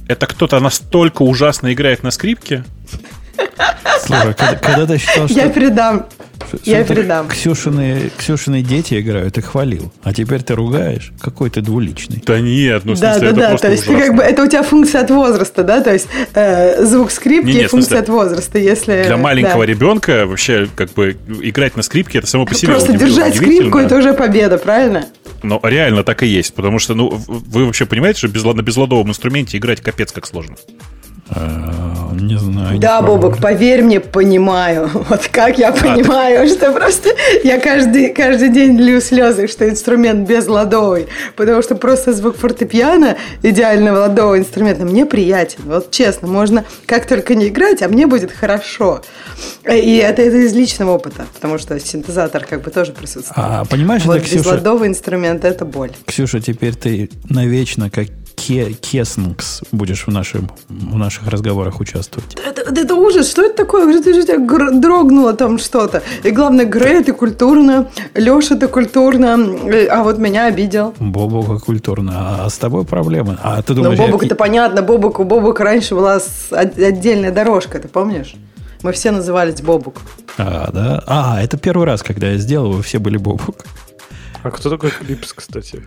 Это 0.08 0.26
кто-то 0.26 0.60
настолько 0.60 1.22
ужасно 1.22 1.72
играет 1.72 2.02
на 2.02 2.10
скрипке? 2.10 2.64
Слушай, 4.00 4.34
когда, 4.34 4.56
когда 4.56 4.86
ты 4.86 4.98
считал, 4.98 5.28
что, 5.28 5.38
Я 5.40 5.48
передам. 5.48 6.06
Я 6.64 6.84
передам. 6.84 7.28
Ксюшины, 7.28 8.10
Ксюшины 8.16 8.62
дети 8.62 9.00
играют, 9.00 9.34
ты 9.34 9.42
хвалил. 9.42 9.92
А 10.02 10.12
теперь 10.12 10.42
ты 10.42 10.54
ругаешь? 10.54 11.12
Какой 11.20 11.50
ты 11.50 11.60
двуличный. 11.60 12.22
Да 12.24 12.40
нет, 12.40 12.84
ну 12.84 12.94
в 12.94 13.00
да, 13.00 13.14
смысле, 13.14 13.32
да, 13.32 13.32
это 13.32 13.40
да. 13.40 13.48
просто 13.48 13.66
То 13.66 13.72
есть 13.72 13.86
ты 13.86 13.96
как 13.96 14.16
бы 14.16 14.22
это 14.22 14.42
у 14.42 14.46
тебя 14.46 14.62
функция 14.62 15.00
от 15.02 15.10
возраста, 15.10 15.62
да? 15.64 15.80
То 15.80 15.92
есть 15.92 16.08
э, 16.34 16.84
звук 16.84 17.10
скрипки 17.10 17.50
и 17.50 17.52
в 17.52 17.54
смысле, 17.54 17.68
функция 17.68 17.98
от 18.00 18.08
возраста. 18.08 18.58
Если 18.58 19.04
Для 19.04 19.16
маленького 19.16 19.66
да. 19.66 19.72
ребенка 19.72 20.26
вообще 20.26 20.68
как 20.74 20.92
бы 20.92 21.16
играть 21.42 21.76
на 21.76 21.82
скрипке 21.82 22.18
это 22.18 22.26
само 22.26 22.46
по 22.46 22.54
себе 22.54 22.72
Просто 22.72 22.92
держать 22.92 23.36
скрипку 23.36 23.78
это 23.78 23.96
уже 23.96 24.14
победа, 24.14 24.58
правильно? 24.58 25.06
Но 25.42 25.60
реально 25.62 26.04
так 26.04 26.22
и 26.22 26.26
есть, 26.26 26.54
потому 26.54 26.78
что, 26.78 26.94
ну, 26.94 27.20
вы 27.28 27.66
вообще 27.66 27.84
понимаете, 27.84 28.18
что 28.18 28.28
без, 28.28 28.42
на 28.44 28.62
безладовом 28.62 29.10
инструменте 29.10 29.58
играть 29.58 29.82
капец 29.82 30.10
как 30.10 30.26
сложно. 30.26 30.56
А, 31.36 32.12
не 32.14 32.38
знаю. 32.38 32.74
не 32.74 32.78
Да, 32.78 32.98
пробовал. 32.98 33.30
Бобок, 33.30 33.40
поверь 33.40 33.82
мне, 33.82 34.00
понимаю. 34.00 34.90
Вот 35.08 35.28
как 35.28 35.58
я 35.58 35.72
понимаю, 35.72 36.48
что 36.54 36.72
просто 36.72 37.10
я 37.42 37.60
каждый, 37.60 38.12
каждый 38.12 38.48
день 38.48 38.78
лью 38.78 39.00
слезы, 39.00 39.48
что 39.48 39.68
инструмент 39.68 40.28
безладовый. 40.28 41.08
Потому 41.36 41.62
что 41.62 41.74
просто 41.74 42.12
звук 42.12 42.36
фортепиано 42.36 43.16
идеального 43.42 43.98
ладового 43.98 44.38
инструмента 44.38 44.84
мне 44.84 45.06
приятен. 45.06 45.60
Вот 45.64 45.90
честно, 45.90 46.28
можно 46.28 46.64
как 46.86 47.06
только 47.06 47.34
не 47.34 47.48
играть, 47.48 47.82
а 47.82 47.88
мне 47.88 48.06
будет 48.06 48.32
хорошо. 48.32 49.02
И 49.70 49.96
это, 49.96 50.22
это 50.22 50.36
из 50.36 50.52
личного 50.54 50.92
опыта, 50.92 51.26
потому 51.34 51.58
что 51.58 51.78
синтезатор 51.80 52.44
как 52.44 52.62
бы 52.62 52.70
тоже 52.70 52.92
присутствует. 52.92 53.36
А 53.36 53.64
понимаешь, 53.64 54.04
вот 54.04 54.16
это, 54.16 54.24
Ксюша, 54.24 54.38
безладовый 54.38 54.88
инструмент– 54.88 55.44
это 55.46 55.64
боль. 55.64 55.92
Ксюша, 56.06 56.40
теперь 56.40 56.74
ты 56.74 57.10
навечно 57.28 57.90
как 57.90 58.08
Кеснкс 58.36 59.62
будешь 59.72 60.06
в, 60.06 60.10
нашем, 60.10 60.50
в 60.68 60.96
наших 60.96 61.26
разговорах 61.28 61.80
участвовать. 61.80 62.34
Это, 62.44 62.60
это- 62.62 62.80
это 62.80 62.94
ужас, 62.94 63.30
что 63.30 63.42
это 63.42 63.56
такое? 63.56 63.82
Говорю, 63.84 64.02
ты 64.02 64.12
же 64.14 64.22
тебя 64.24 64.38
гр- 64.38 64.72
дрогнуло 64.80 65.32
там 65.32 65.58
что-то. 65.58 66.02
И 66.22 66.30
главное, 66.30 66.64
Грей, 66.66 67.02
ты 67.02 67.12
культурно, 67.12 67.88
Леша, 68.14 68.56
ты 68.56 68.68
культурно, 68.68 69.38
э, 69.66 69.86
а 69.86 70.02
вот 70.02 70.18
меня 70.18 70.46
обидел. 70.46 70.94
Бобока 70.98 71.58
культурно. 71.58 72.44
А 72.44 72.48
с 72.50 72.58
тобой 72.58 72.84
проблемы. 72.84 73.38
А 73.42 73.62
ты 73.62 73.72
Ну, 73.74 73.82
думаешь... 73.82 73.98
я- 73.98 74.06
Бобок, 74.06 74.24
это 74.24 74.34
понятно, 74.34 74.82
Бобок, 74.82 75.20
у 75.20 75.24
Бобука 75.24 75.64
раньше 75.64 75.94
была 75.94 76.18
отдельная 76.50 77.32
дорожка, 77.32 77.78
ты 77.78 77.88
помнишь? 77.88 78.34
Мы 78.82 78.92
все 78.92 79.10
назывались 79.12 79.62
Бобук. 79.62 79.96
А, 80.36 80.70
да? 80.72 81.02
А, 81.06 81.42
это 81.42 81.56
первый 81.56 81.86
раз, 81.86 82.02
когда 82.02 82.28
я 82.30 82.38
сделал, 82.38 82.72
вы 82.72 82.82
все 82.82 82.98
были 82.98 83.16
Бобук. 83.16 83.64
А 84.42 84.50
кто 84.50 84.68
такой 84.68 84.90
Clips, 84.90 85.32
кстати? 85.32 85.82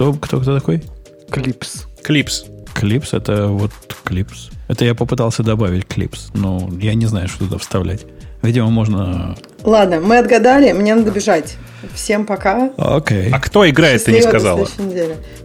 Кто, 0.00 0.14
кто, 0.14 0.40
кто 0.40 0.58
такой? 0.58 0.82
Clips. 1.30 1.84
Clips. 2.02 2.46
Clips, 2.72 3.12
это 3.12 3.48
вот 3.48 3.70
clips. 4.02 4.48
Это 4.66 4.86
я 4.86 4.94
попытался 4.94 5.42
добавить 5.42 5.86
clips. 5.86 6.30
Но 6.32 6.70
я 6.80 6.94
не 6.94 7.04
знаю, 7.04 7.28
что 7.28 7.40
туда 7.40 7.58
вставлять. 7.58 8.06
Видимо, 8.40 8.70
можно... 8.70 9.36
Ладно, 9.62 10.00
мы 10.00 10.16
отгадали, 10.16 10.72
мне 10.72 10.94
надо 10.94 11.10
бежать. 11.10 11.58
Всем 11.92 12.24
пока. 12.24 12.70
Окей. 12.78 13.28
А 13.30 13.38
кто 13.40 13.68
играет, 13.68 14.02
ты 14.02 14.12
не 14.12 14.22
Счастливо 14.22 14.38
сказала. 14.38 14.68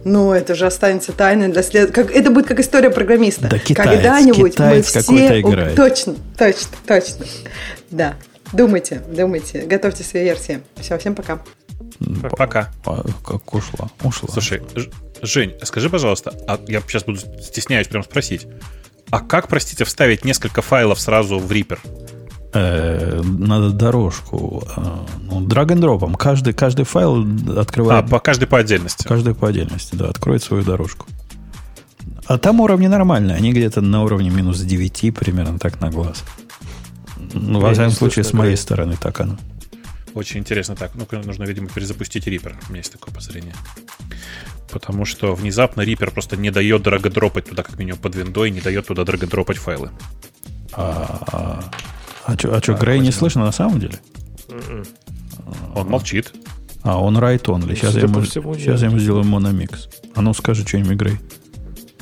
Ну, 0.04 0.32
это 0.32 0.54
же 0.54 0.64
останется 0.64 1.12
тайной 1.12 1.48
для 1.48 1.62
след... 1.62 1.90
как 1.90 2.10
Это 2.10 2.30
будет 2.30 2.46
как 2.46 2.58
история 2.58 2.88
программиста. 2.88 3.48
Да, 3.48 3.58
китаец, 3.58 3.90
Когда-нибудь 3.90 4.52
китаец 4.52 4.94
мы 4.94 5.02
какой-то 5.02 5.26
все... 5.26 5.40
играет. 5.40 5.76
Точно, 5.76 6.14
точно, 6.38 6.76
точно. 6.86 7.26
Да. 7.90 8.14
Думайте, 8.54 9.02
думайте, 9.06 9.66
готовьте 9.66 10.02
свои 10.02 10.24
версии. 10.24 10.60
Все, 10.80 10.96
всем 10.96 11.14
пока. 11.14 11.40
Пока. 12.36 12.70
А, 12.84 13.04
как 13.24 13.54
ушла? 13.54 13.88
Ушла. 14.02 14.28
Слушай, 14.32 14.62
Жень, 15.22 15.54
скажи, 15.62 15.88
пожалуйста, 15.88 16.34
а 16.46 16.60
я 16.68 16.80
сейчас 16.82 17.04
буду 17.04 17.18
стесняюсь 17.40 17.88
прям 17.88 18.04
спросить. 18.04 18.46
А 19.10 19.20
как, 19.20 19.48
простите, 19.48 19.84
вставить 19.84 20.24
несколько 20.24 20.62
файлов 20.62 21.00
сразу 21.00 21.38
в 21.38 21.50
Reaper? 21.50 21.78
Э, 22.52 23.22
надо 23.22 23.70
дорожку. 23.70 24.64
э, 24.76 24.80
ну, 25.22 25.40
драг-н-дропом. 25.42 26.14
Каждый, 26.14 26.54
каждый 26.54 26.84
файл 26.84 27.24
А, 27.56 27.60
открывает... 27.60 28.08
по 28.08 28.18
каждой 28.18 28.46
по 28.46 28.58
отдельности. 28.58 29.06
Каждый 29.06 29.34
по 29.34 29.48
отдельности, 29.48 29.94
да, 29.94 30.08
откроет 30.08 30.42
свою 30.42 30.62
дорожку. 30.64 31.06
А 32.26 32.38
там 32.38 32.60
уровни 32.60 32.86
нормальные. 32.88 33.36
Они 33.36 33.52
где-то 33.52 33.80
на 33.80 34.02
уровне 34.02 34.30
минус 34.30 34.60
9, 34.60 35.14
примерно 35.14 35.58
так 35.58 35.80
на 35.80 35.90
глаз. 35.90 36.24
Ну, 37.32 37.60
во 37.60 37.72
всяком 37.72 37.92
случае, 37.92 38.24
с 38.24 38.32
моей 38.32 38.42
говорить. 38.42 38.60
стороны 38.60 38.96
так 39.00 39.20
оно. 39.20 39.36
Очень 40.16 40.40
интересно 40.40 40.74
так. 40.74 40.92
Ну-ка, 40.94 41.18
нужно, 41.18 41.44
видимо, 41.44 41.68
перезапустить 41.68 42.26
Reaper. 42.26 42.54
У 42.68 42.70
меня 42.70 42.78
есть 42.78 42.90
такое 42.90 43.12
подозрение. 43.12 43.52
Потому 44.72 45.04
что 45.04 45.34
внезапно 45.34 45.82
Reaper 45.82 46.10
просто 46.10 46.38
не 46.38 46.50
дает 46.50 46.82
драгодропать 46.82 47.44
туда, 47.44 47.62
как 47.62 47.78
минимум, 47.78 48.00
под 48.00 48.16
виндой, 48.16 48.50
не 48.50 48.62
дает 48.62 48.86
туда 48.86 49.04
драгодропать 49.04 49.58
файлы. 49.58 49.90
А, 50.72 51.60
а, 52.24 52.38
что, 52.38 52.56
а 52.56 52.60
чё, 52.62 52.78
Грей 52.78 53.00
не 53.00 53.12
слышно 53.12 53.44
на 53.44 53.52
самом 53.52 53.78
деле? 53.78 54.00
М-м. 54.48 54.86
Он 55.74 55.86
молчит. 55.86 56.32
А, 56.82 56.98
он 56.98 57.18
right 57.18 57.42
only. 57.42 57.74
Сейчас, 57.74 57.94
я 57.94 58.00
ему, 58.00 58.22
всему, 58.22 58.54
сейчас 58.54 58.80
я 58.80 58.88
ему 58.88 58.98
сделаю 58.98 59.24
мономикс. 59.24 59.90
А 60.14 60.22
ну 60.22 60.32
скажи 60.32 60.66
что-нибудь, 60.66 60.96
Грей. 60.96 61.18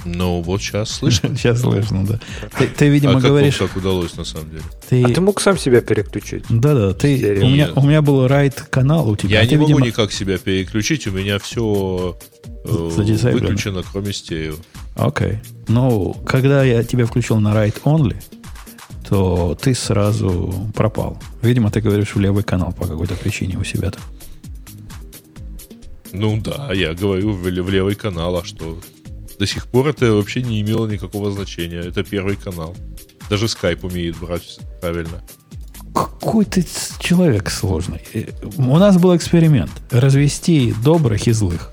Ну, 0.04 0.40
вот 0.42 0.60
сейчас 0.60 0.90
слышно. 0.90 1.36
Сейчас 1.36 1.60
слышно, 1.60 2.06
да. 2.06 2.20
Ты, 2.58 2.66
ты, 2.66 2.86
А 2.86 2.88
видимо, 2.88 3.14
как 3.14 3.22
вам 3.22 3.30
говоришь... 3.30 3.56
так 3.56 3.76
удалось, 3.76 4.16
на 4.16 4.24
самом 4.24 4.50
деле? 4.50 4.62
Ты... 4.88 5.02
А 5.02 5.08
ты 5.08 5.20
мог 5.20 5.40
сам 5.40 5.58
себя 5.58 5.80
переключить? 5.80 6.44
Да-да, 6.48 6.92
ты... 6.92 7.40
У 7.42 7.48
меня, 7.48 7.70
у 7.74 7.82
меня 7.86 8.02
был 8.02 8.26
right 8.26 8.54
канал 8.70 9.08
у 9.08 9.16
тебя. 9.16 9.36
Я 9.36 9.40
а 9.40 9.44
не 9.44 9.50
ты, 9.50 9.56
могу 9.56 9.68
видимо, 9.68 9.86
никак 9.86 10.12
себя 10.12 10.38
переключить, 10.38 11.06
у 11.06 11.12
меня 11.12 11.38
все 11.38 12.18
Задизайблено. 12.64 13.48
выключено, 13.48 13.82
кроме 13.90 14.12
стерео. 14.12 14.54
Окей. 14.96 15.38
Ну, 15.68 16.14
когда 16.26 16.62
я 16.64 16.82
тебя 16.82 17.06
включил 17.06 17.40
на 17.40 17.48
right 17.54 17.80
only, 17.84 18.16
то 19.08 19.56
ты 19.60 19.74
сразу 19.74 20.70
пропал. 20.74 21.18
Видимо, 21.42 21.70
ты 21.70 21.80
говоришь 21.80 22.14
в 22.14 22.20
левый 22.20 22.42
канал 22.42 22.72
по 22.72 22.86
какой-то 22.86 23.14
причине 23.14 23.58
у 23.58 23.64
себя 23.64 23.90
там. 23.90 24.02
Ну 26.12 26.40
да, 26.40 26.72
я 26.72 26.94
говорю 26.94 27.32
в, 27.32 27.42
в 27.42 27.68
левый 27.68 27.96
канал, 27.96 28.36
а 28.36 28.44
что? 28.44 28.78
До 29.38 29.46
сих 29.46 29.66
пор 29.66 29.88
это 29.88 30.12
вообще 30.12 30.42
не 30.42 30.60
имело 30.60 30.86
никакого 30.86 31.30
значения. 31.30 31.80
Это 31.80 32.02
первый 32.04 32.36
канал. 32.36 32.74
Даже 33.30 33.48
скайп 33.48 33.84
умеет 33.84 34.16
брать 34.18 34.58
правильно. 34.80 35.22
Какой 35.94 36.44
ты 36.44 36.64
человек 36.98 37.50
сложный. 37.50 38.00
Э, 38.14 38.24
У 38.56 38.76
нас 38.78 38.98
был 38.98 39.16
эксперимент. 39.16 39.70
Развести 39.90 40.74
добрых 40.82 41.26
и 41.26 41.32
злых. 41.32 41.72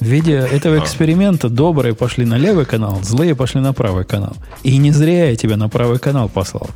В 0.00 0.04
виде 0.04 0.32
этого 0.34 0.78
эксперимента 0.78 1.48
добрые 1.48 1.94
пошли 1.94 2.24
на 2.24 2.38
левый 2.38 2.64
канал, 2.66 3.00
злые 3.02 3.34
пошли 3.34 3.60
на 3.60 3.72
правый 3.72 4.04
канал. 4.04 4.36
И 4.62 4.76
не 4.76 4.92
зря 4.92 5.30
я 5.30 5.36
тебя 5.36 5.56
на 5.56 5.68
правый 5.68 5.98
канал 5.98 6.28
послал. 6.28 6.70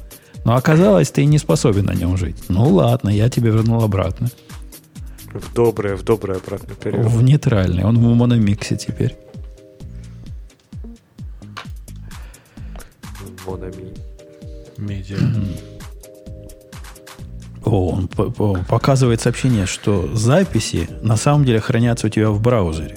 Но 0.45 0.57
оказалось, 0.57 1.11
ты 1.12 1.24
не 1.24 1.39
способен 1.39 1.85
на 1.85 1.95
нем 1.95 2.16
жить. 2.16 2.37
Ну 2.49 2.68
ладно, 2.68 3.11
я 3.11 3.28
тебя 3.28 3.51
вернул 3.51 3.83
обратно. 3.83 4.28
В 5.33 5.55
доброе, 5.55 5.97
в 5.97 6.03
доброе 6.03 6.39
обратно 6.39 6.74
перевел. 6.74 7.09
В 7.09 7.22
нейтральный. 7.22 7.85
Он 7.85 7.97
в 7.97 8.14
мономиксе 8.14 8.76
теперь. 8.76 9.16
Монами. 13.47 13.95
Медиа. 14.76 15.18
О, 17.64 17.90
он 17.93 18.09
по- 18.09 18.30
по- 18.30 18.59
показывает 18.68 19.20
сообщение, 19.20 19.66
что 19.66 20.14
записи 20.16 20.88
на 21.03 21.16
самом 21.16 21.45
деле 21.45 21.61
хранятся 21.61 22.09
у 22.09 22.11
тебя 22.11 22.30
в 22.30 22.40
браузере. 22.40 22.97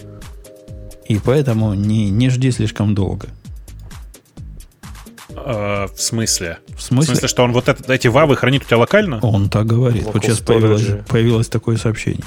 И 1.07 1.19
поэтому 1.19 1.73
не, 1.75 2.09
не 2.09 2.29
жди 2.31 2.49
слишком 2.51 2.95
долго. 2.95 3.27
А, 5.35 5.87
в 5.87 6.01
смысле? 6.01 6.57
В 6.69 6.77
В 6.77 6.81
смысле? 6.81 7.13
смысле, 7.13 7.27
что 7.27 7.43
он 7.43 7.51
вот 7.51 7.67
это, 7.69 7.93
эти 7.93 8.07
вавы 8.07 8.35
хранит 8.35 8.63
у 8.63 8.65
тебя 8.65 8.77
локально? 8.79 9.19
Он 9.21 9.49
так 9.49 9.67
говорит. 9.67 10.03
Local 10.03 10.11
Вот 10.13 10.23
сейчас 10.23 10.39
появилось, 10.39 10.87
появилось 11.07 11.47
такое 11.49 11.77
сообщение. 11.77 12.23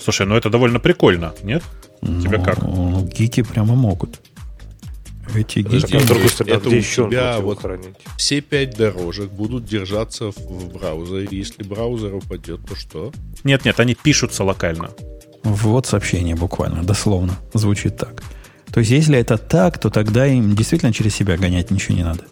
Слушай, 0.00 0.26
ну 0.26 0.36
это 0.36 0.48
довольно 0.50 0.78
прикольно, 0.78 1.32
нет? 1.42 1.64
Тебе 2.00 2.38
Ну, 2.38 2.44
как? 2.44 2.62
ну, 2.62 3.04
гики 3.04 3.42
прямо 3.42 3.74
могут. 3.74 4.20
Эти 5.34 5.62
Подожди, 5.62 5.86
гики... 5.86 5.96
А 5.96 6.44
это 6.44 6.68
где 6.68 6.76
у 6.76 6.78
еще 6.78 7.08
тебя 7.08 7.40
вот- 7.40 7.60
хранить? 7.60 7.96
Все 8.16 8.40
пять 8.40 8.76
дорожек 8.76 9.30
будут 9.30 9.64
держаться 9.64 10.30
в, 10.30 10.36
в 10.36 10.72
браузере. 10.72 11.28
Если 11.30 11.62
браузер 11.62 12.14
упадет, 12.14 12.60
то 12.66 12.76
что? 12.76 13.12
Нет-нет, 13.44 13.78
они 13.80 13.94
пишутся 13.94 14.44
локально. 14.44 14.90
Вот 15.42 15.86
сообщение 15.86 16.34
буквально, 16.34 16.82
дословно, 16.82 17.36
звучит 17.54 17.96
так. 17.96 18.22
То 18.72 18.80
есть, 18.80 18.90
если 18.90 19.18
это 19.18 19.38
так, 19.38 19.78
то 19.78 19.90
тогда 19.90 20.26
им 20.26 20.54
действительно 20.54 20.92
через 20.92 21.14
себя 21.14 21.36
гонять 21.36 21.70
ничего 21.70 21.96
не 21.96 22.04
надо. 22.04 22.24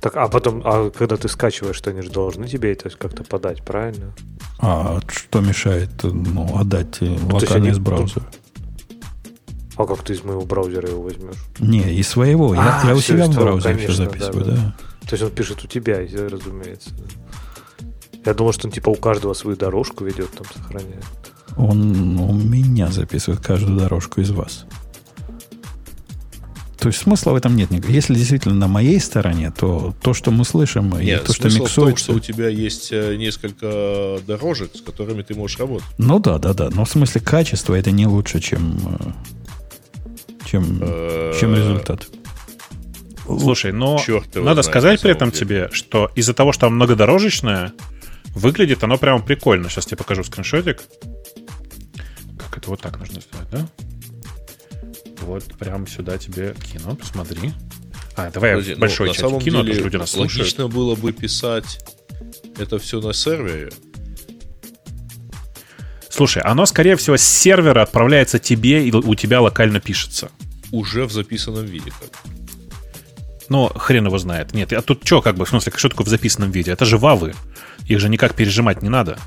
Так, 0.00 0.16
а 0.16 0.26
потом, 0.26 0.62
а 0.64 0.90
когда 0.90 1.16
ты 1.16 1.28
скачиваешь, 1.28 1.80
то 1.80 1.90
они 1.90 2.02
же 2.02 2.10
должны 2.10 2.48
тебе 2.48 2.72
это 2.72 2.90
как-то 2.90 3.22
подать, 3.22 3.62
правильно? 3.62 4.12
А 4.58 5.00
что 5.08 5.40
мешает 5.40 5.90
ну, 6.02 6.58
отдать 6.58 7.00
локально 7.00 7.68
из 7.68 7.78
браузера? 7.78 8.26
А 9.76 9.86
как 9.86 10.02
ты 10.04 10.12
из 10.12 10.22
моего 10.22 10.42
браузера 10.42 10.88
его 10.88 11.02
возьмешь? 11.02 11.36
Не, 11.58 11.94
из 11.94 12.08
своего. 12.08 12.54
Я, 12.54 12.80
А, 12.82 12.86
я 12.88 12.94
у 12.94 13.00
себя 13.00 13.26
в 13.26 13.34
браузере 13.34 13.76
все 13.78 13.92
записываю, 13.92 14.44
да, 14.44 14.50
да. 14.52 14.56
да. 14.56 14.74
То 15.08 15.14
есть 15.14 15.22
он 15.22 15.30
пишет 15.30 15.64
у 15.64 15.66
тебя, 15.66 16.02
и- 16.02 16.14
разумеется. 16.14 16.90
Я 18.24 18.34
думал, 18.34 18.52
что 18.52 18.68
он 18.68 18.72
типа 18.72 18.90
у 18.90 18.94
каждого 18.94 19.34
свою 19.34 19.56
дорожку 19.56 20.04
ведет, 20.04 20.30
там 20.30 20.46
сохраняет. 20.54 21.04
Он 21.56 22.18
у 22.18 22.32
меня 22.32 22.88
записывает 22.88 23.40
каждую 23.40 23.78
дорожку 23.78 24.20
из 24.20 24.30
вас. 24.30 24.64
То 26.78 26.88
есть 26.88 26.98
смысла 27.00 27.30
в 27.30 27.36
этом 27.36 27.54
нет. 27.54 27.70
никакого. 27.70 27.94
Если 27.94 28.14
действительно 28.14 28.56
на 28.56 28.66
моей 28.66 28.98
стороне, 29.00 29.52
то 29.56 29.94
то, 30.02 30.14
что 30.14 30.32
мы 30.32 30.44
слышим, 30.44 30.98
и 30.98 31.04
Нет, 31.04 31.24
то, 31.24 31.32
что 31.32 31.42
смысл 31.48 31.54
в 31.66 31.74
том, 31.74 31.88
миксуется... 31.88 32.04
что 32.04 32.12
у 32.14 32.18
тебя 32.18 32.48
есть 32.48 32.88
э, 32.90 33.14
несколько 33.16 34.18
дорожек, 34.26 34.74
с 34.74 34.80
которыми 34.80 35.22
ты 35.22 35.36
можешь 35.36 35.58
работать. 35.60 35.86
Ну 35.98 36.18
да, 36.18 36.38
да, 36.38 36.54
да. 36.54 36.70
Но 36.70 36.84
в 36.84 36.90
смысле 36.90 37.20
качества 37.20 37.74
это 37.74 37.92
не 37.92 38.06
лучше, 38.08 38.40
чем, 38.40 38.76
э, 38.98 39.12
чем, 40.52 40.78
Э, 40.82 41.32
чем 41.40 41.54
результат. 41.54 42.06
Слушай, 43.24 43.72
но 43.72 43.98
Черт 44.04 44.34
надо 44.34 44.62
знает, 44.62 44.64
сказать 44.66 45.00
при 45.00 45.10
этом 45.12 45.30
деле. 45.30 45.40
тебе, 45.40 45.68
что 45.72 46.10
из-за 46.14 46.34
того, 46.34 46.52
что 46.52 46.66
оно 46.66 46.76
многодорожечное, 46.76 47.72
выглядит 48.34 48.84
оно 48.84 48.98
прямо 48.98 49.22
прикольно. 49.22 49.70
Сейчас 49.70 49.86
тебе 49.86 49.96
покажу 49.96 50.22
скриншотик. 50.24 50.82
Как 52.38 52.58
это 52.58 52.68
вот 52.68 52.80
так 52.82 52.98
нужно 52.98 53.20
сделать, 53.20 53.48
да? 53.50 53.66
Вот 55.22 55.44
прям 55.58 55.86
сюда 55.86 56.18
тебе 56.18 56.54
кину, 56.70 56.96
посмотри. 56.96 57.52
А, 58.16 58.30
давай 58.30 58.52
Подожди, 58.52 58.70
я 58.72 58.76
ну, 58.76 58.80
большой 58.80 59.08
чатик 59.08 59.20
самом 59.20 59.40
кину, 59.40 59.58
а 59.58 59.60
то 59.60 59.66
деле, 59.66 59.78
что 59.78 59.84
люди 59.84 59.96
нас 59.96 60.10
слушают. 60.10 60.38
логично 60.40 60.68
было 60.68 60.94
бы 60.96 61.12
писать 61.12 61.78
это 62.58 62.78
все 62.78 63.00
на 63.00 63.14
сервере. 63.14 63.70
Слушай, 66.10 66.42
оно, 66.42 66.66
скорее 66.66 66.96
всего, 66.96 67.16
с 67.16 67.22
сервера 67.22 67.82
отправляется 67.82 68.38
тебе, 68.38 68.86
и 68.86 68.92
у 68.92 69.14
тебя 69.14 69.40
локально 69.40 69.80
пишется. 69.80 70.30
Уже 70.72 71.04
в 71.06 71.12
записанном 71.12 71.66
виде. 71.66 71.90
Как. 72.00 72.10
Ну, 73.48 73.68
хрен 73.68 74.06
его 74.06 74.18
знает. 74.18 74.54
Нет, 74.54 74.72
а 74.72 74.82
тут 74.82 75.04
что, 75.04 75.20
как 75.22 75.36
бы, 75.36 75.44
в 75.44 75.48
смысле, 75.48 75.72
что 75.76 75.88
такое 75.90 76.06
в 76.06 76.08
записанном 76.08 76.50
виде? 76.50 76.72
Это 76.72 76.84
же 76.84 76.96
вавы. 76.98 77.34
Их 77.86 78.00
же 78.00 78.08
никак 78.08 78.34
пережимать 78.34 78.82
не 78.82 78.88
надо. 78.88 79.18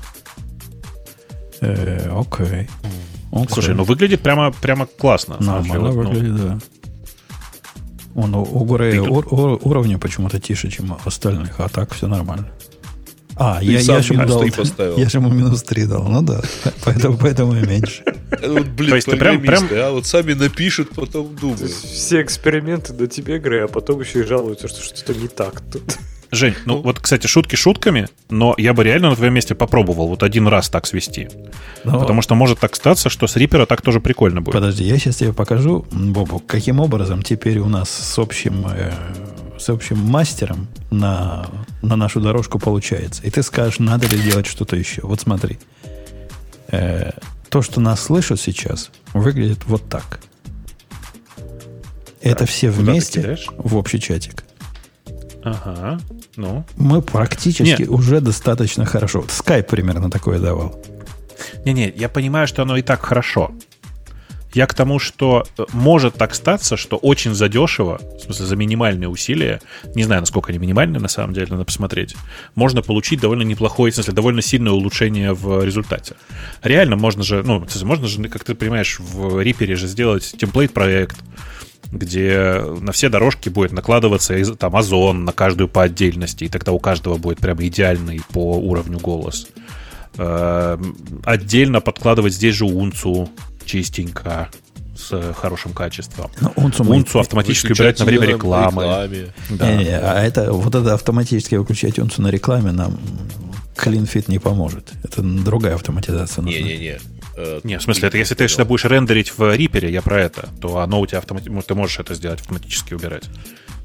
Э, 1.60 2.10
окей. 2.10 2.68
Окей. 3.32 3.48
Слушай, 3.50 3.74
ну 3.74 3.84
выглядит 3.84 4.20
прямо, 4.22 4.52
прямо 4.52 4.86
классно. 4.86 5.36
Нормально 5.40 5.90
Вот, 5.90 6.04
ну, 6.04 6.10
выглядит, 6.10 6.36
да. 6.36 6.58
Он 8.14 8.34
у, 8.34 8.42
у 8.42 8.64
Горея 8.64 8.92
Ты 8.92 8.98
тут- 8.98 9.10
ур- 9.10 9.28
ур- 9.30 9.60
уровня 9.62 9.98
почему-то 9.98 10.40
тише, 10.40 10.70
чем 10.70 10.92
у 10.92 10.98
остальных, 11.04 11.60
а 11.60 11.68
так 11.68 11.92
все 11.94 12.06
нормально. 12.08 12.48
А, 13.38 13.58
Ты 13.60 13.66
я, 13.66 13.80
я 13.80 14.00
же 14.02 14.14
ему 14.14 14.22
минус 14.22 14.32
дал, 14.34 14.40
три 14.42 14.50
поставил. 14.50 14.96
я 14.98 15.08
же 15.08 15.18
ему 15.18 15.28
минус 15.30 15.62
3 15.62 15.84
дал, 15.84 16.08
ну 16.08 16.22
да, 16.22 16.40
поэтому, 16.84 17.18
поэтому 17.18 17.54
и 17.56 17.66
меньше. 17.66 18.02
Это 18.30 18.50
вот, 18.52 18.66
блин, 18.68 18.90
То 18.90 18.96
есть 18.96 19.06
ты 19.10 19.16
прям- 19.16 19.36
программисты, 19.40 19.76
а 19.78 19.90
вот 19.90 20.06
сами 20.06 20.32
напишут, 20.32 20.90
потом 20.94 21.34
То 21.36 21.40
думают. 21.42 21.70
все 21.70 22.22
эксперименты 22.22 22.94
на 22.94 23.06
тебе, 23.06 23.38
Грей, 23.38 23.64
а 23.64 23.68
потом 23.68 24.00
еще 24.00 24.20
и 24.20 24.22
жалуются, 24.24 24.68
что 24.68 24.82
что-то 24.82 25.14
не 25.14 25.28
так 25.28 25.60
тут. 25.72 25.98
Жень, 26.32 26.54
ну 26.64 26.80
вот, 26.82 26.98
кстати, 26.98 27.28
шутки 27.28 27.54
шутками, 27.54 28.08
но 28.30 28.54
я 28.58 28.74
бы 28.74 28.82
реально 28.82 29.10
на 29.10 29.16
твоем 29.16 29.34
месте 29.34 29.54
попробовал 29.54 30.08
вот 30.08 30.22
один 30.24 30.48
раз 30.48 30.68
так 30.68 30.86
свести. 30.86 31.28
Но- 31.84 32.00
Потому 32.00 32.20
что 32.22 32.34
может 32.34 32.58
так 32.58 32.74
статься, 32.74 33.10
что 33.10 33.26
с 33.26 33.36
Рипера 33.36 33.64
так 33.66 33.80
тоже 33.82 34.00
прикольно 34.00 34.40
будет. 34.40 34.54
Подожди, 34.54 34.82
я 34.84 34.98
сейчас 34.98 35.16
тебе 35.16 35.32
покажу, 35.32 35.86
Бобу, 35.92 36.40
каким 36.40 36.80
образом 36.80 37.22
теперь 37.22 37.58
у 37.58 37.68
нас 37.68 37.90
с 37.90 38.18
общим, 38.18 38.66
э, 38.66 38.90
с 39.58 39.68
общим 39.68 39.98
мастером 39.98 40.68
на, 40.90 41.46
на 41.82 41.96
нашу 41.96 42.20
дорожку 42.20 42.58
получается. 42.58 43.22
И 43.22 43.30
ты 43.30 43.42
скажешь, 43.42 43.78
надо 43.78 44.06
ли 44.06 44.18
делать 44.20 44.46
что-то 44.46 44.76
еще. 44.76 45.02
Вот 45.02 45.20
смотри. 45.20 45.58
Э, 46.68 47.12
то, 47.48 47.62
что 47.62 47.80
нас 47.80 48.00
слышат 48.00 48.40
сейчас, 48.40 48.90
выглядит 49.12 49.64
вот 49.66 49.88
так. 49.88 50.20
Это 52.20 52.44
все 52.44 52.70
куда 52.70 52.84
ты 52.84 52.90
вместе 52.90 53.38
в 53.56 53.76
общий 53.76 54.00
чатик. 54.00 54.44
Ага, 55.44 56.00
ну. 56.34 56.64
Мы 56.76 57.02
практически 57.02 57.82
Нет. 57.82 57.88
уже 57.88 58.20
достаточно 58.20 58.84
хорошо. 58.84 59.20
Вот 59.20 59.30
Skype 59.30 59.62
примерно 59.62 60.10
такое 60.10 60.40
давал. 60.40 60.82
Не-не, 61.64 61.88
я 61.88 62.08
понимаю, 62.08 62.48
что 62.48 62.62
оно 62.62 62.76
и 62.76 62.82
так 62.82 63.00
хорошо. 63.04 63.52
Я 64.54 64.66
к 64.66 64.74
тому, 64.74 64.98
что 64.98 65.46
э, 65.58 65.64
может 65.72 66.14
так 66.14 66.34
статься, 66.34 66.76
что 66.76 66.96
очень 66.96 67.34
задешево, 67.34 68.00
в 68.18 68.20
смысле 68.20 68.46
за 68.46 68.56
минимальные 68.56 69.08
усилия, 69.08 69.60
не 69.94 70.04
знаю, 70.04 70.22
насколько 70.22 70.50
они 70.50 70.58
минимальные 70.58 71.00
на 71.00 71.08
самом 71.08 71.34
деле, 71.34 71.48
надо 71.50 71.64
посмотреть, 71.64 72.16
можно 72.54 72.82
получить 72.82 73.20
довольно 73.20 73.42
неплохое, 73.42 73.92
в 73.92 73.94
смысле, 73.94 74.14
довольно 74.14 74.42
сильное 74.42 74.72
улучшение 74.72 75.34
в 75.34 75.62
результате. 75.64 76.14
Реально 76.62 76.96
можно 76.96 77.22
же, 77.22 77.42
ну, 77.42 77.66
можно 77.82 78.06
же, 78.06 78.22
как 78.28 78.44
ты 78.44 78.54
понимаешь, 78.54 78.98
в 78.98 79.42
Reaper 79.42 79.74
же 79.74 79.86
сделать 79.86 80.34
темплейт-проект, 80.38 81.16
где 81.92 82.62
на 82.80 82.92
все 82.92 83.08
дорожки 83.08 83.48
будет 83.48 83.72
накладываться 83.72 84.56
там 84.56 84.76
озон 84.76 85.24
на 85.24 85.32
каждую 85.32 85.68
по 85.68 85.82
отдельности, 85.82 86.44
и 86.44 86.48
тогда 86.48 86.72
у 86.72 86.78
каждого 86.78 87.16
будет 87.16 87.38
прям 87.38 87.62
идеальный 87.62 88.20
по 88.32 88.58
уровню 88.58 88.98
голос. 88.98 89.48
Э, 90.18 90.78
Отдельно 91.24 91.80
подкладывать 91.80 92.34
здесь 92.34 92.54
же 92.54 92.64
унцу 92.64 93.28
чистенько 93.66 94.48
с 94.96 95.34
хорошим 95.34 95.72
качеством. 95.74 96.30
Ну, 96.40 96.52
унцу 96.56 96.82
мы- 96.84 96.96
Унцу 96.96 97.18
автоматически 97.20 97.72
убирать 97.72 97.98
на 97.98 98.06
время 98.06 98.26
рекламы. 98.26 98.82
рекламе. 98.82 99.26
Да. 99.50 99.74
Не-не, 99.74 99.98
а 99.98 100.22
это 100.24 100.52
вот 100.52 100.74
это 100.74 100.94
автоматически 100.94 101.56
выключать 101.56 101.98
унцу 101.98 102.22
на 102.22 102.28
рекламе 102.28 102.72
нам 102.72 102.98
CleanFit 103.76 104.24
не 104.28 104.38
поможет. 104.38 104.92
Это 105.04 105.20
другая 105.22 105.74
автоматизация 105.74 106.42
нужна. 106.42 106.58
Не-не-не. 106.60 106.98
Э, 107.36 107.60
Не, 107.64 107.78
в 107.78 107.82
смысле, 107.82 108.08
это 108.08 108.16
если 108.16 108.34
ты 108.34 108.48
что 108.48 108.64
будешь 108.64 108.86
рендерить 108.86 109.36
в 109.36 109.40
Reaper, 109.42 109.90
я 109.90 110.00
про 110.00 110.22
это, 110.22 110.48
то 110.62 110.78
оно 110.78 111.00
у 111.00 111.06
тебя 111.06 111.18
автоматически, 111.18 111.62
ты 111.68 111.74
можешь 111.74 111.98
это 111.98 112.14
сделать 112.14 112.40
автоматически 112.40 112.94
убирать. 112.94 113.24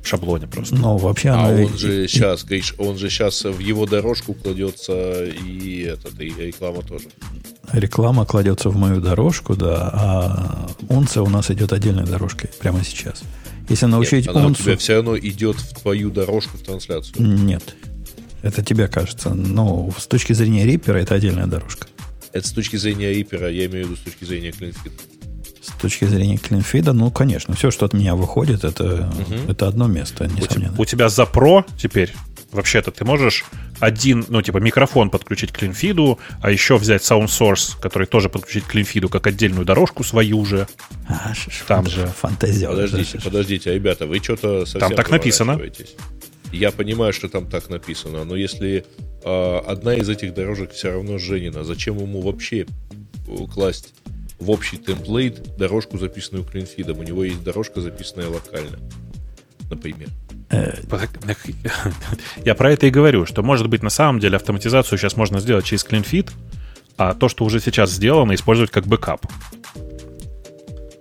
В 0.02 0.08
шаблоне 0.08 0.48
просто. 0.48 0.76
Но 0.76 0.98
вообще 0.98 1.30
А 1.30 1.46
оно 1.46 1.60
и- 1.60 1.66
он 1.66 1.78
же 1.78 2.06
и- 2.06 2.08
сейчас, 2.08 2.44
Гриш, 2.44 2.74
он 2.80 2.98
же 2.98 3.10
сейчас 3.10 3.44
в 3.44 3.60
его 3.60 3.86
дорожку 3.86 4.34
кладется 4.34 5.26
и 5.26 5.82
этот, 5.82 6.20
и 6.20 6.30
реклама 6.30 6.82
тоже. 6.82 7.06
реклама 7.72 8.26
кладется 8.26 8.70
в 8.70 8.76
мою 8.78 9.00
дорожку, 9.00 9.56
да, 9.56 9.90
а 9.94 10.68
унция 10.90 11.22
у 11.24 11.30
нас 11.30 11.52
идет 11.52 11.72
отдельной 11.72 12.06
дорожкой 12.06 12.50
прямо 12.60 12.84
сейчас. 12.84 13.22
Если 13.70 13.86
научить 13.86 14.26
Нет, 14.26 14.36
она 14.36 14.46
у 14.46 14.48
унцу... 14.50 14.64
тебя 14.64 14.76
все 14.78 14.96
равно 14.96 15.18
идет 15.18 15.56
в 15.58 15.82
твою 15.82 16.10
дорожку 16.10 16.58
в 16.58 16.62
трансляцию. 16.62 17.16
Нет. 17.26 17.76
Это 18.42 18.64
тебе 18.66 18.88
кажется. 18.88 19.30
Но 19.36 19.94
с 19.98 20.08
точки 20.08 20.34
зрения 20.34 20.66
рипера 20.66 20.98
это 20.98 21.14
отдельная 21.16 21.46
дорожка. 21.46 21.88
Это 22.34 22.48
с 22.48 22.52
точки 22.52 22.78
зрения 22.78 23.14
Рипера, 23.14 23.52
я 23.52 23.66
имею 23.66 23.86
в 23.88 23.90
виду 23.90 23.96
с 23.98 24.04
точки 24.04 24.24
зрения 24.24 24.50
CleanFit. 24.52 24.92
С 25.62 25.80
точки 25.80 26.06
зрения 26.06 26.38
клинфида, 26.38 26.94
ну, 26.94 27.12
конечно, 27.12 27.54
все, 27.56 27.70
что 27.70 27.86
от 27.86 27.94
меня 27.94 28.16
выходит, 28.16 28.64
это, 28.64 29.14
это 29.48 29.68
одно 29.68 29.88
место, 29.88 30.24
У 30.24 30.28
тебя, 30.28 30.42
несомненно. 30.42 30.76
у 30.78 30.86
тебя 30.86 31.08
за 31.10 31.24
Pro 31.24 31.64
теперь, 31.78 32.14
вообще-то, 32.52 32.92
ты 32.92 33.06
можешь 33.06 33.46
один, 33.80 34.26
ну, 34.28 34.42
типа, 34.42 34.58
микрофон 34.58 35.10
подключить 35.12 35.52
к 35.52 35.60
клинфиду, 35.60 36.18
а 36.42 36.50
еще 36.50 36.78
взять 36.78 37.04
Sound 37.04 37.28
Source, 37.28 37.80
который 37.80 38.08
тоже 38.08 38.30
подключить 38.30 38.64
к 38.64 38.70
клинфиду, 38.72 39.08
как 39.08 39.28
отдельную 39.28 39.64
дорожку 39.66 40.04
свою 40.04 40.44
же. 40.46 40.68
А, 41.08 41.34
ш- 41.36 41.52
ш- 41.52 41.64
Там 41.68 41.88
же. 41.88 42.08
Фантазер. 42.08 42.70
Подождите, 42.70 43.20
подождите, 43.24 43.74
ребята, 43.74 44.08
вы 44.08 44.18
что-то 44.18 44.66
совсем 44.66 44.80
Там 44.82 44.96
так 44.96 45.12
написано. 45.12 45.60
Я 46.52 46.72
понимаю, 46.72 47.14
что 47.14 47.30
там 47.30 47.46
так 47.48 47.70
написано, 47.70 48.24
но 48.26 48.36
если 48.36 48.84
а, 49.24 49.64
одна 49.66 49.94
из 49.94 50.10
этих 50.10 50.34
дорожек 50.34 50.72
все 50.72 50.92
равно 50.92 51.18
Женина, 51.18 51.64
зачем 51.64 51.98
ему 51.98 52.22
вообще 52.22 52.66
э, 53.28 53.46
класть 53.54 53.94
в 54.42 54.50
общий 54.50 54.78
темплейт 54.78 55.56
дорожку, 55.56 55.98
записанную 55.98 56.44
клинфидом? 56.44 57.00
У 57.00 57.04
него 57.04 57.24
есть 57.24 57.44
дорожка, 57.44 57.80
записанная 57.80 58.28
локально, 58.28 58.80
например. 59.70 60.10
Я 62.46 62.56
про 62.56 62.72
это 62.72 62.88
и 62.88 62.90
говорю, 62.90 63.26
что, 63.26 63.42
может 63.44 63.70
быть, 63.70 63.84
на 63.84 63.90
самом 63.90 64.20
деле 64.20 64.36
автоматизацию 64.36 64.98
сейчас 64.98 65.16
можно 65.16 65.40
сделать 65.40 65.66
через 65.66 65.86
Cleanfeed, 65.86 66.32
а 66.98 67.14
то, 67.14 67.30
что 67.30 67.46
уже 67.46 67.62
сейчас 67.62 67.92
сделано, 67.92 68.36
использовать 68.36 68.72
как 68.72 68.86
бэкап. 68.86 69.26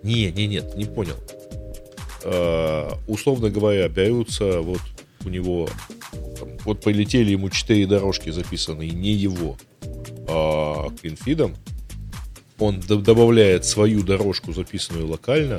Не, 0.03 0.31
не, 0.31 0.47
нет, 0.47 0.77
не 0.77 0.85
понял. 0.85 1.17
Э, 2.23 2.91
условно 3.09 3.51
говоря, 3.51 3.89
берутся 3.89 4.61
вот 4.61 4.81
у 5.25 5.29
него 5.29 5.69
там, 6.39 6.49
вот 6.65 6.83
полетели 6.83 7.31
ему 7.31 7.51
четыре 7.51 7.87
дорожки 7.87 8.31
записанные 8.31 8.91
не 8.91 9.11
его, 9.11 9.57
а 10.29 10.91
Cleanfeed 11.01 11.43
ом. 11.43 11.57
Он 12.61 12.81
д- 12.81 12.97
добавляет 12.97 13.65
свою 13.65 14.03
дорожку, 14.03 14.53
записанную 14.53 15.09
локально, 15.09 15.59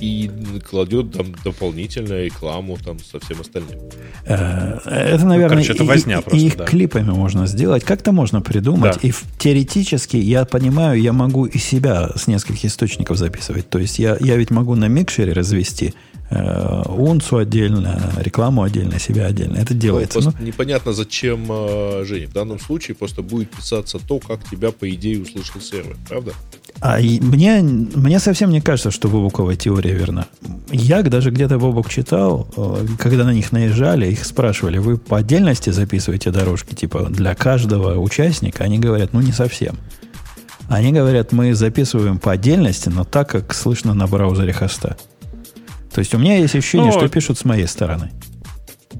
и 0.00 0.30
кладет 0.70 1.12
там 1.12 1.34
дополнительно 1.42 2.22
рекламу 2.22 2.78
там 2.84 2.98
со 3.00 3.18
всем 3.18 3.40
остальным. 3.40 3.80
Э, 4.26 4.78
Это, 4.84 5.26
наверное, 5.26 5.48
короче, 5.48 5.72
это 5.72 5.82
возня 5.82 6.18
и- 6.18 6.22
просто, 6.22 6.38
и 6.38 6.46
их 6.46 6.56
да. 6.56 6.64
клипами 6.66 7.10
можно 7.10 7.48
сделать. 7.48 7.82
Как-то 7.82 8.12
можно 8.12 8.40
придумать. 8.40 8.94
Да. 9.02 9.08
И 9.08 9.12
теоретически, 9.38 10.16
я 10.16 10.44
понимаю, 10.44 11.00
я 11.02 11.12
могу 11.12 11.46
и 11.46 11.58
себя 11.58 12.10
с 12.14 12.28
нескольких 12.28 12.66
источников 12.66 13.16
записывать. 13.16 13.68
То 13.70 13.80
есть 13.80 13.98
я, 13.98 14.16
я 14.20 14.36
ведь 14.36 14.50
могу 14.52 14.76
на 14.76 14.86
микшере 14.86 15.32
развести 15.32 15.94
унцу 16.30 17.38
отдельно, 17.38 18.12
рекламу 18.18 18.62
отдельно, 18.62 18.98
себя 18.98 19.26
отдельно. 19.26 19.56
Это 19.56 19.74
делается. 19.74 20.20
Ну, 20.20 20.32
Ну, 20.38 20.46
непонятно, 20.46 20.92
зачем, 20.92 21.46
э, 21.50 22.04
Женя. 22.04 22.28
В 22.28 22.32
данном 22.32 22.60
случае 22.60 22.94
просто 22.94 23.22
будет 23.22 23.50
писаться 23.50 23.98
то, 23.98 24.18
как 24.18 24.48
тебя, 24.48 24.70
по 24.70 24.88
идее, 24.90 25.22
услышал 25.22 25.60
сервер, 25.60 25.96
правда? 26.08 26.32
А 26.80 26.98
мне, 26.98 27.60
мне 27.62 28.20
совсем 28.20 28.50
не 28.50 28.60
кажется, 28.60 28.90
что 28.90 29.08
Бобуковая 29.08 29.56
теория 29.56 29.94
верна. 29.94 30.26
Я 30.70 31.02
даже 31.02 31.30
где-то 31.30 31.58
Бобук 31.58 31.88
читал, 31.88 32.48
э, 32.56 32.86
когда 32.98 33.24
на 33.24 33.32
них 33.32 33.52
наезжали, 33.52 34.10
их 34.10 34.24
спрашивали, 34.24 34.78
вы 34.78 34.98
по 34.98 35.18
отдельности 35.18 35.70
записываете 35.70 36.30
дорожки, 36.30 36.74
типа 36.74 37.06
для 37.10 37.34
каждого 37.34 37.98
участника? 37.98 38.64
Они 38.64 38.78
говорят, 38.78 39.12
ну 39.12 39.20
не 39.20 39.32
совсем. 39.32 39.76
Они 40.68 40.92
говорят, 40.92 41.32
мы 41.32 41.54
записываем 41.54 42.18
по 42.18 42.32
отдельности, 42.32 42.90
но 42.90 43.04
так, 43.04 43.30
как 43.30 43.54
слышно 43.54 43.94
на 43.94 44.06
браузере 44.06 44.52
хоста. 44.52 44.96
То 45.98 46.00
есть 46.00 46.14
у 46.14 46.18
меня 46.18 46.38
есть 46.38 46.54
ощущение, 46.54 46.92
Ну, 46.92 46.96
что 46.96 47.08
пишут 47.08 47.40
с 47.40 47.44
моей 47.44 47.66
стороны. 47.66 48.12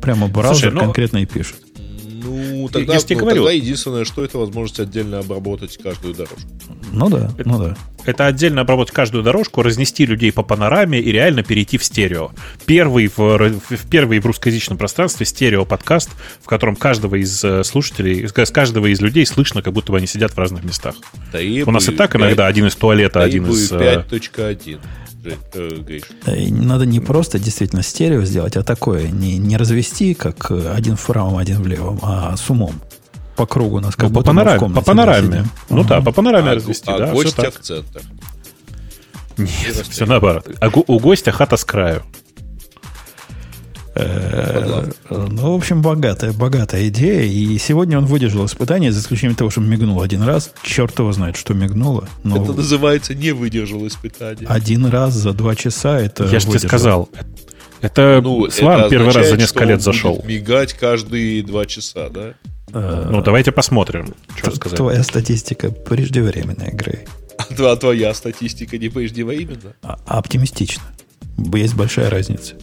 Прямо 0.03 0.27
браузер 0.27 0.73
Слушай, 0.73 0.75
ну- 0.75 0.81
конкретно 0.81 1.19
и 1.19 1.27
пишет. 1.27 1.55
Ну, 2.25 2.69
тогда, 2.73 2.95
я 2.95 2.99
тебе 2.99 3.15
ну, 3.15 3.21
говорю. 3.21 3.37
тогда 3.45 3.53
единственное, 3.53 4.05
что 4.05 4.25
это 4.25 4.37
возможность 4.37 4.81
отдельно 4.81 5.21
обработать 5.21 5.79
каждую 5.81 6.15
дорожку. 6.15 6.51
Ну 6.93 7.09
да, 7.09 7.31
ну 7.45 7.63
да. 7.63 7.77
Это 8.05 8.27
отдельно 8.27 8.63
обработать 8.63 8.93
каждую 8.93 9.23
дорожку, 9.23 9.63
разнести 9.63 10.07
людей 10.07 10.33
по 10.33 10.43
панораме 10.43 10.99
и 10.99 11.13
реально 11.13 11.45
перейти 11.45 11.79
в 11.79 11.85
стерео. 11.85 12.33
Первый 12.67 13.07
в, 13.07 13.21
в 13.21 13.89
первый 13.89 14.19
в 14.19 14.27
русскоязычном 14.27 14.77
пространстве 14.77 15.25
стерео-подкаст, 15.25 16.11
в 16.43 16.47
котором 16.47 16.75
каждого 16.75 17.15
из 17.15 17.45
э, 17.45 17.63
слушателей, 17.63 18.27
с 18.27 18.51
каждого 18.51 18.89
из 18.93 19.01
людей 19.01 19.25
слышно, 19.25 19.63
как 19.63 19.73
будто 19.73 19.93
бы 19.93 19.99
они 19.99 20.09
сидят 20.09 20.33
в 20.33 20.39
разных 20.39 20.65
местах. 20.65 20.97
У 21.65 21.71
нас 21.71 21.89
и 21.89 21.93
так 21.93 22.17
иногда 22.17 22.49
один 22.49 22.67
из 22.67 22.75
туалета, 22.75 23.23
один 23.23 23.47
из... 23.47 23.71
э, 23.71 24.05
5.1. 24.11 24.81
Э, 25.55 25.69
Гриш. 25.81 26.03
Э, 26.27 26.49
Надо 26.51 26.87
не 26.87 27.01
просто 27.01 27.39
действительно 27.39 27.83
стерео 27.83 28.23
сделать, 28.23 28.57
а 28.57 28.63
такое. 28.63 29.09
Не, 29.09 29.39
не 29.39 29.57
развести, 29.57 30.15
как 30.15 30.51
э, 30.51 30.73
один 30.75 30.97
в 30.97 31.05
правом, 31.07 31.37
один 31.37 31.63
в 31.63 31.67
левом, 31.67 31.99
а 32.03 32.37
с 32.37 32.49
умом. 32.51 32.75
По 33.37 33.47
кругу 33.47 33.77
у 33.77 33.81
нас 33.81 33.95
как 33.95 34.11
ну, 34.11 34.17
по 34.17 34.23
панораме. 34.23 34.59
комнате 34.59 34.81
По 34.81 34.87
панораме. 34.87 35.27
сидим. 35.29 35.51
Ну 35.71 35.81
Ага. 35.81 35.89
да, 35.89 36.01
по 36.01 36.13
панораме 36.13 36.51
А, 36.51 36.55
развести, 36.55 36.91
а 36.91 36.99
да, 36.99 37.13
гостя 37.13 37.51
в 37.51 37.59
центр. 37.61 38.03
Нет, 39.37 39.87
все 39.89 40.07
наоборот. 40.07 40.49
А 40.61 40.69
у 40.87 40.99
гостя 40.99 41.31
хата 41.31 41.57
с 41.57 41.65
краю. 41.65 42.03
Э, 43.99 44.91
Ну, 45.11 45.53
в 45.53 45.57
общем, 45.57 45.83
богатая, 45.83 46.33
богатая 46.33 46.89
идея. 46.89 47.23
И 47.23 47.59
сегодня 47.59 47.99
он 47.99 48.07
выдержал 48.07 48.47
испытание, 48.47 48.93
за 48.93 49.01
исключением 49.01 49.37
того, 49.37 49.51
что 49.51 49.61
мигнул 49.61 50.01
один 50.03 50.23
раз. 50.23 50.53
Черт 50.63 50.99
его 50.99 51.13
знает, 51.13 51.37
что 51.37 51.55
мигнуло. 51.55 52.09
Но 52.25 52.43
Это 52.43 52.53
называется 52.53 53.15
не 53.15 53.33
выдержал 53.33 53.87
испытание. 53.87 54.47
один 54.49 54.87
раз 54.87 55.15
за 55.15 55.33
два 55.33 55.55
часа 55.55 55.99
это 56.01 56.25
Я 56.25 56.39
же 56.41 56.47
тебе 56.47 56.59
сказал. 56.61 57.09
Это 57.81 58.21
Ну, 58.23 58.51
Слава 58.51 58.81
это 58.83 58.91
первый 58.91 59.13
раз 59.13 59.29
за 59.29 59.37
несколько 59.37 59.61
что 59.61 59.69
лет 59.69 59.77
он 59.79 59.83
зашел. 59.83 60.15
будет 60.17 60.27
мигать 60.27 60.73
каждые 60.73 61.43
два 61.43 61.65
часа, 61.67 62.09
да? 62.09 62.35
Э, 62.73 63.09
Ну, 63.11 63.23
давайте 63.23 63.53
посмотрим, 63.53 64.15
что 64.37 64.51
сказать. 64.55 64.77
Твоя 64.77 65.03
статистика 65.03 65.71
преждевременная, 65.71 66.73
Грей. 66.73 67.01
А 67.39 67.77
твоя 67.77 68.13
статистика 68.15 68.79
не 68.79 68.89
преждевременно? 68.89 69.75
А, 69.83 69.97
оптимистично. 70.07 70.83
Есть 71.55 71.75
большая 71.75 72.11
разница. 72.11 72.55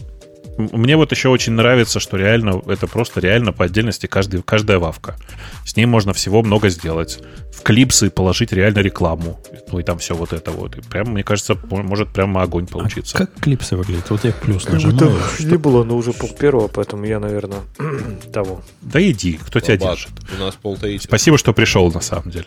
Мне 0.58 0.96
вот 0.96 1.10
еще 1.12 1.28
очень 1.28 1.52
нравится, 1.52 2.00
что 2.00 2.16
реально 2.16 2.62
это 2.66 2.86
просто 2.86 3.20
реально 3.20 3.52
по 3.52 3.64
отдельности 3.64 4.06
каждый, 4.06 4.42
каждая 4.42 4.78
вавка. 4.78 5.16
С 5.64 5.76
ней 5.76 5.86
можно 5.86 6.12
всего 6.12 6.42
много 6.42 6.68
сделать. 6.70 7.18
В 7.52 7.62
клипсы 7.62 8.10
положить 8.10 8.52
реально 8.52 8.78
рекламу. 8.78 9.40
Ну 9.70 9.78
и 9.78 9.82
там 9.82 9.98
все 9.98 10.14
вот 10.14 10.32
это 10.32 10.50
вот. 10.50 10.76
И 10.76 10.80
прям, 10.80 11.08
мне 11.08 11.22
кажется, 11.22 11.58
мо- 11.70 11.82
может 11.82 12.08
прямо 12.08 12.42
огонь 12.42 12.66
получиться. 12.66 13.16
А 13.16 13.18
как 13.20 13.34
клипсы 13.40 13.76
выглядят? 13.76 14.08
Вот 14.10 14.24
я 14.24 14.32
плюс 14.32 14.66
нажимаю. 14.68 15.18
не 15.40 15.56
было, 15.56 15.84
но 15.84 15.96
уже 15.96 16.12
пол 16.12 16.30
первого, 16.30 16.68
поэтому 16.68 17.04
я, 17.04 17.20
наверное, 17.20 17.60
того. 18.32 18.62
Да 18.80 19.00
иди, 19.02 19.34
кто 19.34 19.60
тебя 19.60 19.76
Бабак, 19.76 19.96
держит. 19.96 20.12
У 20.36 20.40
нас 20.40 20.54
полтретьего. 20.54 21.02
Спасибо, 21.02 21.38
что 21.38 21.52
пришел, 21.52 21.92
на 21.92 22.00
самом 22.00 22.30
деле. 22.30 22.46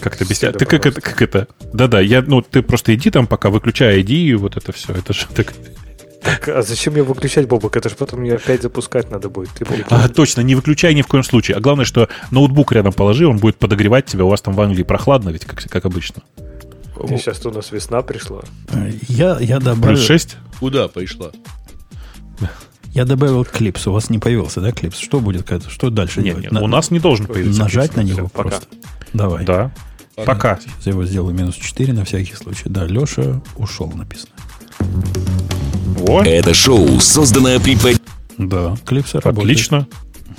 Как-то 0.00 0.24
без 0.24 0.38
тебя. 0.38 0.50
Всегда 0.50 0.58
Ты 0.58 0.64
как 0.66 0.86
это, 0.86 1.00
как 1.00 1.22
это? 1.22 1.48
Да-да, 1.72 2.00
я, 2.00 2.22
ну, 2.22 2.40
ты 2.40 2.62
просто 2.62 2.94
иди 2.94 3.10
там, 3.10 3.26
пока 3.26 3.50
выключай 3.50 4.00
ID, 4.00 4.12
и 4.12 4.34
вот 4.34 4.56
это 4.56 4.72
все. 4.72 4.92
Это 4.94 5.12
же 5.12 5.26
так... 5.34 5.52
Так, 6.22 6.48
а 6.48 6.62
зачем 6.62 6.92
мне 6.92 7.02
выключать, 7.02 7.48
Бобок? 7.48 7.76
Это 7.76 7.88
же 7.88 7.94
потом 7.96 8.20
мне 8.20 8.34
опять 8.34 8.62
запускать 8.62 9.10
надо 9.10 9.28
будет. 9.30 9.50
А, 9.88 10.08
точно, 10.08 10.42
не 10.42 10.54
выключай 10.54 10.94
ни 10.94 11.02
в 11.02 11.06
коем 11.06 11.22
случае. 11.24 11.56
А 11.56 11.60
главное, 11.60 11.84
что 11.86 12.08
ноутбук 12.30 12.72
рядом 12.72 12.92
положи, 12.92 13.26
он 13.26 13.38
будет 13.38 13.56
подогревать 13.56 14.06
тебя. 14.06 14.24
У 14.24 14.28
вас 14.28 14.42
там 14.42 14.54
в 14.54 14.60
Англии 14.60 14.82
прохладно, 14.82 15.30
ведь 15.30 15.44
как, 15.46 15.62
как 15.64 15.84
обычно. 15.86 16.22
Сейчас 17.08 17.44
у 17.46 17.50
нас 17.50 17.72
весна 17.72 18.02
пришла. 18.02 18.42
Я, 19.08 19.38
я, 19.40 19.58
добавил, 19.58 19.94
Плюс 19.96 20.06
6? 20.06 20.36
Куда 20.58 20.88
пришла? 20.88 21.30
я 22.92 23.04
добавил 23.06 23.44
клипс. 23.46 23.86
У 23.86 23.92
вас 23.92 24.10
не 24.10 24.18
появился, 24.18 24.60
да, 24.60 24.72
клипс? 24.72 24.98
Что 24.98 25.20
будет? 25.20 25.44
как- 25.44 25.62
Что 25.70 25.88
дальше 25.88 26.18
Нет, 26.20 26.26
делать? 26.34 26.42
нет, 26.44 26.52
На- 26.52 26.60
у 26.62 26.66
нас 26.66 26.90
не 26.90 26.98
должен 27.00 27.26
появиться. 27.26 27.60
Нажать 27.62 27.96
на 27.96 28.02
клипс. 28.02 28.18
него 28.18 28.26
Всё, 28.28 28.36
пока. 28.36 28.48
просто. 28.50 28.66
Давай. 29.14 29.44
Да. 29.46 29.72
Пока. 30.26 30.58
Сейчас 30.60 30.86
я 30.86 30.92
его 30.92 31.04
сделаю 31.06 31.34
минус 31.34 31.54
4 31.54 31.94
на 31.94 32.04
всякий 32.04 32.34
случай. 32.34 32.64
Да, 32.68 32.84
Леша 32.84 33.40
ушел, 33.56 33.90
написано. 33.94 34.32
Это 36.18 36.54
шоу, 36.54 37.00
созданное 37.00 37.60
при 37.60 37.76
Да, 38.38 38.76
клипсы 38.84 39.18
работают. 39.20 39.38
отлично. 39.38 39.86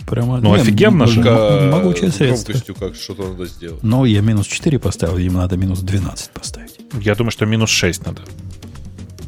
Прямо, 0.07 0.39
Ну, 0.39 0.53
офигенно 0.53 1.07
же. 1.07 1.21
Могучее 1.21 2.11
средство. 2.11 2.51
громкостью 2.51 2.75
как 2.75 2.95
что-то 2.95 3.29
надо 3.29 3.45
сделать. 3.45 3.81
Но 3.83 4.05
я 4.05 4.21
минус 4.21 4.47
4 4.47 4.79
поставил, 4.79 5.17
им 5.17 5.33
надо 5.33 5.55
минус 5.57 5.79
12 5.79 6.31
поставить. 6.31 6.79
Я 6.99 7.15
думаю, 7.15 7.31
что 7.31 7.45
минус 7.45 7.69
6 7.69 8.05
надо. 8.05 8.21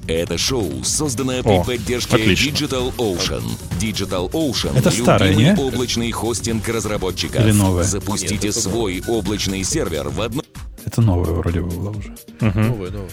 Это 0.07 0.37
шоу, 0.37 0.83
созданное 0.83 1.43
при 1.43 1.53
О, 1.53 1.63
поддержке 1.63 2.15
отлично. 2.17 2.49
Digital 2.51 2.93
Ocean. 2.97 3.43
Digital 3.79 4.29
Ocean 4.31 4.77
Это 4.77 4.91
старое, 4.91 5.33
не? 5.33 5.55
облачный 5.55 6.11
хостинг 6.11 6.67
разработчиков. 6.67 7.41
Или 7.41 7.53
новое? 7.53 7.83
Запустите 7.83 8.51
свой 8.51 9.01
облачный 9.07 9.63
сервер 9.63 10.09
в 10.09 10.19
одно... 10.21 10.41
Это 10.85 11.01
новое 11.01 11.31
вроде 11.31 11.61
бы 11.61 11.69
было 11.69 11.89
уже. 11.91 12.13
Новое, 12.41 12.91
новое. 12.91 13.09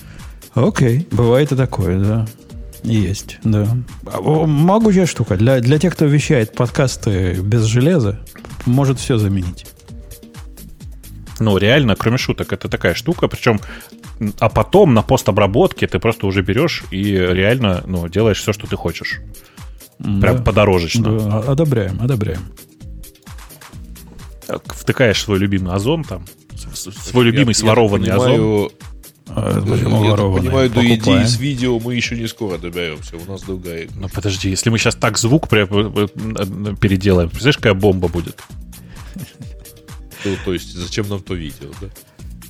Окей, 0.54 1.06
бывает 1.12 1.52
и 1.52 1.56
такое, 1.56 2.00
да. 2.00 2.26
Есть, 2.82 3.38
да. 3.44 3.66
А, 4.06 4.20
Могучая 4.46 5.06
штука. 5.06 5.36
Для, 5.36 5.60
для 5.60 5.78
тех, 5.78 5.94
кто 5.94 6.06
вещает 6.06 6.54
подкасты 6.54 7.34
без 7.34 7.64
железа, 7.64 8.20
может 8.66 8.98
все 8.98 9.18
заменить. 9.18 9.66
Ну, 11.38 11.56
реально, 11.56 11.96
кроме 11.96 12.18
шуток, 12.18 12.52
это 12.52 12.68
такая 12.68 12.94
штука. 12.94 13.28
Причем, 13.28 13.60
а 14.38 14.48
потом 14.48 14.94
на 14.94 15.02
постобработке 15.02 15.86
ты 15.86 15.98
просто 15.98 16.26
уже 16.26 16.42
берешь 16.42 16.84
и 16.90 17.02
реально 17.14 17.82
ну, 17.86 18.08
делаешь 18.08 18.40
все, 18.40 18.52
что 18.52 18.66
ты 18.66 18.76
хочешь. 18.76 19.20
Прям 19.98 20.38
Да. 20.38 20.42
подорожечно. 20.42 21.18
Да, 21.18 21.26
а- 21.46 21.52
одобряем, 21.52 22.00
одобряем. 22.00 22.40
Так, 24.46 24.74
Втыкаешь 24.74 25.22
свой 25.22 25.38
любимый 25.38 25.72
озон 25.74 26.02
там, 26.04 26.24
свой 26.74 27.24
любимый 27.26 27.52
Я- 27.54 27.58
я 27.58 27.64
сворованный 27.64 28.08
так 28.08 28.16
озон. 28.18 28.70
А, 29.36 29.50
я 29.50 30.16
так 30.16 30.34
понимаю, 30.40 30.70
до 30.70 30.84
идеи 30.94 31.24
с 31.24 31.38
видео 31.38 31.78
мы 31.78 31.94
еще 31.94 32.16
не 32.16 32.26
скоро 32.26 32.58
доберемся. 32.58 33.16
У 33.16 33.30
нас 33.30 33.42
другая. 33.42 33.88
Ну 33.94 34.08
подожди, 34.08 34.50
если 34.50 34.70
мы 34.70 34.78
сейчас 34.78 34.94
так 34.96 35.18
звук 35.18 35.48
прям, 35.48 35.68
э, 35.70 36.06
э, 36.06 36.74
переделаем, 36.80 37.28
представляешь, 37.28 37.56
какая 37.56 37.74
бомба 37.74 38.08
будет? 38.08 38.42
То, 40.22 40.30
то 40.44 40.52
есть, 40.52 40.74
зачем 40.74 41.08
нам 41.08 41.20
то 41.20 41.34
видео, 41.34 41.68
да? 41.80 41.88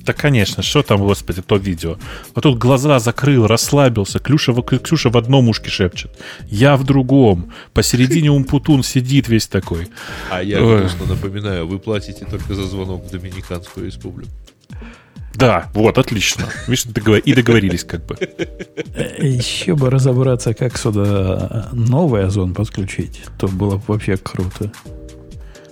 Да, 0.05 0.13
конечно, 0.13 0.63
что 0.63 0.81
там, 0.81 0.99
господи, 1.01 1.41
то 1.41 1.57
видео. 1.57 1.97
А 2.33 2.41
тут 2.41 2.57
глаза 2.57 2.99
закрыл, 2.99 3.45
расслабился. 3.45 4.17
Клюша, 4.19 4.51
в- 4.51 4.61
Ксюша 4.63 5.09
в 5.09 5.17
одном 5.17 5.47
ушке 5.47 5.69
шепчет. 5.69 6.11
Я 6.47 6.75
в 6.75 6.83
другом. 6.83 7.51
Посередине 7.73 8.31
Умпутун 8.31 8.81
сидит 8.83 9.29
весь 9.29 9.47
такой. 9.47 9.87
А 10.31 10.41
я 10.41 10.59
грустно 10.59 11.05
напоминаю, 11.05 11.67
вы 11.67 11.77
платите 11.77 12.25
только 12.25 12.55
за 12.55 12.65
звонок 12.65 13.05
в 13.05 13.11
Доминиканскую 13.11 13.85
республику. 13.85 14.31
Да, 15.35 15.69
вот, 15.73 15.97
отлично. 15.97 16.45
Видишь, 16.67 16.85
договор- 16.85 17.19
и 17.19 17.33
договорились 17.33 17.83
как 17.83 18.05
бы. 18.05 18.17
Еще 19.19 19.75
бы 19.75 19.89
разобраться, 19.89 20.53
как 20.53 20.77
сюда 20.77 21.69
новый 21.71 22.25
озон 22.25 22.53
подключить, 22.53 23.21
то 23.39 23.47
было 23.47 23.77
бы 23.77 23.83
вообще 23.87 24.17
круто. 24.17 24.71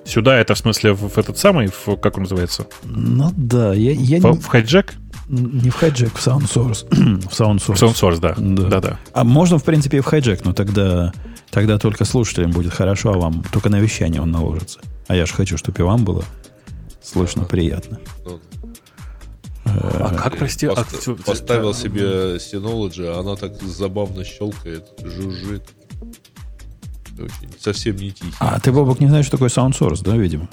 Сюда 0.05 0.37
это 0.39 0.55
в 0.55 0.57
смысле 0.57 0.93
в, 0.93 1.17
этот 1.19 1.37
самый, 1.37 1.67
в- 1.67 1.95
как 1.97 2.17
он 2.17 2.23
называется? 2.23 2.65
Ну 2.83 3.31
да, 3.37 3.73
я, 3.73 3.91
я 3.91 4.19
В, 4.19 4.23
не, 4.23 4.39
в 4.39 4.47
хайджек? 4.47 4.95
не 5.27 5.69
в 5.69 5.75
хайджек, 5.75 6.17
в 6.17 6.25
Sound 6.27 6.51
Source. 6.51 6.87
в 7.29 7.39
Sound 7.39 7.57
Source. 7.59 7.75
В 7.75 7.83
SoundSource, 7.83 8.19
да. 8.19 8.33
Да. 8.35 8.69
Да-да. 8.69 8.99
А 9.13 9.23
можно, 9.23 9.59
в 9.59 9.63
принципе, 9.63 9.97
и 9.97 9.99
в 10.01 10.05
хайджек, 10.05 10.43
но 10.45 10.53
тогда, 10.53 11.13
тогда 11.51 11.77
только 11.77 12.05
слушателям 12.05 12.49
будет 12.51 12.73
хорошо, 12.73 13.13
а 13.13 13.17
вам 13.19 13.43
только 13.51 13.69
на 13.69 13.79
вещание 13.79 14.19
он 14.21 14.31
наложится. 14.31 14.79
А 15.07 15.15
я 15.15 15.27
же 15.27 15.33
хочу, 15.33 15.57
чтобы 15.57 15.77
и 15.79 15.83
вам 15.83 16.03
было 16.05 16.23
слышно 17.03 17.43
приятно. 17.43 17.99
А 19.75 20.13
как, 20.15 20.37
прости? 20.37 20.67
а 20.67 20.75
Пост- 20.75 21.23
Поставил 21.25 21.73
себе 21.73 22.35
Synology, 22.37 23.05
а 23.05 23.19
она 23.19 23.35
так 23.35 23.61
забавно 23.61 24.23
щелкает, 24.23 24.85
жужжит. 25.03 25.63
Очень, 27.17 27.49
совсем 27.59 27.97
не 27.97 28.11
тихий. 28.11 28.33
А 28.39 28.59
ты, 28.61 28.71
Бобок, 28.71 29.01
не 29.01 29.07
знаешь, 29.07 29.25
что 29.25 29.35
такое 29.37 29.49
SoundSource, 29.49 30.03
да, 30.03 30.15
видимо? 30.15 30.47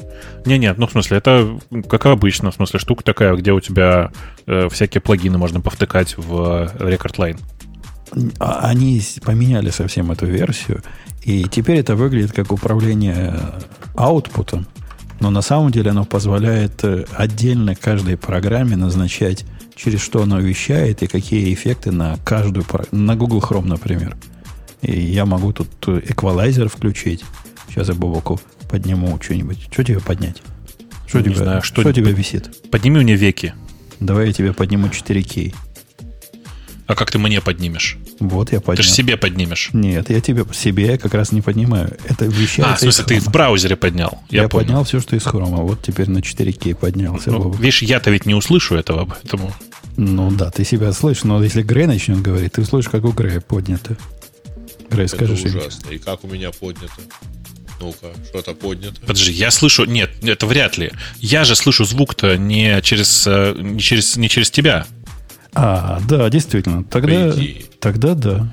Не-не, 0.45 0.73
ну 0.75 0.89
в 0.89 0.91
смысле, 0.91 1.19
это 1.19 1.59
как 1.89 2.07
обычно, 2.07 2.51
в 2.51 2.55
смысле, 2.57 2.81
штука 2.81 3.05
такая, 3.05 3.35
где 3.37 3.53
у 3.53 3.61
тебя 3.61 4.11
э, 4.47 4.69
всякие 4.69 5.01
плагины 5.01 5.39
можно 5.39 5.61
повтыкать 5.61 6.17
в 6.19 6.69
э, 6.81 6.97
Record 6.97 7.17
Line. 7.19 7.41
А- 8.41 8.69
Они 8.69 9.01
поменяли 9.25 9.71
совсем 9.71 10.11
эту 10.11 10.27
версию, 10.27 10.83
и 11.23 11.45
теперь 11.45 11.79
это 11.79 11.95
выглядит 11.95 12.33
как 12.33 12.51
управление 12.51 13.39
аутпутом, 13.95 14.67
но 15.21 15.31
на 15.31 15.43
самом 15.43 15.71
деле 15.71 15.91
оно 15.91 16.05
позволяет 16.05 16.85
э, 16.85 17.05
отдельно 17.12 17.75
каждой 17.75 18.17
программе 18.17 18.77
назначать, 18.77 19.45
через 19.75 20.01
что 20.01 20.23
она 20.23 20.39
вещает 20.41 21.03
и 21.03 21.07
какие 21.07 21.53
эффекты 21.55 21.91
на 21.93 22.17
каждую, 22.25 22.64
на 22.93 23.17
Google 23.17 23.41
Chrome, 23.41 23.67
например. 23.67 24.17
И 24.83 25.01
я 25.01 25.25
могу 25.27 25.53
тут 25.53 25.69
э, 25.89 26.01
эквалайзер 26.09 26.69
включить. 26.69 27.25
Сейчас 27.69 27.89
я 27.89 27.95
Бобоку 27.95 28.41
подниму 28.71 29.19
что-нибудь. 29.23 29.69
Что 29.73 29.85
тебе 29.85 30.01
поднять? 30.01 30.43
Что, 31.07 31.19
Не 31.19 31.25
тебе, 31.25 31.37
знаю, 31.37 31.62
что 31.62 31.83
что-нибудь. 31.83 31.95
тебе 31.95 32.12
висит? 32.12 32.71
Подними 32.71 33.01
мне 33.01 33.14
веки. 33.14 33.55
Давай 34.01 34.27
я 34.29 34.33
тебе 34.33 34.53
подниму 34.53 34.89
4К. 34.89 35.55
А 36.87 36.95
как 36.95 37.11
ты 37.11 37.19
мне 37.19 37.41
поднимешь? 37.41 37.99
Вот 38.19 38.53
я 38.53 38.61
поднял. 38.61 38.77
Ты 38.77 38.83
же 38.83 38.91
себе 38.91 39.17
поднимешь. 39.17 39.71
Нет, 39.73 40.09
я 40.11 40.21
тебе 40.21 40.45
себе 40.53 40.97
как 40.99 41.12
раз 41.14 41.33
не 41.33 41.43
поднимаю. 41.43 41.97
Это 42.09 42.25
вещается 42.25 42.73
А, 42.73 42.77
в 42.77 42.81
смысле, 42.81 43.05
ты 43.05 43.21
в 43.21 43.29
браузере 43.31 43.77
поднял. 43.77 44.19
Я, 44.31 44.43
Я, 44.43 44.49
понял. 44.49 44.64
поднял 44.67 44.85
все, 44.85 45.01
что 45.01 45.17
из 45.17 45.25
хрома. 45.25 45.59
Вот 45.59 45.83
теперь 45.83 46.09
на 46.09 46.19
4К 46.19 46.75
поднялся. 46.77 47.31
Ну, 47.31 47.39
Бобок. 47.39 47.61
видишь, 47.61 47.83
я-то 47.83 48.11
ведь 48.11 48.25
не 48.27 48.35
услышу 48.35 48.75
этого, 48.75 49.05
поэтому... 49.05 49.53
Ну 49.99 50.31
да, 50.31 50.51
ты 50.51 50.64
себя 50.64 50.93
слышишь, 50.93 51.25
но 51.25 51.43
если 51.43 51.62
Грей 51.62 51.87
начнет 51.87 52.21
говорить, 52.21 52.53
ты 52.53 52.64
слышишь, 52.64 52.91
как 52.91 53.05
у 53.05 53.12
Грея 53.12 53.41
поднято. 53.41 53.97
Грей, 54.91 55.07
Это 55.07 55.33
ужасно. 55.33 55.91
И 55.91 55.99
как 55.99 56.25
у 56.25 56.29
меня 56.29 56.51
поднято? 56.53 56.93
Ну-ка, 57.81 58.07
что-то 58.29 58.55
поднято. 58.55 58.99
Подожди, 59.03 59.33
я 59.33 59.51
слышу... 59.51 59.85
Нет, 59.85 60.11
это 60.23 60.47
вряд 60.47 60.79
ли. 60.79 60.93
Я 61.19 61.45
же 61.45 61.55
слышу 61.55 61.85
звук-то 61.85 62.39
не 62.39 62.81
через, 62.83 63.27
э, 63.27 63.55
не 63.59 63.81
через, 63.81 64.17
не 64.17 64.29
через 64.31 64.51
тебя. 64.51 64.87
А, 65.57 66.00
да, 66.07 66.28
действительно. 66.28 66.84
Тогда, 66.84 67.32
тогда 67.80 68.14
да. 68.14 68.52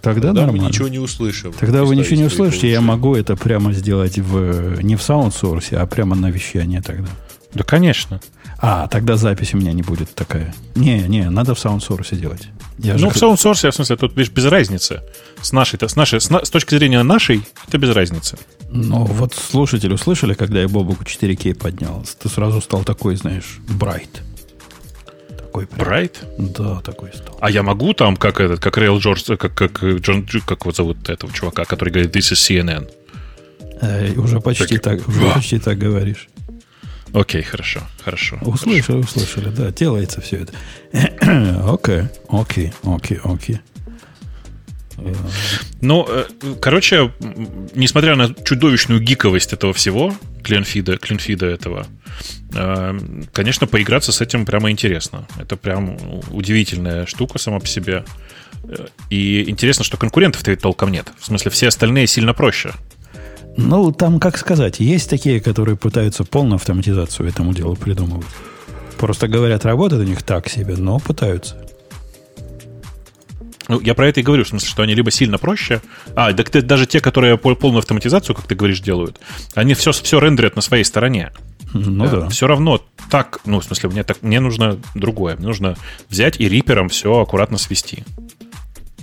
Тогда, 0.00 0.28
Тогда 0.28 0.42
мы 0.42 0.46
нормально. 0.46 0.68
ничего 0.68 0.88
не 0.88 1.00
услышим. 1.00 1.52
Тогда 1.52 1.84
вы 1.84 1.96
ничего 1.96 2.16
не 2.16 2.24
услышите, 2.24 2.70
я 2.70 2.80
могу 2.80 3.16
это 3.16 3.36
прямо 3.36 3.72
сделать 3.72 4.16
в, 4.18 4.80
не 4.82 4.94
в 4.96 5.00
SoundSource, 5.00 5.74
а 5.74 5.86
прямо 5.86 6.14
на 6.14 6.30
вещание 6.30 6.80
тогда. 6.80 7.08
Да, 7.52 7.64
конечно. 7.64 8.20
А, 8.60 8.86
тогда 8.88 9.16
запись 9.16 9.54
у 9.54 9.56
меня 9.56 9.72
не 9.72 9.82
будет 9.82 10.14
такая. 10.14 10.54
Не, 10.74 11.00
не, 11.08 11.28
надо 11.30 11.54
в 11.54 11.58
SoundSource 11.58 12.16
делать. 12.16 12.48
Я 12.78 12.94
ну, 12.96 13.10
в 13.10 13.16
SoundSource, 13.16 13.70
в 13.70 13.74
смысле, 13.74 13.96
тут 13.96 14.16
видишь, 14.16 14.32
без 14.32 14.44
разницы. 14.44 15.02
С 15.40 15.52
нашей, 15.52 15.78
с 15.80 15.96
нашей, 15.96 16.20
с, 16.20 16.30
на- 16.30 16.44
с 16.44 16.50
точки 16.50 16.74
зрения 16.76 17.02
нашей, 17.02 17.42
это 17.66 17.78
без 17.78 17.90
разницы. 17.90 18.38
Ну, 18.70 19.04
вот 19.04 19.34
слушатели 19.34 19.92
услышали, 19.92 20.34
когда 20.34 20.60
я 20.60 20.68
Бобуку 20.68 21.04
4К 21.04 21.54
поднял, 21.54 22.04
ты 22.20 22.28
сразу 22.28 22.60
стал 22.60 22.84
такой, 22.84 23.16
знаешь, 23.16 23.58
bright. 23.68 24.08
Такой 25.48 25.66
прям. 25.66 25.88
Bright? 25.88 26.12
Да, 26.38 26.80
такой 26.82 27.10
стал. 27.14 27.38
А 27.40 27.50
я 27.50 27.62
могу 27.62 27.94
там, 27.94 28.16
как 28.16 28.40
этот, 28.40 28.60
как 28.60 28.76
Рейл 28.76 28.98
Джордж, 28.98 29.24
как, 29.36 29.54
как 29.54 29.82
э, 29.82 29.96
Джон, 29.96 30.22
Дж- 30.24 30.42
как 30.46 30.60
его 30.60 30.72
зовут 30.72 31.08
этого 31.08 31.32
чувака, 31.32 31.64
который 31.64 31.88
говорит 31.90 32.14
This 32.14 32.32
is 32.32 32.36
CNN. 32.68 32.90
Э, 33.80 34.12
уже 34.16 34.40
почти 34.40 34.76
Так. 34.78 34.98
так, 34.98 35.08
уже 35.08 35.20
почти 35.32 35.58
так 35.58 35.78
говоришь. 35.78 36.28
Окей, 37.14 37.42
хорошо, 37.42 37.80
хорошо. 38.04 38.38
Услышали, 38.42 38.98
услышали, 38.98 39.48
да, 39.48 39.70
делается 39.70 40.20
все 40.20 40.36
это. 40.42 40.52
Окей, 41.72 42.02
окей, 42.28 42.72
окей, 42.84 43.18
окей. 43.24 43.60
Ну, 45.80 46.06
э, 46.08 46.24
короче, 46.60 47.12
несмотря 47.74 48.16
на 48.16 48.34
чудовищную 48.34 49.00
гиковость 49.00 49.52
этого 49.52 49.72
всего, 49.72 50.14
клинфида, 50.42 50.98
клинфида 50.98 51.46
этого, 51.46 51.86
э, 51.86 51.97
конечно, 53.32 53.66
поиграться 53.66 54.12
с 54.12 54.20
этим 54.20 54.44
прямо 54.46 54.70
интересно. 54.70 55.26
Это 55.38 55.56
прям 55.56 55.96
удивительная 56.30 57.06
штука 57.06 57.38
сама 57.38 57.60
по 57.60 57.66
себе. 57.66 58.04
Э, 58.64 58.86
И 59.10 59.48
интересно, 59.48 59.84
что 59.84 59.96
конкурентов-то 59.96 60.50
ведь 60.50 60.60
толком 60.60 60.90
нет. 60.90 61.12
В 61.18 61.26
смысле, 61.26 61.50
все 61.50 61.68
остальные 61.68 62.06
сильно 62.06 62.34
проще. 62.34 62.72
Ну, 63.56 63.90
там, 63.92 64.20
как 64.20 64.38
сказать, 64.38 64.78
есть 64.80 65.10
такие, 65.10 65.40
которые 65.40 65.76
пытаются 65.76 66.24
полную 66.24 66.56
автоматизацию 66.56 67.28
этому 67.28 67.52
делу 67.52 67.76
придумывать. 67.76 68.26
Просто 68.98 69.28
говорят, 69.28 69.64
работает 69.64 70.02
у 70.02 70.04
них 70.08 70.22
так 70.22 70.48
себе, 70.48 70.76
но 70.76 70.98
пытаются. 70.98 71.56
Ну, 73.68 73.80
я 73.80 73.94
про 73.94 74.08
это 74.08 74.20
и 74.20 74.22
говорю, 74.22 74.44
в 74.44 74.48
смысле, 74.48 74.68
что 74.68 74.82
они 74.82 74.94
либо 74.94 75.10
сильно 75.10 75.36
проще, 75.38 75.82
а, 76.16 76.32
так 76.32 76.50
даже 76.66 76.86
те, 76.86 77.00
которые 77.00 77.36
пол- 77.36 77.54
полную 77.54 77.80
автоматизацию, 77.80 78.34
как 78.34 78.46
ты 78.46 78.54
говоришь, 78.54 78.80
делают, 78.80 79.20
они 79.54 79.74
все, 79.74 79.92
все 79.92 80.18
рендерят 80.20 80.56
на 80.56 80.62
своей 80.62 80.84
стороне. 80.84 81.32
Ну 81.74 82.08
да. 82.08 82.28
Все 82.28 82.46
равно 82.46 82.82
так, 83.10 83.40
ну, 83.44 83.60
в 83.60 83.64
смысле, 83.64 83.90
мне, 83.90 84.04
так, 84.04 84.22
мне 84.22 84.40
нужно 84.40 84.78
другое. 84.94 85.36
Мне 85.36 85.46
нужно 85.46 85.76
взять 86.08 86.40
и 86.40 86.48
рипером 86.48 86.88
все 86.88 87.18
аккуратно 87.20 87.58
свести. 87.58 88.04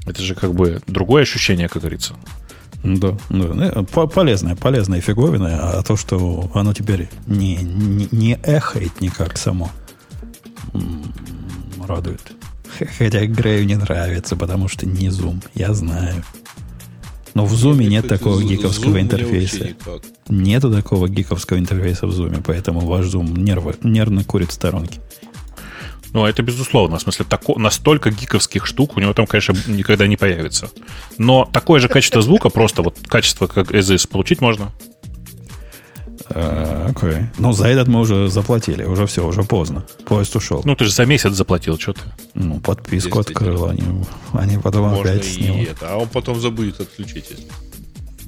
Это 0.06 0.22
же 0.22 0.36
как 0.36 0.54
бы 0.54 0.82
другое 0.88 1.24
ощущение, 1.24 1.68
как 1.68 1.82
говорится. 1.82 2.14
Да, 2.84 3.18
да. 3.30 3.72
Ну, 3.76 3.86
по- 3.86 4.06
Полезная, 4.08 4.56
полезная 4.56 5.02
фиговина, 5.02 5.72
а 5.80 5.84
то, 5.84 5.96
что 5.96 6.52
оно 6.54 6.74
теперь 6.74 7.10
не, 7.26 7.56
не, 7.56 8.08
не 8.12 8.40
эхает 8.44 9.02
никак 9.02 9.38
само, 9.38 9.72
радует. 11.88 12.22
Хотя 12.98 13.26
Грею 13.26 13.66
не 13.66 13.76
нравится, 13.76 14.36
потому 14.36 14.68
что 14.68 14.86
не 14.86 15.10
зум, 15.10 15.42
я 15.54 15.74
знаю. 15.74 16.24
Но 17.34 17.46
в 17.46 17.54
зуме 17.54 17.86
нет 17.88 18.08
такого 18.08 18.42
гиковского 18.44 19.00
интерфейса. 19.02 19.70
Нету 20.28 20.72
такого 20.72 21.08
гиковского 21.08 21.60
интерфейса 21.60 22.08
в 22.08 22.12
зуме, 22.12 22.42
поэтому 22.46 22.80
ваш 22.82 23.06
зум 23.06 23.36
нервы, 23.36 23.76
нервно 23.84 24.24
курит 24.24 24.50
в 24.50 24.54
сторонке. 24.54 25.00
Ну, 26.14 26.26
это 26.26 26.42
безусловно. 26.42 26.98
В 26.98 27.02
смысле, 27.02 27.26
тако, 27.30 27.60
настолько 27.60 28.10
гиковских 28.10 28.66
штук 28.66 28.96
у 28.96 29.00
него 29.02 29.14
там, 29.14 29.28
конечно, 29.28 29.54
никогда 29.68 30.08
не 30.08 30.16
появится. 30.18 30.70
Но 31.18 31.46
такое 31.52 31.80
же 31.82 31.90
качество 31.90 32.22
звука, 32.22 32.50
просто 32.50 32.82
вот 32.82 32.98
качество 33.08 33.48
как 33.48 33.72
as 33.72 33.82
is, 33.94 34.08
получить 34.10 34.40
можно. 34.42 34.72
А, 36.30 36.88
Окей. 36.90 37.26
Ну, 37.38 37.52
за 37.52 37.68
этот 37.68 37.88
мы 37.88 38.00
уже 38.00 38.30
заплатили. 38.30 38.84
Уже 38.84 39.06
все, 39.06 39.28
уже 39.28 39.44
поздно. 39.44 39.86
Поезд 40.06 40.36
ушел. 40.36 40.62
Ну, 40.64 40.72
Ну, 40.72 40.76
ты 40.76 40.86
же 40.86 40.92
за 40.92 41.06
месяц 41.06 41.34
заплатил, 41.34 41.78
что 41.78 41.94
ты. 41.94 42.02
подписку 42.64 43.18
Действительно. 43.20 43.52
открыл. 43.54 43.66
Они, 43.70 43.84
они 44.34 44.58
потом 44.58 44.90
Можно 44.90 45.12
опять 45.12 45.26
и 45.28 45.30
с 45.34 45.38
него. 45.38 45.58
это. 45.62 45.90
А 45.94 45.98
он 45.98 46.08
потом 46.08 46.40
забудет 46.40 46.80
отключить. 46.80 47.26
если- 47.30 47.46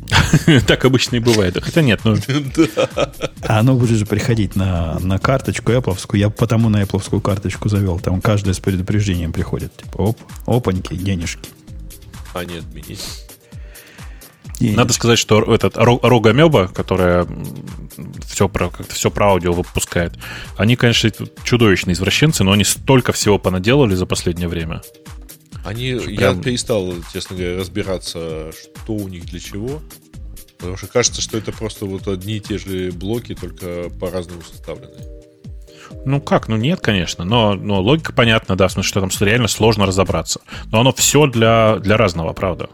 Так 0.68 0.86
обычно 0.86 1.18
и 1.18 1.20
бывает. 1.20 1.58
Хотя 1.62 1.82
нет, 1.82 2.01
ну, 2.03 2.16
А 3.41 3.60
оно 3.60 3.76
будет 3.76 3.97
же 3.97 4.05
приходить 4.05 4.55
на, 4.55 4.99
на 4.99 5.20
карточку 5.20 5.72
Apple. 5.72 5.97
Я 6.18 6.30
потому 6.30 6.70
на 6.70 6.82
Apple 6.82 7.22
карточку 7.22 7.70
завел. 7.70 7.99
Там 7.99 8.22
каждое 8.22 8.53
с 8.53 8.60
предупреждением 8.60 9.34
приходит. 9.34 9.76
Типа, 9.78 9.97
оп, 9.97 10.20
опаньки, 10.45 10.95
денежки. 10.95 11.49
А 12.34 12.45
нет, 12.45 12.64
отменить. 12.64 13.03
денежки. 14.60 14.78
Надо 14.78 14.93
сказать, 14.93 15.20
что 15.20 15.41
этот 15.53 15.76
Ро- 15.78 15.99
Рогомеба, 16.01 16.68
которая 16.68 17.28
все 18.28 18.47
про, 18.47 18.70
как-то 18.70 18.93
все 18.93 19.10
про 19.10 19.30
аудио 19.30 19.53
выпускает, 19.53 20.14
они, 20.55 20.76
конечно, 20.76 21.10
чудовищные 21.43 21.93
извращенцы, 21.93 22.43
но 22.43 22.51
они 22.51 22.64
столько 22.64 23.12
всего 23.12 23.39
понаделали 23.39 23.95
за 23.95 24.05
последнее 24.05 24.47
время. 24.47 24.82
Они, 25.68 25.88
я 25.89 25.99
прям- 25.99 26.41
перестал, 26.41 26.93
честно 27.11 27.36
говоря, 27.36 27.57
разбираться, 27.57 28.51
что 28.53 28.93
у 28.93 29.09
них 29.09 29.26
для 29.26 29.41
чего. 29.41 29.82
Потому 30.57 30.78
что 30.78 30.88
кажется, 30.88 31.22
что 31.22 31.38
это 31.38 31.51
просто 31.51 31.86
вот 31.86 32.07
одни 32.07 32.38
и 32.38 32.39
те 32.39 32.57
же 32.57 32.91
блоки, 32.93 33.36
только 33.36 33.89
по-разному 33.99 34.41
составленные. 34.41 35.05
Ну 36.05 36.22
как, 36.22 36.47
ну 36.47 36.55
нет, 36.55 36.80
конечно, 36.80 37.26
но, 37.26 37.53
но 37.53 37.82
логика 37.82 38.13
понятна, 38.13 38.55
да, 38.55 38.70
в 38.70 38.72
смысле, 38.72 38.89
что 38.89 39.01
там 39.01 39.09
реально 39.20 39.49
сложно 39.49 39.86
разобраться. 39.86 40.39
Но 40.72 40.80
оно 40.80 40.93
все 40.93 41.28
для, 41.28 41.80
для 41.80 41.97
разного, 41.97 42.32
правда. 42.32 42.70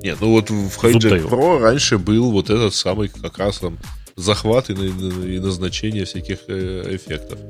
Нет, 0.00 0.18
ну 0.20 0.30
вот 0.30 0.48
в 0.48 0.84
Hijack. 0.84 1.28
Pro 1.28 1.58
раньше 1.58 1.98
был 1.98 2.30
вот 2.30 2.50
этот 2.50 2.72
самый 2.74 3.08
как 3.08 3.38
раз 3.38 3.58
там 3.58 3.78
захват 4.14 4.70
и, 4.70 4.74
и 4.74 5.40
назначение 5.40 6.04
всяких 6.04 6.38
э, 6.46 6.94
эффектов. 6.94 7.40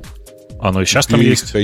Оно 0.59 0.81
и 0.81 0.85
сейчас 0.85 1.07
там 1.07 1.21
есть. 1.21 1.53
Вы- 1.53 1.61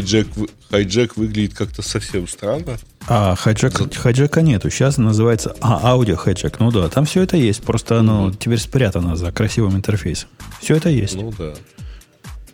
Hijack 0.72 1.14
выглядит 1.16 1.54
как-то 1.54 1.82
совсем 1.82 2.28
странно. 2.28 2.78
А, 3.08 3.36
Hijack, 3.36 3.94
Hijack 3.96 4.35
а 4.35 4.42
нету. 4.42 4.70
Сейчас 4.70 4.98
называется... 4.98 5.56
А, 5.62 5.92
Audio 5.92 6.16
Hijack. 6.16 6.60
Ну 6.60 6.72
да, 6.72 6.90
там 6.90 7.06
все 7.06 7.22
это 7.24 7.38
есть. 7.38 7.64
Просто 7.64 8.00
оно 8.00 8.32
теперь 8.32 8.60
спрятано 8.60 9.16
за 9.16 9.32
красивым 9.32 9.76
интерфейсом. 9.76 10.30
Все 10.62 10.76
это 10.76 10.90
есть. 10.90 11.16
Ну 11.16 11.34
да. 11.38 11.54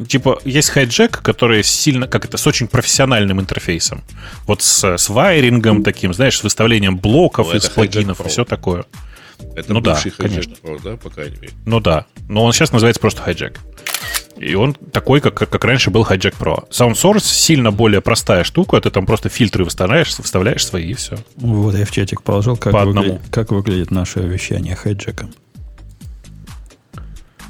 Типа, 0.07 0.39
есть 0.45 0.69
Hijack, 0.69 1.21
который 1.21 1.61
сильно, 1.63 2.07
как 2.07 2.23
это, 2.23 2.37
с 2.37 2.47
очень 2.47 2.67
профессиональным 2.67 3.41
интерфейсом. 3.41 4.01
Вот 4.47 4.61
с, 4.61 4.83
с 4.97 5.09
wiring 5.09 5.65
ом 5.65 5.83
таким, 5.83 6.13
знаешь, 6.13 6.37
с 6.37 6.43
выставлением 6.43 6.97
блоков 6.97 7.49
Ну, 7.51 7.57
из 7.57 7.67
плагинов 7.67 8.21
и 8.25 8.29
все 8.29 8.45
такое. 8.45 8.85
Это 9.55 9.73
Ну 9.73 9.81
да, 9.81 9.99
конечно. 10.17 10.53
Pro, 10.63 10.81
да, 10.81 10.95
по 10.95 11.09
крайней 11.09 11.37
мере. 11.37 11.53
Ну 11.65 11.79
да. 11.79 12.05
Но 12.29 12.43
он 12.43 12.53
сейчас 12.53 12.71
называется 12.71 13.01
просто 13.01 13.21
Hijack. 13.21 13.59
И 14.39 14.55
он 14.55 14.73
такой, 14.73 15.19
как, 15.19 15.35
как 15.35 15.65
раньше 15.65 15.89
был 15.89 16.03
Hijack 16.03 16.35
Pro. 16.39 16.69
SoundSource 16.69 17.19
сильно 17.25 17.71
более 17.71 17.99
простая 17.99 18.45
штука. 18.45 18.79
Ты 18.79 18.89
там 18.89 19.05
просто 19.05 19.27
фильтры 19.27 19.65
выставляешь, 19.65 20.07
вставляешь 20.07 20.65
свои 20.65 20.91
и 20.91 20.93
все. 20.93 21.17
Вот 21.35 21.75
я 21.75 21.85
в 21.85 21.91
чатик 21.91 22.21
положил, 22.23 22.55
как, 22.55 22.71
По 22.71 22.79
выгля- 22.83 22.99
одному. 22.99 23.21
как 23.31 23.51
выглядит 23.51 23.91
наше 23.91 24.21
вещание 24.21 24.75
хайджеком. 24.75 25.33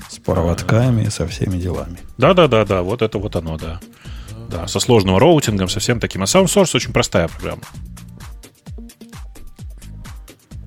С 0.10 0.18
проводками, 0.18 1.10
со 1.10 1.28
всеми 1.28 1.58
делами. 1.60 2.00
Да-да-да-да, 2.18 2.82
вот 2.82 3.04
это 3.04 3.20
вот 3.20 3.36
оно, 3.36 3.58
да. 3.58 3.80
Да, 4.50 4.66
со 4.68 4.80
сложным 4.80 5.16
роутингом, 5.18 5.70
со 5.70 5.80
всем 5.80 6.00
таким. 6.00 6.24
А 6.24 6.26
SoundSource 6.26 6.76
очень 6.76 6.92
простая 6.92 7.28
программа. 7.28 7.62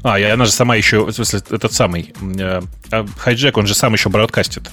А, 0.04 0.20
и 0.20 0.22
она 0.22 0.44
же 0.44 0.52
сама 0.52 0.76
еще, 0.76 1.04
в 1.04 1.12
смысле, 1.12 1.40
этот 1.50 1.72
самый, 1.72 2.12
э, 2.38 2.60
а 2.92 3.06
он 3.54 3.66
же 3.66 3.74
сам 3.74 3.92
еще 3.92 4.08
бродкастит. 4.08 4.70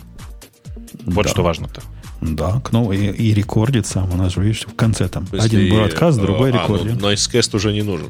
Вот 1.05 1.23
Да. 1.25 1.29
что 1.29 1.43
важно-то. 1.43 1.81
Да, 2.21 2.61
ну 2.71 2.91
и, 2.91 2.97
и 3.11 3.33
рекордит 3.33 3.85
сам. 3.87 4.11
У 4.11 4.17
нас 4.17 4.33
же, 4.33 4.41
видишь, 4.41 4.65
в 4.67 4.75
конце 4.75 5.07
там 5.07 5.25
смысле, 5.27 5.45
один 5.45 5.75
бродкаст, 5.75 6.17
э, 6.17 6.21
другой 6.21 6.49
а, 6.51 6.53
ну, 6.53 6.61
рекординг. 6.63 7.01
Nicecast 7.01 7.55
уже 7.55 7.71
не 7.71 7.81
нужен. 7.81 8.07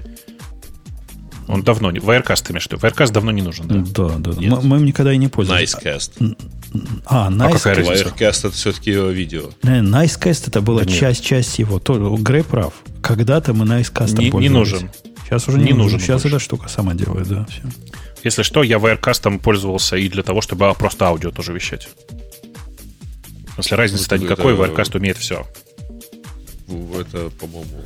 Он 1.48 1.64
давно 1.64 1.90
не... 1.92 2.00
Wirecast 2.00 2.44
ты 2.46 2.54
имеешь 2.54 2.68
в 2.68 2.72
виду? 2.72 2.86
Wirecast 2.86 3.12
давно 3.12 3.32
не 3.32 3.42
нужен, 3.42 3.68
да? 3.68 3.76
Да, 3.78 4.16
да. 4.20 4.32
Мы, 4.40 4.62
мы 4.62 4.78
им 4.78 4.86
никогда 4.86 5.12
и 5.14 5.18
не 5.18 5.28
пользовались. 5.30 5.74
Nicecast. 5.76 6.36
А, 7.06 7.28
А 7.28 7.32
Nice, 7.32 7.54
какая 7.54 7.76
разница? 7.76 8.04
Wirecast 8.06 8.40
это 8.48 8.52
все-таки 8.52 8.92
видео. 8.92 9.50
Не, 9.64 9.82
Nicecast 9.82 10.48
это 10.48 10.62
была 10.62 10.82
Да 10.84 10.86
нет. 10.90 11.00
часть, 11.00 11.24
часть 11.26 11.58
его. 11.58 11.80
То, 11.80 12.16
Грей 12.18 12.44
прав. 12.44 12.74
Когда-то 13.02 13.54
мы 13.54 13.66
Nicecast 13.66 14.16
Не- 14.18 14.30
не 14.30 14.50
нужен. 14.50 14.92
Сейчас 15.26 15.48
уже 15.48 15.58
Не 15.58 15.66
не, 15.66 15.70
нужен. 15.74 15.84
нужен 15.84 16.00
Сейчас 16.00 16.22
больше. 16.22 16.36
эта 16.38 16.44
штука 16.44 16.70
сама 16.70 16.94
делает, 16.94 17.28
да. 17.28 17.46
Все. 17.50 17.62
Если 18.24 18.44
что, 18.44 18.62
я 18.62 18.78
Wirecast 18.78 19.40
пользовался 19.40 19.98
и 19.98 20.08
для 20.10 20.22
того, 20.24 20.42
чтобы 20.42 20.72
просто 20.78 21.08
аудио 21.08 21.32
тоже 21.32 21.54
вещать. 21.54 21.90
Смысле, 23.62 23.78
разницы-то 23.78 24.16
Это- 24.16 24.24
никакой, 24.24 24.54
это- 24.54 24.64
Wirecast 24.64 24.98
умеет 24.98 25.18
все. 25.18 25.46
Это, 26.68 27.30
по-моему, 27.40 27.84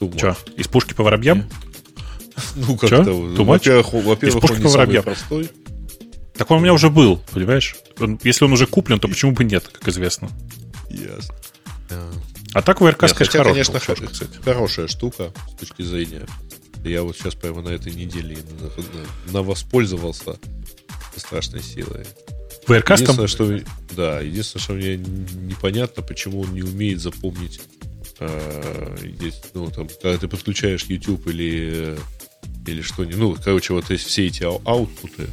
это. 0.00 0.18
Че, 0.18 0.36
из 0.56 0.68
пушки 0.68 0.94
по 0.94 1.02
воробьям? 1.02 1.48
Ну, 2.56 2.66
Чё? 2.78 2.78
как-то, 2.78 3.10
Too 3.10 3.36
much? 3.38 3.44
во-первых, 3.44 3.92
во-первых, 3.92 4.40
пушки 4.40 4.52
он 4.54 4.58
не 4.58 4.64
по 4.64 4.68
самый 4.70 4.80
воробьям. 4.86 5.04
простой. 5.04 5.50
Так 6.36 6.50
он 6.50 6.58
у 6.58 6.60
меня 6.62 6.72
уже 6.72 6.90
был, 6.90 7.22
понимаешь? 7.32 7.76
Он- 8.00 8.18
если 8.24 8.44
он 8.44 8.52
уже 8.52 8.66
куплен, 8.66 8.98
то 8.98 9.06
почему 9.08 9.32
бы 9.32 9.44
нет, 9.44 9.68
как 9.68 9.86
известно. 9.88 10.28
Ясно. 10.90 11.34
А 12.52 12.62
так 12.62 12.80
Wirecast, 12.80 13.08
Нет, 13.08 13.16
хотя, 13.16 13.38
хорошая 13.38 13.64
конечно, 13.64 13.80
штука, 13.80 14.00
х- 14.06 14.12
кстати. 14.12 14.38
хорошая 14.44 14.88
штука 14.88 15.32
с 15.52 15.60
точки 15.60 15.82
зрения. 15.82 16.26
Я 16.84 17.02
вот 17.02 17.16
сейчас 17.16 17.34
прямо 17.34 17.62
на 17.62 17.68
этой 17.70 17.92
неделе 17.94 18.38
на, 19.26 19.32
на- 19.32 19.42
воспользовался 19.42 20.36
со 21.14 21.20
страшной 21.20 21.62
силой. 21.62 22.04
Wirecast 22.66 23.02
Единственное, 23.02 23.26
что, 23.26 23.60
да, 23.96 24.20
единственное, 24.20 24.62
что 24.62 24.72
мне 24.74 24.96
непонятно, 24.96 26.02
почему 26.02 26.40
он 26.40 26.54
не 26.54 26.62
умеет 26.62 27.00
запомнить, 27.00 27.60
э, 28.20 28.96
ну, 29.54 29.70
там, 29.70 29.88
когда 29.88 30.18
ты 30.18 30.28
подключаешь 30.28 30.84
YouTube 30.84 31.26
или, 31.28 31.96
э, 31.96 31.98
или 32.66 32.80
что-нибудь, 32.80 33.16
ну, 33.16 33.36
короче, 33.42 33.74
вот 33.74 33.90
есть 33.90 34.06
все 34.06 34.26
эти 34.26 34.44
ау- 34.44 34.62
аутпуты 34.64 35.28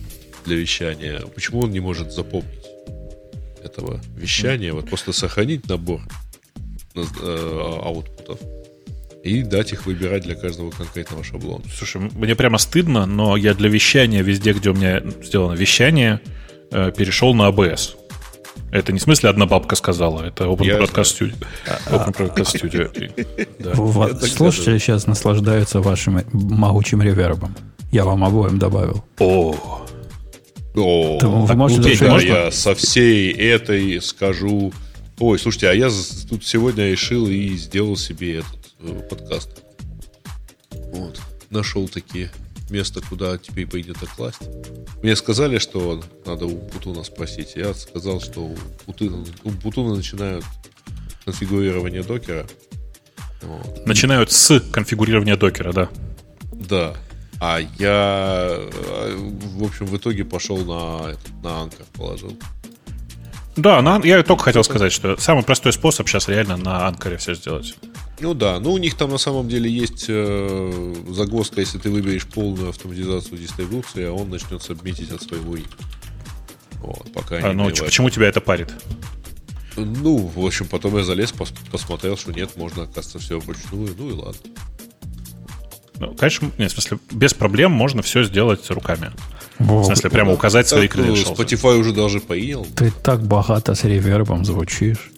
для 0.45 0.55
вещания, 0.55 1.21
почему 1.33 1.61
он 1.61 1.71
не 1.71 1.79
может 1.79 2.11
запомнить 2.11 2.65
этого 3.63 4.01
вещания, 4.15 4.73
вот 4.73 4.89
просто 4.89 5.13
сохранить 5.13 5.67
набор 5.67 6.01
э, 6.95 7.01
аутпутов 7.83 8.39
и 9.23 9.43
дать 9.43 9.71
их 9.71 9.85
выбирать 9.85 10.23
для 10.23 10.35
каждого 10.35 10.71
конкретного 10.71 11.23
шаблона. 11.23 11.63
Слушай, 11.73 12.01
мне 12.13 12.35
прямо 12.35 12.57
стыдно, 12.57 13.05
но 13.05 13.37
я 13.37 13.53
для 13.53 13.69
вещания 13.69 14.23
везде, 14.23 14.53
где 14.53 14.71
у 14.71 14.73
меня 14.73 15.01
сделано 15.23 15.53
вещание, 15.53 16.19
перешел 16.71 17.33
на 17.33 17.49
ABS. 17.49 17.95
Это 18.71 18.93
не 18.93 18.99
в 18.99 19.01
смысле 19.01 19.29
одна 19.29 19.45
бабка 19.45 19.75
сказала, 19.75 20.23
это 20.23 20.45
Open 20.45 20.65
Я 20.65 20.79
Broadcast 20.79 21.19
Studio. 21.19 21.35
Open 21.89 22.15
Broadcast 22.15 22.55
Studio. 22.55 23.47
Да. 23.59 24.27
Слушатели 24.27 24.77
сейчас 24.77 25.07
наслаждаются 25.07 25.81
вашим 25.81 26.21
могучим 26.31 27.01
ревербом. 27.01 27.53
Я 27.91 28.05
вам 28.05 28.23
обоим 28.23 28.57
добавил. 28.57 29.03
О, 29.19 29.53
О, 30.75 31.19
вы 31.19 31.47
так, 31.47 31.57
можете 31.57 31.97
ну, 32.05 32.11
можно? 32.11 32.25
я 32.25 32.51
со 32.51 32.73
всей 32.75 33.33
этой 33.33 34.01
скажу. 34.01 34.71
Ой, 35.19 35.37
слушайте, 35.37 35.69
а 35.69 35.73
я 35.73 35.89
тут 36.29 36.45
сегодня 36.45 36.89
решил 36.89 37.27
и 37.27 37.49
сделал 37.57 37.97
себе 37.97 38.37
этот 38.37 38.73
э, 38.79 39.01
подкаст. 39.09 39.63
Вот. 40.71 41.19
Нашел 41.49 41.89
такие 41.89 42.31
места, 42.71 43.01
куда 43.07 43.37
теперь 43.37 43.67
пойдет 43.67 43.97
класть. 44.15 44.41
Мне 45.03 45.15
сказали, 45.15 45.59
что 45.59 46.01
надо 46.25 46.45
у 46.45 46.57
Путуна 46.57 47.03
спросить. 47.03 47.53
Я 47.55 47.73
сказал, 47.73 48.19
что 48.21 48.41
у 48.41 48.57
Путуна, 48.85 49.25
у 49.43 49.51
Путуна 49.51 49.95
начинают 49.95 50.43
конфигурирование 51.25 52.03
докера. 52.03 52.47
Вот. 53.41 53.85
начинают 53.87 54.31
с 54.31 54.59
конфигурирования 54.71 55.35
докера, 55.35 55.73
да. 55.73 55.89
Да. 56.53 56.93
А 57.39 57.59
я, 57.79 58.55
э, 58.59 59.15
в 59.17 59.63
общем, 59.63 59.87
в 59.87 59.97
итоге 59.97 60.23
пошел 60.23 60.57
на, 60.57 61.15
на 61.41 61.61
анкер 61.63 61.85
положил. 61.93 62.37
Да, 63.55 63.81
на- 63.81 63.99
я 64.03 64.21
только 64.23 64.43
хотел 64.43 64.63
сказать, 64.63 64.91
что 64.91 65.17
самый 65.17 65.43
простой 65.43 65.73
способ 65.73 66.07
сейчас 66.07 66.27
реально 66.27 66.57
на 66.57 66.87
анкоре 66.87 67.17
все 67.17 67.33
сделать. 67.33 67.75
Ну 68.21 68.33
да, 68.35 68.59
ну 68.59 68.73
у 68.73 68.77
них 68.77 68.95
там 68.95 69.09
на 69.09 69.17
самом 69.17 69.49
деле 69.49 69.69
есть 69.69 70.05
э, 70.07 70.93
загвоздка, 71.09 71.59
если 71.61 71.79
ты 71.79 71.89
выберешь 71.89 72.27
полную 72.27 72.69
автоматизацию 72.69 73.37
дистрибуции, 73.39 74.05
а 74.05 74.11
он 74.13 74.29
начнет 74.29 74.61
сабмитить 74.61 75.11
от 75.11 75.23
своего 75.23 75.55
имени. 75.55 75.67
Вот, 76.81 77.11
пока 77.13 77.37
А, 77.37 77.49
не 77.49 77.53
ну, 77.53 77.71
ч- 77.71 77.83
почему 77.83 78.09
тебя 78.09 78.27
это 78.27 78.39
парит? 78.41 78.71
Ну, 79.75 80.17
в 80.35 80.45
общем, 80.45 80.67
потом 80.67 80.97
я 80.97 81.03
залез, 81.03 81.33
пос- 81.33 81.53
посмотрел, 81.71 82.15
что 82.17 82.31
нет, 82.31 82.57
можно, 82.57 82.83
оказывается, 82.83 83.19
все 83.19 83.39
вручную, 83.39 83.95
ну 83.97 84.09
и 84.09 84.13
ладно. 84.13 84.41
Ну, 85.99 86.13
конечно, 86.15 86.51
нет, 86.57 86.71
в 86.71 86.73
смысле, 86.73 86.99
без 87.11 87.33
проблем 87.33 87.71
можно 87.71 88.01
все 88.01 88.23
сделать 88.23 88.69
руками. 88.69 89.11
В 89.59 89.65
Вов, 89.65 89.85
смысле, 89.85 90.09
прямо 90.09 90.33
указать 90.33 90.67
свои 90.67 90.87
Так, 90.87 90.97
ну, 90.97 91.13
credentials. 91.13 91.35
Spotify 91.35 91.77
уже 91.77 91.93
даже 91.93 92.19
понял. 92.19 92.65
Ты 92.75 92.91
так 93.03 93.23
богато 93.23 93.75
с 93.75 93.83
ревербом 93.83 94.43
звучишь. 94.45 95.11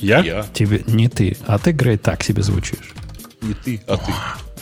Я? 0.00 0.20
Я, 0.20 0.46
Тебе 0.54 0.82
не 0.86 1.08
ты, 1.08 1.36
а 1.46 1.58
ты, 1.58 1.72
Грей, 1.72 1.96
так 1.98 2.22
себе 2.22 2.42
звучишь. 2.42 2.94
не 3.42 3.54
ты, 3.54 3.80
а 3.86 3.96
ты. 3.96 4.12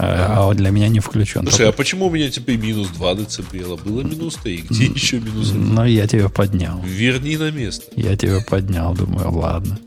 А, 0.00 0.36
а 0.38 0.46
вот 0.46 0.56
для 0.56 0.70
меня 0.70 0.88
не 0.88 1.00
включен. 1.00 1.42
Слушай, 1.42 1.62
а 1.62 1.66
Только- 1.66 1.76
почему 1.78 2.06
у 2.06 2.10
меня 2.10 2.30
теперь 2.30 2.56
минус 2.56 2.88
2 2.88 3.14
децибела? 3.14 3.76
Было 3.76 4.02
минус 4.02 4.36
3, 4.36 4.64
где 4.70 4.84
еще 4.86 5.18
минус 5.20 5.50
1? 5.50 5.74
Но 5.74 5.84
я 5.84 6.06
тебя 6.06 6.28
поднял. 6.28 6.80
Верни 6.84 7.36
на 7.36 7.50
место. 7.50 7.86
Я 7.96 8.16
тебя 8.16 8.38
поднял, 8.48 8.94
думаю, 8.94 9.32
ладно. 9.32 9.78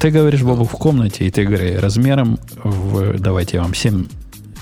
Ты 0.00 0.10
говоришь, 0.10 0.42
Бобу, 0.42 0.64
в 0.64 0.72
комнате, 0.72 1.26
и 1.26 1.30
ты, 1.30 1.44
Грей, 1.44 1.76
размером 1.78 2.38
в... 2.62 3.18
Давайте 3.18 3.56
я 3.56 3.62
вам 3.62 3.74
7... 3.74 4.06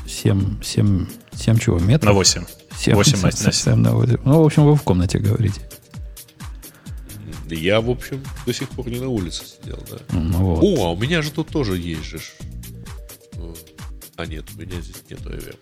7... 0.06 0.62
7... 0.62 1.06
7 1.34 1.58
чего, 1.58 1.78
метров? 1.78 2.10
На 2.10 2.12
8. 2.12 2.44
Семь- 2.78 2.94
8 2.94 3.12
на, 3.22 3.32
семь- 3.32 3.46
на 3.46 3.52
семь 3.52 3.74
на 3.74 3.92
восемь. 3.92 4.16
Ну, 4.24 4.40
в 4.42 4.46
общем, 4.46 4.64
вы 4.64 4.76
в 4.76 4.82
комнате 4.82 5.18
говорите. 5.18 5.60
Я, 7.56 7.80
в 7.80 7.90
общем, 7.90 8.22
до 8.46 8.52
сих 8.52 8.68
пор 8.70 8.88
не 8.88 9.00
на 9.00 9.08
улице 9.08 9.44
сидел, 9.44 9.78
да. 9.90 9.98
Ну, 10.12 10.54
вот. 10.54 10.62
О, 10.78 10.86
а 10.86 10.90
у 10.92 10.96
меня 10.96 11.22
же 11.22 11.30
тут 11.30 11.48
тоже 11.48 11.76
есть 11.76 12.04
же. 12.04 12.18
ж. 12.18 12.22
Ну, 13.36 13.54
А 14.16 14.26
нет, 14.26 14.44
у 14.56 14.60
меня 14.60 14.80
здесь 14.80 15.02
нет 15.10 15.20
реверба. 15.26 15.58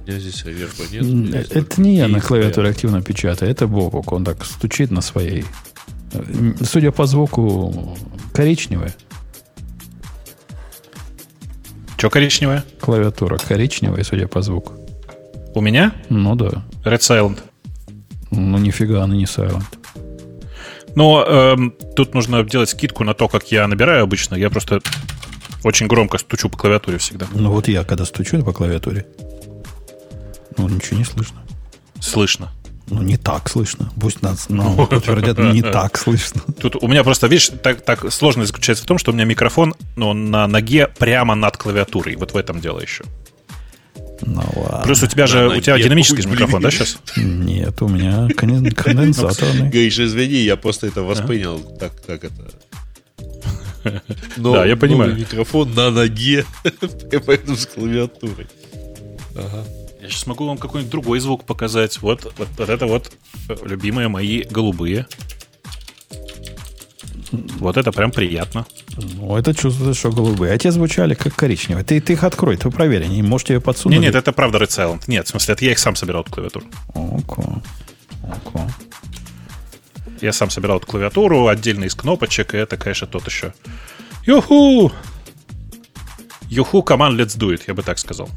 У 0.00 0.08
меня 0.10 0.20
здесь 0.20 0.44
реверба 0.44 0.84
нет. 0.90 1.50
Это 1.52 1.80
не 1.80 1.96
я 1.96 2.08
на 2.08 2.20
клавиатуре 2.20 2.70
активно 2.70 3.02
печатаю, 3.02 3.50
это 3.50 3.66
Бобок. 3.66 4.12
Он 4.12 4.24
так 4.24 4.44
стучит 4.44 4.90
на 4.90 5.00
своей. 5.02 5.44
Э, 6.12 6.54
Судя 6.64 6.90
по 6.92 7.06
звуку, 7.06 7.96
коричневая. 8.32 8.94
Че 11.98 12.10
коричневое? 12.10 12.64
Клавиатура 12.80 13.38
коричневая, 13.38 14.04
судя 14.04 14.28
по 14.28 14.40
звуку. 14.40 14.72
У 15.54 15.60
меня? 15.60 15.92
Ну 16.08 16.36
да. 16.36 16.64
Red 16.84 17.00
Silent. 17.00 17.40
Ну 18.30 18.58
нифига, 18.58 19.02
она 19.02 19.16
не 19.16 19.24
silent. 19.24 19.64
Но 20.94 21.24
эм, 21.24 21.74
тут 21.96 22.14
нужно 22.14 22.42
делать 22.44 22.70
скидку 22.70 23.04
на 23.04 23.14
то, 23.14 23.28
как 23.28 23.50
я 23.52 23.66
набираю 23.68 24.04
обычно. 24.04 24.34
Я 24.34 24.50
просто 24.50 24.80
очень 25.64 25.86
громко 25.86 26.18
стучу 26.18 26.48
по 26.48 26.56
клавиатуре 26.56 26.98
всегда. 26.98 27.26
Ну 27.32 27.50
вот 27.50 27.68
я, 27.68 27.84
когда 27.84 28.04
стучу 28.04 28.42
по 28.42 28.52
клавиатуре, 28.52 29.06
ну 30.56 30.68
ничего 30.68 30.98
не 30.98 31.04
слышно. 31.04 31.42
Слышно. 32.00 32.52
Ну 32.90 33.02
не 33.02 33.16
так 33.16 33.48
слышно. 33.48 33.90
Пусть 34.00 34.22
нас 34.22 34.46
ну, 34.48 34.74
утвердят, 34.90 35.38
не 35.38 35.62
так 35.62 35.98
слышно. 35.98 36.40
Тут 36.60 36.76
у 36.82 36.88
меня 36.88 37.04
просто, 37.04 37.26
видишь, 37.26 37.50
так, 37.62 37.82
так 37.82 38.10
сложность 38.12 38.48
заключается 38.48 38.84
в 38.84 38.86
том, 38.86 38.98
что 38.98 39.10
у 39.10 39.14
меня 39.14 39.24
микрофон 39.24 39.74
ну, 39.96 40.12
на 40.12 40.46
ноге 40.46 40.88
прямо 40.98 41.34
над 41.34 41.56
клавиатурой. 41.56 42.16
Вот 42.16 42.32
в 42.32 42.36
этом 42.36 42.60
дело 42.60 42.80
еще. 42.80 43.04
Ну 44.22 44.42
ладно. 44.56 44.82
Плюс 44.84 45.02
у 45.02 45.06
тебя 45.06 45.26
же 45.26 45.48
на 45.48 45.56
у 45.56 45.60
тебя 45.60 45.74
ноге, 45.74 45.84
динамический 45.84 46.24
ой, 46.24 46.32
микрофон, 46.32 46.62
да, 46.62 46.70
сейчас? 46.70 46.98
Нет, 47.16 47.80
у 47.82 47.88
меня 47.88 48.26
конден- 48.28 48.74
конденсаторный. 48.74 49.68
Гриш, 49.70 49.98
извини, 49.98 50.36
я 50.42 50.56
просто 50.56 50.86
это 50.86 51.02
воспринял 51.02 51.58
так, 51.60 51.92
как 52.04 52.24
это. 52.24 52.50
Но 54.36 54.54
Да, 54.54 54.64
я 54.66 54.76
понимаю. 54.76 55.14
микрофон 55.16 55.72
на 55.74 55.90
ноге, 55.90 56.44
поэтому 57.26 57.56
с 57.56 57.66
клавиатурой. 57.66 58.46
Ага. 59.36 59.64
Я 60.00 60.08
сейчас 60.08 60.26
могу 60.26 60.46
вам 60.46 60.58
какой-нибудь 60.58 60.90
другой 60.90 61.20
звук 61.20 61.44
показать. 61.44 62.00
Вот, 62.02 62.24
вот, 62.38 62.48
вот 62.56 62.68
это 62.68 62.86
вот 62.86 63.12
любимые 63.64 64.08
мои 64.08 64.42
голубые. 64.42 65.06
Вот 67.32 67.76
это 67.76 67.92
прям 67.92 68.10
приятно. 68.10 68.66
Ну, 68.96 69.36
это 69.36 69.54
чувствуется, 69.54 69.98
что 69.98 70.10
голубые. 70.10 70.52
А 70.52 70.58
те 70.58 70.70
звучали 70.70 71.14
как 71.14 71.34
коричневые. 71.34 71.84
Ты, 71.84 72.00
ты 72.00 72.14
их 72.14 72.24
открой, 72.24 72.56
ты 72.56 72.70
проверь. 72.70 73.04
Они, 73.04 73.22
может, 73.22 73.48
тебе 73.48 73.60
подсунули? 73.60 73.98
Нет, 73.98 74.14
нет, 74.14 74.22
это 74.22 74.32
правда 74.32 74.58
Red 74.58 74.68
Silent. 74.68 75.02
Нет, 75.06 75.26
в 75.26 75.30
смысле, 75.30 75.54
это 75.54 75.64
я 75.64 75.72
их 75.72 75.78
сам 75.78 75.94
собирал 75.96 76.22
от 76.22 76.30
клавиатуры. 76.30 76.66
Око. 76.94 77.62
Око. 78.22 78.70
Я 80.20 80.32
сам 80.32 80.50
собирал 80.50 80.78
эту 80.78 80.86
клавиатуру 80.86 81.46
отдельно 81.46 81.84
из 81.84 81.94
кнопочек, 81.94 82.54
и 82.54 82.58
это, 82.58 82.76
конечно, 82.76 83.06
тот 83.06 83.26
еще. 83.26 83.52
Юху! 84.24 84.92
Юху, 86.48 86.82
команд 86.82 87.20
Let's 87.20 87.38
Do 87.38 87.54
It, 87.54 87.62
я 87.66 87.74
бы 87.74 87.82
так 87.82 87.98
сказал. 87.98 88.28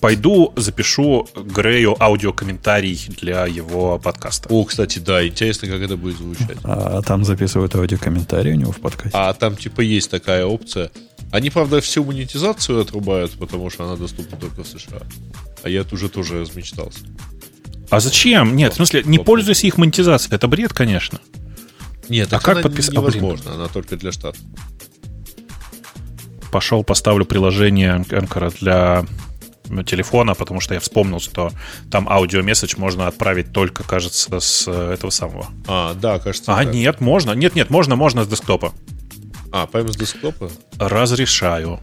Пойду 0.00 0.52
запишу 0.56 1.28
Грею 1.34 1.96
аудиокомментарий 2.00 2.98
для 3.20 3.46
его 3.46 3.98
подкаста. 3.98 4.48
О, 4.48 4.64
кстати, 4.64 5.00
да, 5.00 5.26
интересно, 5.26 5.66
как 5.68 5.80
это 5.80 5.96
будет 5.96 6.18
звучать. 6.18 6.56
А 6.62 7.02
там 7.02 7.24
записывают 7.24 7.74
аудиокомментарии 7.74 8.52
у 8.52 8.56
него 8.56 8.72
в 8.72 8.78
подкасте. 8.80 9.10
А 9.18 9.32
там, 9.34 9.56
типа, 9.56 9.80
есть 9.80 10.10
такая 10.10 10.46
опция. 10.46 10.90
Они, 11.32 11.50
правда, 11.50 11.80
всю 11.80 12.04
монетизацию 12.04 12.80
отрубают, 12.80 13.32
потому 13.38 13.70
что 13.70 13.84
она 13.84 13.96
доступна 13.96 14.38
только 14.38 14.62
в 14.62 14.66
США. 14.68 15.02
А 15.64 15.68
я 15.68 15.84
уже 15.90 16.08
тоже 16.08 16.40
размечтался. 16.40 17.00
А 17.90 18.00
зачем? 18.00 18.54
Нет, 18.54 18.74
в 18.74 18.76
смысле, 18.76 19.02
не 19.04 19.18
пользуйся 19.18 19.66
их 19.66 19.78
монетизацией. 19.78 20.36
Это 20.36 20.46
бред, 20.46 20.72
конечно. 20.72 21.18
Нет, 22.08 22.32
А 22.32 22.38
как 22.38 22.58
она 22.58 22.60
подпис- 22.68 22.90
а, 22.90 22.92
невозможно, 22.92 23.54
она 23.54 23.66
только 23.68 23.96
для 23.96 24.12
штатов. 24.12 24.40
Пошел, 26.52 26.82
поставлю 26.84 27.24
приложение 27.26 28.04
Anchor 28.08 28.54
для 28.60 29.04
телефона, 29.86 30.34
потому 30.34 30.60
что 30.60 30.74
я 30.74 30.80
вспомнил, 30.80 31.20
что 31.20 31.52
там 31.90 32.08
аудиомессидж 32.08 32.74
можно 32.76 33.06
отправить 33.06 33.52
только, 33.52 33.82
кажется, 33.84 34.40
с 34.40 34.64
э, 34.66 34.92
этого 34.94 35.10
самого. 35.10 35.46
А, 35.66 35.94
да, 35.94 36.18
кажется. 36.18 36.52
А, 36.54 36.64
так. 36.64 36.74
нет, 36.74 37.00
можно. 37.00 37.32
Нет, 37.32 37.54
нет, 37.54 37.70
можно, 37.70 37.96
можно 37.96 38.24
с 38.24 38.28
десктопа. 38.28 38.72
А, 39.52 39.66
прямо 39.66 39.92
с 39.92 39.96
десктопа? 39.96 40.50
Разрешаю. 40.78 41.80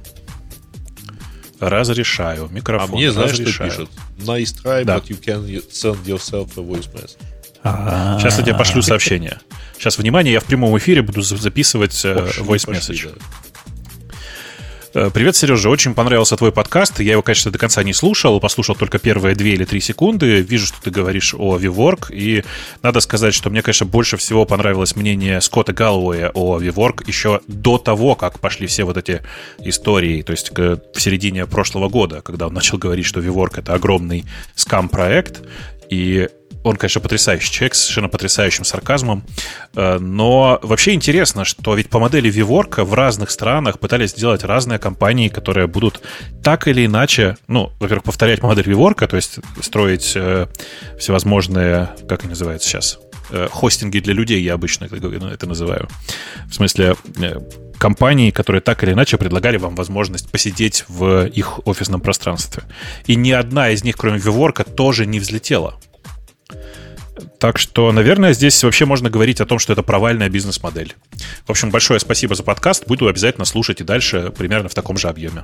Разрешаю. 1.59 2.45
А 2.45 2.53
Микрофон. 2.53 2.91
мне, 2.97 3.11
знаешь, 3.11 3.33
что 3.35 3.43
пишут? 3.63 3.89
Nice 4.17 4.53
try, 4.63 4.83
Да. 4.83 4.97
but 4.97 5.05
you 5.07 5.19
can 5.19 5.45
send 5.71 6.03
yourself 6.05 6.49
a 6.57 6.61
voice 6.61 6.91
message. 6.93 7.17
А, 7.63 8.19
Сейчас 8.19 8.37
я 8.37 8.43
тебе 8.43 8.55
пошлю 8.55 8.81
сообщение. 8.81 9.39
Сейчас, 9.77 9.97
внимание, 9.97 10.33
я 10.33 10.39
в 10.39 10.45
прямом 10.45 10.77
эфире 10.77 11.01
буду 11.01 11.21
за- 11.21 11.37
записывать 11.37 11.99
э, 12.05 12.13
voice 12.39 12.65
пошли, 12.67 12.73
message. 12.73 13.09
да. 13.15 13.54
Э, 14.95 15.09
Привет, 15.13 15.35
Сережа. 15.35 15.69
Очень 15.69 15.93
понравился 15.93 16.37
твой 16.37 16.53
подкаст. 16.53 17.01
Я 17.01 17.11
его, 17.11 17.21
конечно, 17.21 17.51
до 17.51 17.57
конца 17.57 17.83
не 17.83 17.91
слушал. 17.91 18.39
Послушал 18.39 18.75
только 18.75 18.97
первые 18.97 19.35
две 19.35 19.51
или 19.51 19.65
три 19.65 19.81
секунды. 19.81 20.39
Вижу, 20.39 20.67
что 20.67 20.81
ты 20.81 20.89
говоришь 20.89 21.35
о 21.37 21.57
VWork. 21.57 22.13
И 22.13 22.45
надо 22.81 23.01
сказать, 23.01 23.33
что 23.33 23.49
мне, 23.49 23.61
конечно, 23.61 23.85
больше 23.85 24.15
всего 24.15 24.45
понравилось 24.45 24.95
мнение 24.95 25.41
Скотта 25.41 25.73
Галлоуэя 25.73 26.31
о 26.33 26.59
VWork 26.59 27.03
еще 27.07 27.41
до 27.49 27.77
того, 27.77 28.15
как 28.15 28.39
пошли 28.39 28.67
все 28.67 28.85
вот 28.85 28.95
эти 28.95 29.21
истории. 29.59 30.21
То 30.21 30.31
есть 30.31 30.57
в 30.57 30.79
середине 30.97 31.45
прошлого 31.45 31.89
года, 31.89 32.21
когда 32.21 32.47
он 32.47 32.53
начал 32.53 32.77
говорить, 32.77 33.05
что 33.05 33.19
VWork— 33.19 33.51
это 33.59 33.73
огромный 33.73 34.23
скам-проект. 34.55 35.41
И 35.89 36.29
он, 36.65 36.77
конечно, 36.77 36.99
потрясающий 36.99 37.51
человек, 37.51 37.75
с 37.75 37.81
совершенно 37.81 38.09
потрясающим 38.09 38.63
сарказмом. 38.63 39.23
Э, 39.75 39.99
Но 39.99 40.59
вообще 40.63 40.93
интересно, 40.93 41.45
что 41.45 41.75
ведь 41.75 41.89
по 41.89 41.99
модели 41.99 42.31
VWork 42.31 42.83
в 42.83 42.93
разных 42.95 43.29
странах 43.29 43.77
пытались 43.79 44.11
сделать 44.11 44.43
разные 44.43 44.79
компании, 44.79 45.29
которые 45.29 45.67
будут 45.67 46.01
так 46.43 46.67
или 46.67 46.87
иначе, 46.87 47.37
ну, 47.47 47.71
во-первых, 47.79 48.05
повторять 48.05 48.41
модель 48.41 48.65
VWork, 48.65 49.07
то 49.07 49.15
есть 49.15 49.39
строить 49.61 50.13
э, 50.15 50.47
всевозможные, 50.97 51.89
как 52.09 52.21
они 52.21 52.29
называются 52.29 52.67
сейчас, 52.67 52.97
э, 53.29 53.47
хостинги 53.51 53.99
для 53.99 54.15
людей, 54.15 54.41
я 54.41 54.55
обычно 54.55 54.85
это, 54.85 54.95
это 55.27 55.45
называю. 55.45 55.87
В 56.49 56.55
смысле, 56.55 56.95
компании, 57.77 58.31
которые 58.31 58.61
так 58.61 58.83
или 58.83 58.93
иначе 58.93 59.17
предлагали 59.17 59.57
вам 59.57 59.75
возможность 59.75 60.31
посидеть 60.31 60.85
в 60.87 61.27
их 61.27 61.67
офисном 61.67 62.01
пространстве. 62.01 62.63
И 63.05 63.15
ни 63.15 63.29
одна 63.29 63.69
из 63.69 63.83
них, 63.83 63.97
кроме 63.97 64.17
VWork, 64.17 64.73
тоже 64.73 65.05
не 65.05 65.19
взлетела. 65.19 65.75
Так 67.39 67.57
что, 67.57 67.91
наверное, 67.91 68.33
здесь 68.33 68.61
вообще 68.63 68.85
можно 68.85 69.09
говорить 69.09 69.39
о 69.39 69.45
том, 69.45 69.59
что 69.59 69.73
это 69.73 69.83
провальная 69.83 70.29
бизнес-модель. 70.29 70.95
В 71.45 71.49
общем, 71.49 71.71
большое 71.71 71.99
спасибо 71.99 72.35
за 72.35 72.43
подкаст. 72.43 72.87
Буду 72.87 73.07
обязательно 73.07 73.45
слушать 73.45 73.81
и 73.81 73.83
дальше 73.83 74.33
примерно 74.37 74.69
в 74.69 74.73
таком 74.73 74.97
же 74.97 75.07
объеме. 75.07 75.43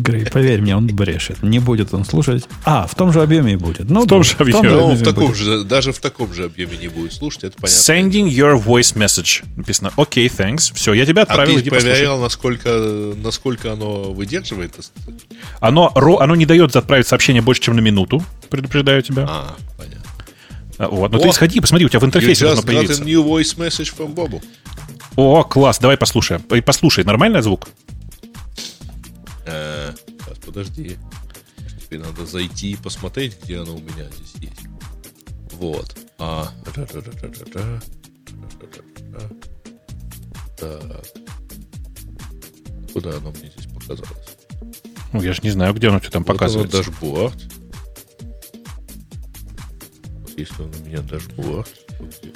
Грей, 0.00 0.24
поверь 0.26 0.60
мне, 0.60 0.76
он 0.76 0.86
брешет. 0.86 1.42
Не 1.42 1.58
будет 1.58 1.92
он 1.92 2.04
слушать. 2.04 2.46
А, 2.64 2.86
в 2.86 2.94
том 2.94 3.12
же 3.12 3.20
объеме 3.22 3.54
и 3.54 3.56
будет. 3.56 3.90
Ну, 3.90 4.04
В 4.04 4.06
том 4.06 4.22
же 4.22 4.34
объеме. 4.38 4.60
Ну, 4.70 4.84
объеме 4.86 4.94
в 4.94 5.02
таком 5.04 5.34
же, 5.34 5.64
даже 5.64 5.92
в 5.92 5.98
таком 5.98 6.32
же 6.32 6.44
объеме 6.44 6.76
не 6.76 6.88
будет 6.88 7.12
слушать, 7.12 7.44
это 7.44 7.56
понятно. 7.60 7.76
Sending 7.76 8.28
your 8.28 8.62
voice 8.62 8.94
message. 8.96 9.44
Написано, 9.56 9.92
окей, 9.96 10.28
thanks. 10.28 10.72
Все, 10.74 10.92
я 10.94 11.04
тебя 11.04 11.22
А 11.22 11.24
отправил, 11.24 11.54
ты 11.56 11.60
иди 11.60 11.70
послушай. 11.70 11.90
проверял, 11.92 12.20
насколько, 12.20 13.12
насколько 13.22 13.72
оно 13.72 14.12
выдерживает? 14.12 14.74
Оно, 15.60 15.92
ро- 15.94 16.18
оно 16.20 16.34
не 16.36 16.46
дает 16.46 16.74
отправить 16.76 17.06
сообщение 17.06 17.42
больше, 17.42 17.60
чем 17.62 17.76
на 17.76 17.80
минуту, 17.80 18.22
предупреждаю 18.50 19.02
тебя. 19.02 19.26
А, 19.28 19.56
понятно. 19.76 20.02
А, 20.78 20.88
Вот. 20.88 21.10
Но 21.10 21.18
ты 21.18 21.32
сходи, 21.32 21.60
посмотри, 21.60 21.86
у 21.86 21.88
тебя 21.88 22.00
в 22.00 22.04
интерфейсе 22.04 22.44
должно 22.44 22.62
появиться. 22.62 23.02
new 23.02 23.24
voice 23.24 23.56
message 23.56 23.92
from 23.96 24.14
Bobo. 24.14 24.42
О, 25.16 25.42
класс, 25.42 25.78
давай 25.80 25.96
послушаем. 25.96 26.42
Ой, 26.50 26.62
Послушай, 26.62 27.02
нормальный 27.02 27.42
звук? 27.42 27.68
Подожди. 30.48 30.96
Тебе 31.84 31.98
надо 31.98 32.24
зайти 32.24 32.70
и 32.70 32.76
посмотреть, 32.76 33.36
где 33.42 33.58
оно 33.60 33.76
у 33.76 33.80
меня 33.80 34.08
здесь 34.10 34.50
есть. 34.50 34.62
Вот. 35.52 35.94
А. 36.18 36.50
Так. 40.56 41.04
Куда 42.94 43.10
оно 43.18 43.30
мне 43.30 43.50
здесь 43.54 43.70
показалось? 43.74 44.38
Ну, 45.12 45.22
я 45.22 45.34
же 45.34 45.40
не 45.42 45.50
знаю, 45.50 45.74
где 45.74 45.88
оно 45.88 46.00
что 46.00 46.12
там 46.12 46.22
Вот 46.22 46.30
оно, 46.30 46.38
показывается. 46.38 46.78
дашборд. 46.78 47.52
Вот 50.20 50.38
если 50.38 50.62
он 50.62 50.74
у 50.74 50.86
меня 50.86 51.02
дашборд. 51.02 51.68
то 51.98 52.04
где? 52.04 52.32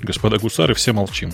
Господа 0.00 0.38
гусары, 0.38 0.72
все 0.74 0.94
молчим. 0.94 1.30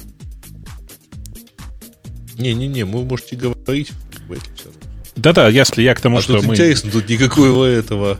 Не-не-не, 2.36 2.84
вы 2.84 3.04
можете 3.04 3.36
говорить 3.36 3.92
самых. 4.36 4.78
Да-да, 5.16 5.48
если 5.48 5.82
я 5.82 5.94
к 5.94 6.00
тому, 6.00 6.18
а 6.18 6.22
что 6.22 6.34
тут 6.36 6.46
мы... 6.46 6.54
интересно, 6.54 6.90
тут 6.90 7.08
никакого 7.08 7.64
этого 7.64 8.18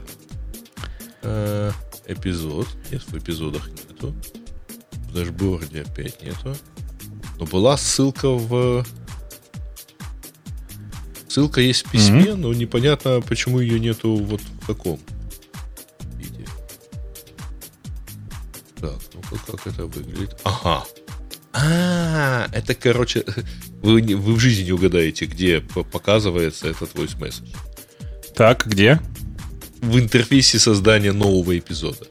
э, 1.22 1.70
эпизод. 2.06 2.66
Нет, 2.90 3.02
в 3.06 3.16
эпизодах 3.16 3.68
нету. 3.68 4.14
В 5.08 5.14
дашборде 5.14 5.82
опять 5.82 6.22
нету. 6.22 6.56
Но 7.38 7.46
была 7.46 7.76
ссылка 7.76 8.30
в... 8.30 8.84
Ссылка 11.28 11.60
есть 11.60 11.86
в 11.86 11.90
письме, 11.90 12.34
но 12.34 12.52
непонятно, 12.52 13.20
почему 13.20 13.60
ее 13.60 13.78
нету 13.78 14.16
вот 14.16 14.40
в 14.40 14.66
таком 14.66 14.98
виде. 16.16 16.46
Так, 18.80 18.98
ну-ка, 19.14 19.52
как 19.52 19.66
это 19.66 19.86
выглядит? 19.86 20.36
Ага. 20.42 20.84
А, 21.52 22.48
это, 22.52 22.74
короче, 22.74 23.24
вы, 23.82 24.02
вы 24.02 24.34
в 24.34 24.38
жизни 24.38 24.64
не 24.64 24.72
угадаете, 24.72 25.26
где 25.26 25.60
показывается 25.60 26.68
этот 26.68 26.94
voice 26.94 27.18
message. 27.18 27.54
Так, 28.34 28.66
где? 28.66 29.00
В 29.80 29.98
интерфейсе 29.98 30.58
создания 30.58 31.12
нового 31.12 31.56
эпизода. 31.58 32.06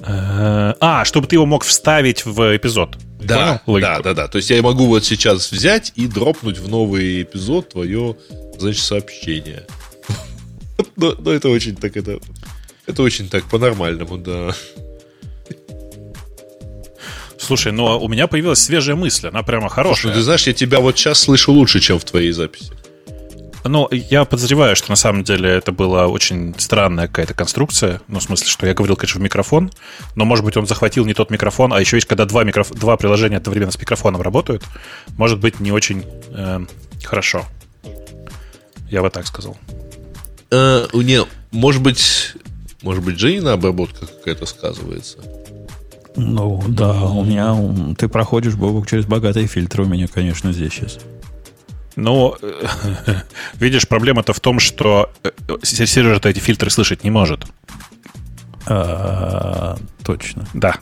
Э, 0.00 0.74
А, 0.80 1.04
чтобы 1.04 1.26
ты 1.26 1.36
его 1.36 1.46
мог 1.46 1.64
вставить 1.64 2.24
в 2.24 2.56
эпизод. 2.56 2.96
Да, 3.20 3.60
да, 3.66 4.00
да, 4.00 4.14
да. 4.14 4.28
То 4.28 4.38
есть 4.38 4.48
я 4.50 4.62
могу 4.62 4.86
вот 4.86 5.04
сейчас 5.04 5.50
взять 5.50 5.92
и 5.96 6.06
дропнуть 6.06 6.58
в 6.58 6.68
новый 6.68 7.22
эпизод 7.22 7.70
твое, 7.70 8.16
значит, 8.58 8.82
сообщение. 8.82 9.66
Но, 10.96 11.14
но 11.18 11.32
это 11.32 11.48
очень 11.48 11.74
так, 11.74 11.96
это, 11.96 12.20
это 12.86 13.02
очень 13.02 13.28
так 13.28 13.44
по-нормальному, 13.44 14.16
да. 14.16 14.54
Слушай, 17.48 17.72
но 17.72 17.98
у 17.98 18.08
меня 18.08 18.26
появилась 18.26 18.58
свежая 18.58 18.94
мысль, 18.94 19.28
она 19.28 19.42
прямо 19.42 19.62
Ну, 19.62 19.68
хорошая. 19.70 20.12
ты 20.12 20.20
знаешь, 20.20 20.46
я 20.46 20.52
тебя 20.52 20.80
вот 20.80 20.98
сейчас 20.98 21.20
слышу 21.20 21.50
лучше, 21.50 21.80
чем 21.80 21.98
в 21.98 22.04
твоей 22.04 22.30
записи. 22.32 22.72
Ну, 23.64 23.88
я 23.90 24.26
подозреваю, 24.26 24.76
что 24.76 24.90
на 24.90 24.96
самом 24.96 25.24
деле 25.24 25.48
это 25.48 25.72
была 25.72 26.08
очень 26.08 26.54
странная 26.58 27.06
какая-то 27.06 27.32
конструкция. 27.32 28.02
Ну, 28.06 28.18
в 28.18 28.22
смысле, 28.22 28.48
что 28.48 28.66
я 28.66 28.74
говорил, 28.74 28.96
конечно, 28.96 29.18
в 29.18 29.22
микрофон, 29.22 29.70
но, 30.14 30.26
может 30.26 30.44
быть, 30.44 30.58
он 30.58 30.66
захватил 30.66 31.06
не 31.06 31.14
тот 31.14 31.30
микрофон, 31.30 31.72
а 31.72 31.80
еще 31.80 31.96
есть, 31.96 32.06
когда 32.06 32.26
два, 32.26 32.44
микроф... 32.44 32.70
два 32.72 32.98
приложения 32.98 33.38
одновременно 33.38 33.72
с 33.72 33.78
микрофоном 33.78 34.20
работают, 34.20 34.62
может 35.16 35.38
быть, 35.38 35.58
не 35.58 35.72
очень 35.72 36.04
э, 36.28 36.66
хорошо. 37.02 37.46
Я 38.90 39.00
бы 39.00 39.08
так 39.08 39.26
сказал. 39.26 39.56
Э, 40.50 40.86
не, 40.92 41.24
может 41.50 41.80
быть, 41.80 42.34
может 42.82 43.02
быть, 43.02 43.16
Джейна 43.16 43.54
обработка 43.54 44.06
какая-то 44.06 44.44
сказывается. 44.44 45.37
Ну, 46.18 46.62
да, 46.68 47.04
у 47.04 47.24
меня... 47.24 47.56
Ты 47.96 48.08
проходишь, 48.08 48.54
Бобок, 48.54 48.88
через 48.88 49.06
богатые 49.06 49.46
фильтры 49.46 49.84
у 49.84 49.86
меня, 49.86 50.08
конечно, 50.08 50.52
здесь 50.52 50.72
сейчас. 50.72 50.98
Ну, 51.96 52.36
видишь, 53.54 53.86
проблема-то 53.88 54.32
в 54.32 54.40
том, 54.40 54.60
что 54.60 55.10
э, 55.22 55.30
сервер-то 55.62 56.28
эти 56.28 56.38
фильтры 56.38 56.70
слышать 56.70 57.04
не 57.04 57.10
может. 57.10 57.44
А, 58.66 59.76
точно. 60.04 60.46
Да. 60.54 60.76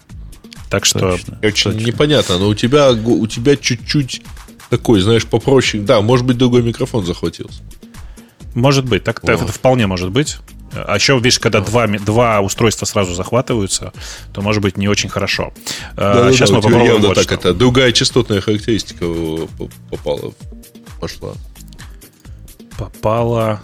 Так 0.70 0.84
что... 0.84 1.12
Точно. 1.12 1.37
Точно. 1.37 1.70
непонятно, 1.72 2.39
но 2.39 2.49
у 2.49 2.55
тебя, 2.55 2.91
у 2.93 3.26
тебя 3.26 3.57
чуть-чуть 3.57 4.22
такой, 4.70 5.01
знаешь, 5.01 5.26
попроще. 5.26 5.82
Да, 5.82 6.01
может 6.01 6.26
быть, 6.26 6.39
другой 6.39 6.62
микрофон 6.62 7.05
захватился. 7.05 7.62
Может 8.55 8.87
быть, 8.87 9.05
так 9.05 9.22
Вот. 9.22 9.30
это 9.30 9.47
вполне 9.47 9.87
может 9.87 10.11
быть. 10.11 10.39
А 10.85 10.95
еще, 10.97 11.16
видишь, 11.16 11.39
когда 11.39 11.61
два, 11.61 11.87
два 11.87 12.41
устройства 12.41 12.87
сразу 12.87 13.14
захватываются, 13.14 13.93
то 14.33 14.43
может 14.43 14.62
быть 14.62 14.77
не 14.77 14.89
очень 14.89 15.09
хорошо. 15.09 15.53
А, 15.97 16.14
Да-да-да, 16.14 16.33
Сейчас 16.33 16.51
мы 16.51 16.59
у 16.59 16.61
тебя 16.61 16.70
попробуем 16.70 16.93
явно 16.95 17.09
вот 17.09 17.14
так 17.14 17.24
что. 17.24 17.35
это 17.35 17.55
другая 17.55 17.93
частотная 17.93 18.41
характеристика 18.41 19.07
попала, 19.91 20.33
пошла. 21.01 21.33
Попала, 22.79 23.61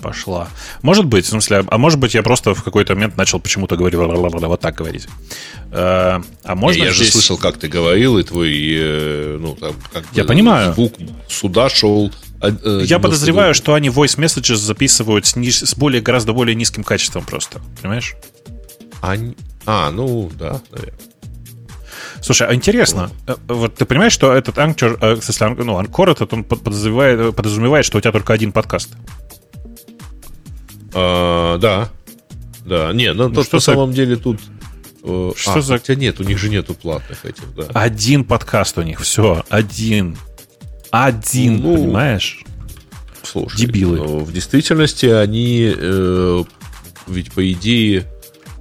пошла. 0.00 0.48
Может 0.82 1.04
быть, 1.06 1.24
в 1.24 1.28
смысле, 1.28 1.64
а 1.68 1.78
может 1.78 1.98
быть, 2.00 2.14
я 2.14 2.22
просто 2.22 2.54
в 2.54 2.62
какой-то 2.62 2.94
момент 2.94 3.16
начал 3.16 3.38
почему-то 3.40 3.76
говорить 3.76 3.98
вот 3.98 4.60
так 4.60 4.74
говорить. 4.74 5.06
Э, 5.72 6.20
А 6.44 6.54
можно 6.54 6.82
я 6.82 6.92
здесь- 6.92 7.06
же 7.06 7.12
слышал, 7.12 7.38
как 7.38 7.58
ты 7.58 7.68
говорил, 7.68 8.18
и 8.18 8.22
твой, 8.24 8.52
э, 8.76 9.38
ну, 9.40 9.54
там, 9.54 9.74
как 9.92 10.04
Я 10.12 10.24
понимаю. 10.24 10.74
звук 10.74 10.94
сюда 11.28 11.68
шел. 11.68 12.12
Э, 12.40 12.48
Я 12.82 12.98
92. 12.98 12.98
подозреваю, 12.98 13.54
что 13.54 13.74
они 13.74 13.88
voice 13.88 14.18
messages 14.18 14.56
записывают 14.56 15.26
с, 15.26 15.36
ниж- 15.36 15.64
с 15.66 15.74
более, 15.76 16.00
гораздо 16.02 16.32
более 16.32 16.54
низким 16.54 16.84
качеством 16.84 17.24
просто. 17.24 17.60
Понимаешь? 17.80 18.14
Они- 19.00 19.36
А, 19.66 19.90
ну, 19.90 20.30
да, 20.38 20.60
наверное. 20.70 20.98
Слушай, 22.22 22.48
а 22.48 22.54
интересно, 22.54 23.10
э, 23.26 23.34
вот 23.48 23.74
ты 23.76 23.84
понимаешь, 23.84 24.12
что 24.12 24.32
этот 24.32 24.56
э, 24.58 24.66
в 24.66 25.22
смысле, 25.22 25.46
ан- 25.46 25.56
ну, 25.58 25.76
Анкор 25.76 26.08
этот, 26.10 26.32
он 26.32 26.44
под- 26.44 26.62
подразумевает, 26.62 27.34
подразумевает, 27.36 27.84
что 27.84 27.98
у 27.98 28.00
тебя 28.00 28.12
только 28.12 28.32
один 28.32 28.52
подкаст. 28.52 28.90
А, 30.94 31.58
да. 31.58 31.90
Да. 32.64 32.92
Не, 32.92 33.12
ну, 33.12 33.30
то, 33.30 33.44
что 33.44 33.56
на 33.56 33.60
за- 33.60 33.64
самом 33.72 33.92
деле 33.92 34.16
тут... 34.16 34.40
э, 35.04 35.32
Что 35.36 35.54
а, 35.54 35.60
за- 35.60 35.74
Хотя 35.74 35.94
нет, 35.94 36.18
у 36.20 36.24
них 36.24 36.38
же 36.38 36.48
нету 36.48 36.74
платных 36.74 37.24
этих, 37.24 37.54
да. 37.54 37.64
Один 37.74 38.24
подкаст 38.24 38.76
у 38.78 38.82
них, 38.82 39.00
все, 39.00 39.44
один. 39.48 40.16
Один, 41.04 41.60
Ну, 41.60 41.74
понимаешь? 41.74 42.44
Слушай, 43.22 43.58
Дебилы. 43.58 43.98
в 43.98 44.32
действительности 44.32 45.06
они 45.06 45.74
э, 45.76 46.44
ведь 47.06 47.32
по 47.32 47.52
идее... 47.52 48.06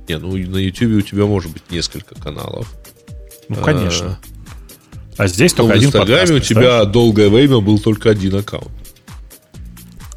Не, 0.08 0.18
ну 0.18 0.32
на 0.32 0.58
YouTube 0.58 0.98
у 0.98 1.02
тебя 1.02 1.26
может 1.26 1.52
быть 1.52 1.64
несколько 1.72 2.16
каналов. 2.16 2.72
Ну, 3.50 3.56
конечно. 3.58 4.20
А 5.18 5.28
здесь 5.28 5.54
Но 5.54 5.58
только 5.64 5.74
в 5.74 5.76
один 5.78 5.88
Инстаграме 5.88 6.28
подкаст. 6.28 6.52
у 6.52 6.54
тебя 6.54 6.86
долгое 6.86 7.30
время 7.30 7.60
был 7.60 7.80
только 7.80 8.12
один 8.12 8.36
аккаунт. 8.36 8.72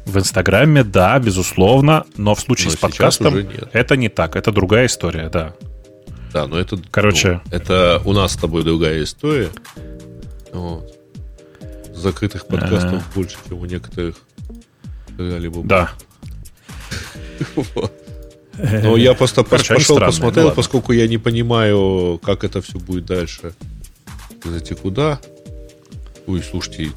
В 0.05 0.17
Инстаграме, 0.17 0.83
да, 0.83 1.17
безусловно, 1.19 2.05
но 2.17 2.35
в 2.35 2.39
случае 2.39 2.69
Но 2.69 2.71
с 2.73 2.77
подкастом 2.77 3.47
это 3.73 3.95
не 3.95 4.09
так, 4.09 4.35
это 4.35 4.51
другая 4.51 4.87
история, 4.87 5.29
да. 5.29 5.53
Да, 6.33 6.47
но 6.47 6.59
это... 6.59 6.79
Короче. 6.91 7.41
ну, 7.45 7.57
это 7.57 8.01
у 8.05 8.13
нас 8.13 8.33
с 8.33 8.37
тобой 8.37 8.63
другая 8.63 9.03
история. 9.03 9.49
Вот. 10.51 10.98
Закрытых 11.99 12.47
подкастов 12.47 12.93
Ага. 12.93 13.03
больше, 13.15 13.37
чем 13.47 13.59
у 13.59 13.65
некоторых 13.65 14.15
когда-либо. 15.17 15.63
Да. 15.63 15.91
Но 18.57 18.97
я 18.97 19.13
просто 19.13 19.43
Короче, 19.43 19.75
пошел, 19.75 19.95
странные, 19.95 20.07
посмотрел, 20.07 20.49
ну 20.49 20.55
поскольку 20.55 20.91
я 20.91 21.07
не 21.07 21.17
понимаю, 21.17 22.19
как 22.23 22.43
это 22.43 22.61
все 22.61 22.77
будет 22.77 23.05
дальше. 23.05 23.53
Знаете, 24.43 24.75
куда? 24.75 25.19
Ой, 26.27 26.43
слушайте, 26.43 26.91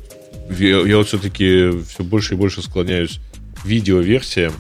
я, 0.51 0.81
я 0.81 0.97
вот 0.97 1.09
все-таки 1.09 1.71
все 1.89 2.03
больше 2.03 2.35
и 2.35 2.37
больше 2.37 2.63
склоняюсь 2.63 3.21
к 3.61 3.65
видеоверсиям, 3.65 4.53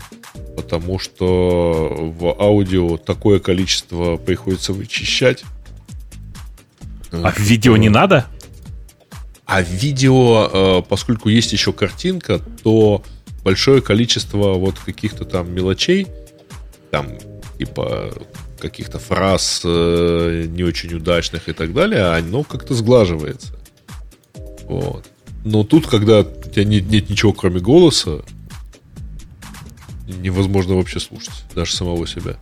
потому 0.57 0.99
что 0.99 2.15
в 2.19 2.41
аудио 2.41 2.97
такое 2.97 3.41
количество 3.41 4.17
приходится 4.17 4.73
вычищать. 4.73 5.45
А 7.11 7.31
в 7.31 7.39
видео 7.39 7.77
не 7.77 7.89
надо? 7.89 8.27
А 9.47 9.63
видео, 9.63 10.49
э, 10.53 10.83
поскольку 10.89 11.29
есть 11.29 11.53
еще 11.53 11.73
картинка, 11.73 12.41
то 12.63 13.03
большое 13.45 13.83
количество 13.83 14.55
вот 14.55 14.79
каких-то 14.79 15.25
там 15.25 15.53
мелочей, 15.53 16.07
там 16.91 17.09
типа 17.59 18.13
каких-то 18.59 18.99
фраз 18.99 19.63
э, 19.65 20.47
не 20.49 20.63
очень 20.63 20.95
удачных 20.95 21.49
и 21.49 21.53
так 21.53 21.75
далее, 21.75 22.15
оно 22.15 22.45
как-то 22.45 22.75
сглаживается. 22.75 23.55
Вот. 24.63 25.05
Но 25.45 25.65
тут, 25.65 25.89
когда 25.89 26.21
у 26.21 26.25
тебя 26.25 26.65
нет, 26.65 26.89
нет 26.89 27.11
ничего, 27.11 27.33
кроме 27.33 27.59
голоса, 27.59 28.23
невозможно 30.07 30.77
вообще 30.77 31.01
слушать, 31.01 31.45
даже 31.55 31.75
самого 31.75 32.07
себя. 32.07 32.37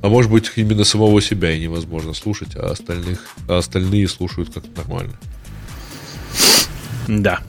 А 0.00 0.08
может 0.08 0.32
быть, 0.32 0.50
именно 0.56 0.84
самого 0.84 1.20
себя 1.20 1.52
и 1.52 1.60
невозможно 1.60 2.14
слушать, 2.14 2.56
а 2.56 2.70
остальных, 2.70 3.28
а 3.48 3.58
остальные 3.58 4.08
слушают 4.08 4.52
как 4.52 4.64
нормально. 4.76 5.12
Да. 7.08 7.40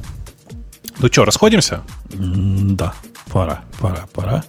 Ну 0.99 1.07
что, 1.07 1.25
расходимся? 1.25 1.81
Да, 2.13 2.93
пора, 3.31 3.61
пора, 3.79 4.05
пора. 4.13 4.43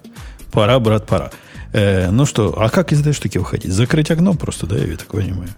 Пора, 0.53 0.79
брат, 0.79 1.07
пора. 1.07 1.31
Э, 1.73 2.11
ну 2.11 2.27
что, 2.27 2.55
а 2.57 2.69
как 2.69 2.93
из 2.93 3.01
этой 3.01 3.13
штуки 3.13 3.39
выходить? 3.39 3.73
Закрыть 3.73 4.11
окно 4.11 4.35
просто, 4.35 4.67
да, 4.67 4.77
я 4.77 4.97
так 4.97 5.09
понимаю? 5.09 5.49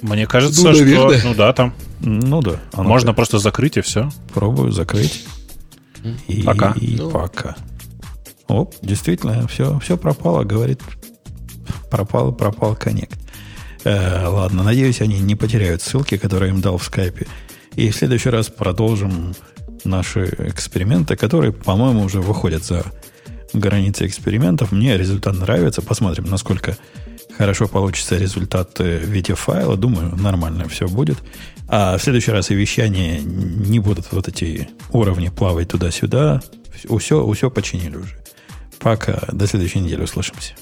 Мне 0.00 0.26
кажется, 0.26 0.62
Ну, 0.64 0.74
что... 0.74 1.12
Ну 1.24 1.34
да, 1.34 1.52
там. 1.52 1.74
Ну 2.00 2.40
да. 2.40 2.60
Можно 2.72 3.08
так. 3.08 3.16
просто 3.16 3.38
закрыть 3.38 3.76
и 3.76 3.82
все. 3.82 4.10
Пробую 4.32 4.72
закрыть. 4.72 5.26
И, 6.28 6.42
Пока. 6.42 6.72
И 6.80 6.96
Ну. 6.96 7.10
пока. 7.10 7.56
Оп, 8.48 8.74
действительно, 8.80 9.46
все, 9.48 9.78
все 9.80 9.96
пропало, 9.98 10.44
говорит. 10.44 10.80
Пропал, 11.90 12.32
пропал 12.32 12.76
коннект. 12.76 13.18
Э, 13.84 14.26
ладно, 14.28 14.62
надеюсь, 14.62 15.00
они 15.00 15.20
не 15.20 15.34
потеряют 15.34 15.82
ссылки, 15.82 16.16
которые 16.16 16.50
им 16.52 16.60
дал 16.60 16.78
в 16.78 16.84
скайпе. 16.84 17.26
И 17.76 17.90
в 17.90 17.96
следующий 17.96 18.30
раз 18.30 18.48
продолжим 18.48 19.34
наши 19.84 20.34
эксперименты, 20.38 21.14
которые, 21.14 21.52
по-моему, 21.52 22.02
уже 22.02 22.20
выходят 22.20 22.64
за 22.64 22.84
границы 23.52 24.06
экспериментов. 24.06 24.72
Мне 24.72 24.96
результат 24.96 25.34
нравится. 25.36 25.82
Посмотрим, 25.82 26.24
насколько 26.24 26.76
хорошо 27.36 27.68
получится 27.68 28.16
результат 28.16 28.80
э, 28.80 28.98
видеофайла. 28.98 29.76
Думаю, 29.76 30.16
нормально 30.16 30.68
все 30.68 30.88
будет. 30.88 31.18
А 31.68 31.98
в 31.98 32.02
следующий 32.02 32.30
раз 32.30 32.50
и 32.50 32.54
вещание 32.54 33.20
не 33.20 33.78
будут 33.78 34.10
вот 34.10 34.28
эти 34.28 34.68
уровни 34.92 35.28
плавать 35.28 35.68
туда-сюда. 35.68 36.42
Все, 36.98 37.32
все 37.32 37.50
починили 37.50 37.96
уже. 37.96 38.16
Пока. 38.78 39.22
До 39.32 39.46
следующей 39.46 39.80
недели 39.80 40.02
услышимся. 40.02 40.54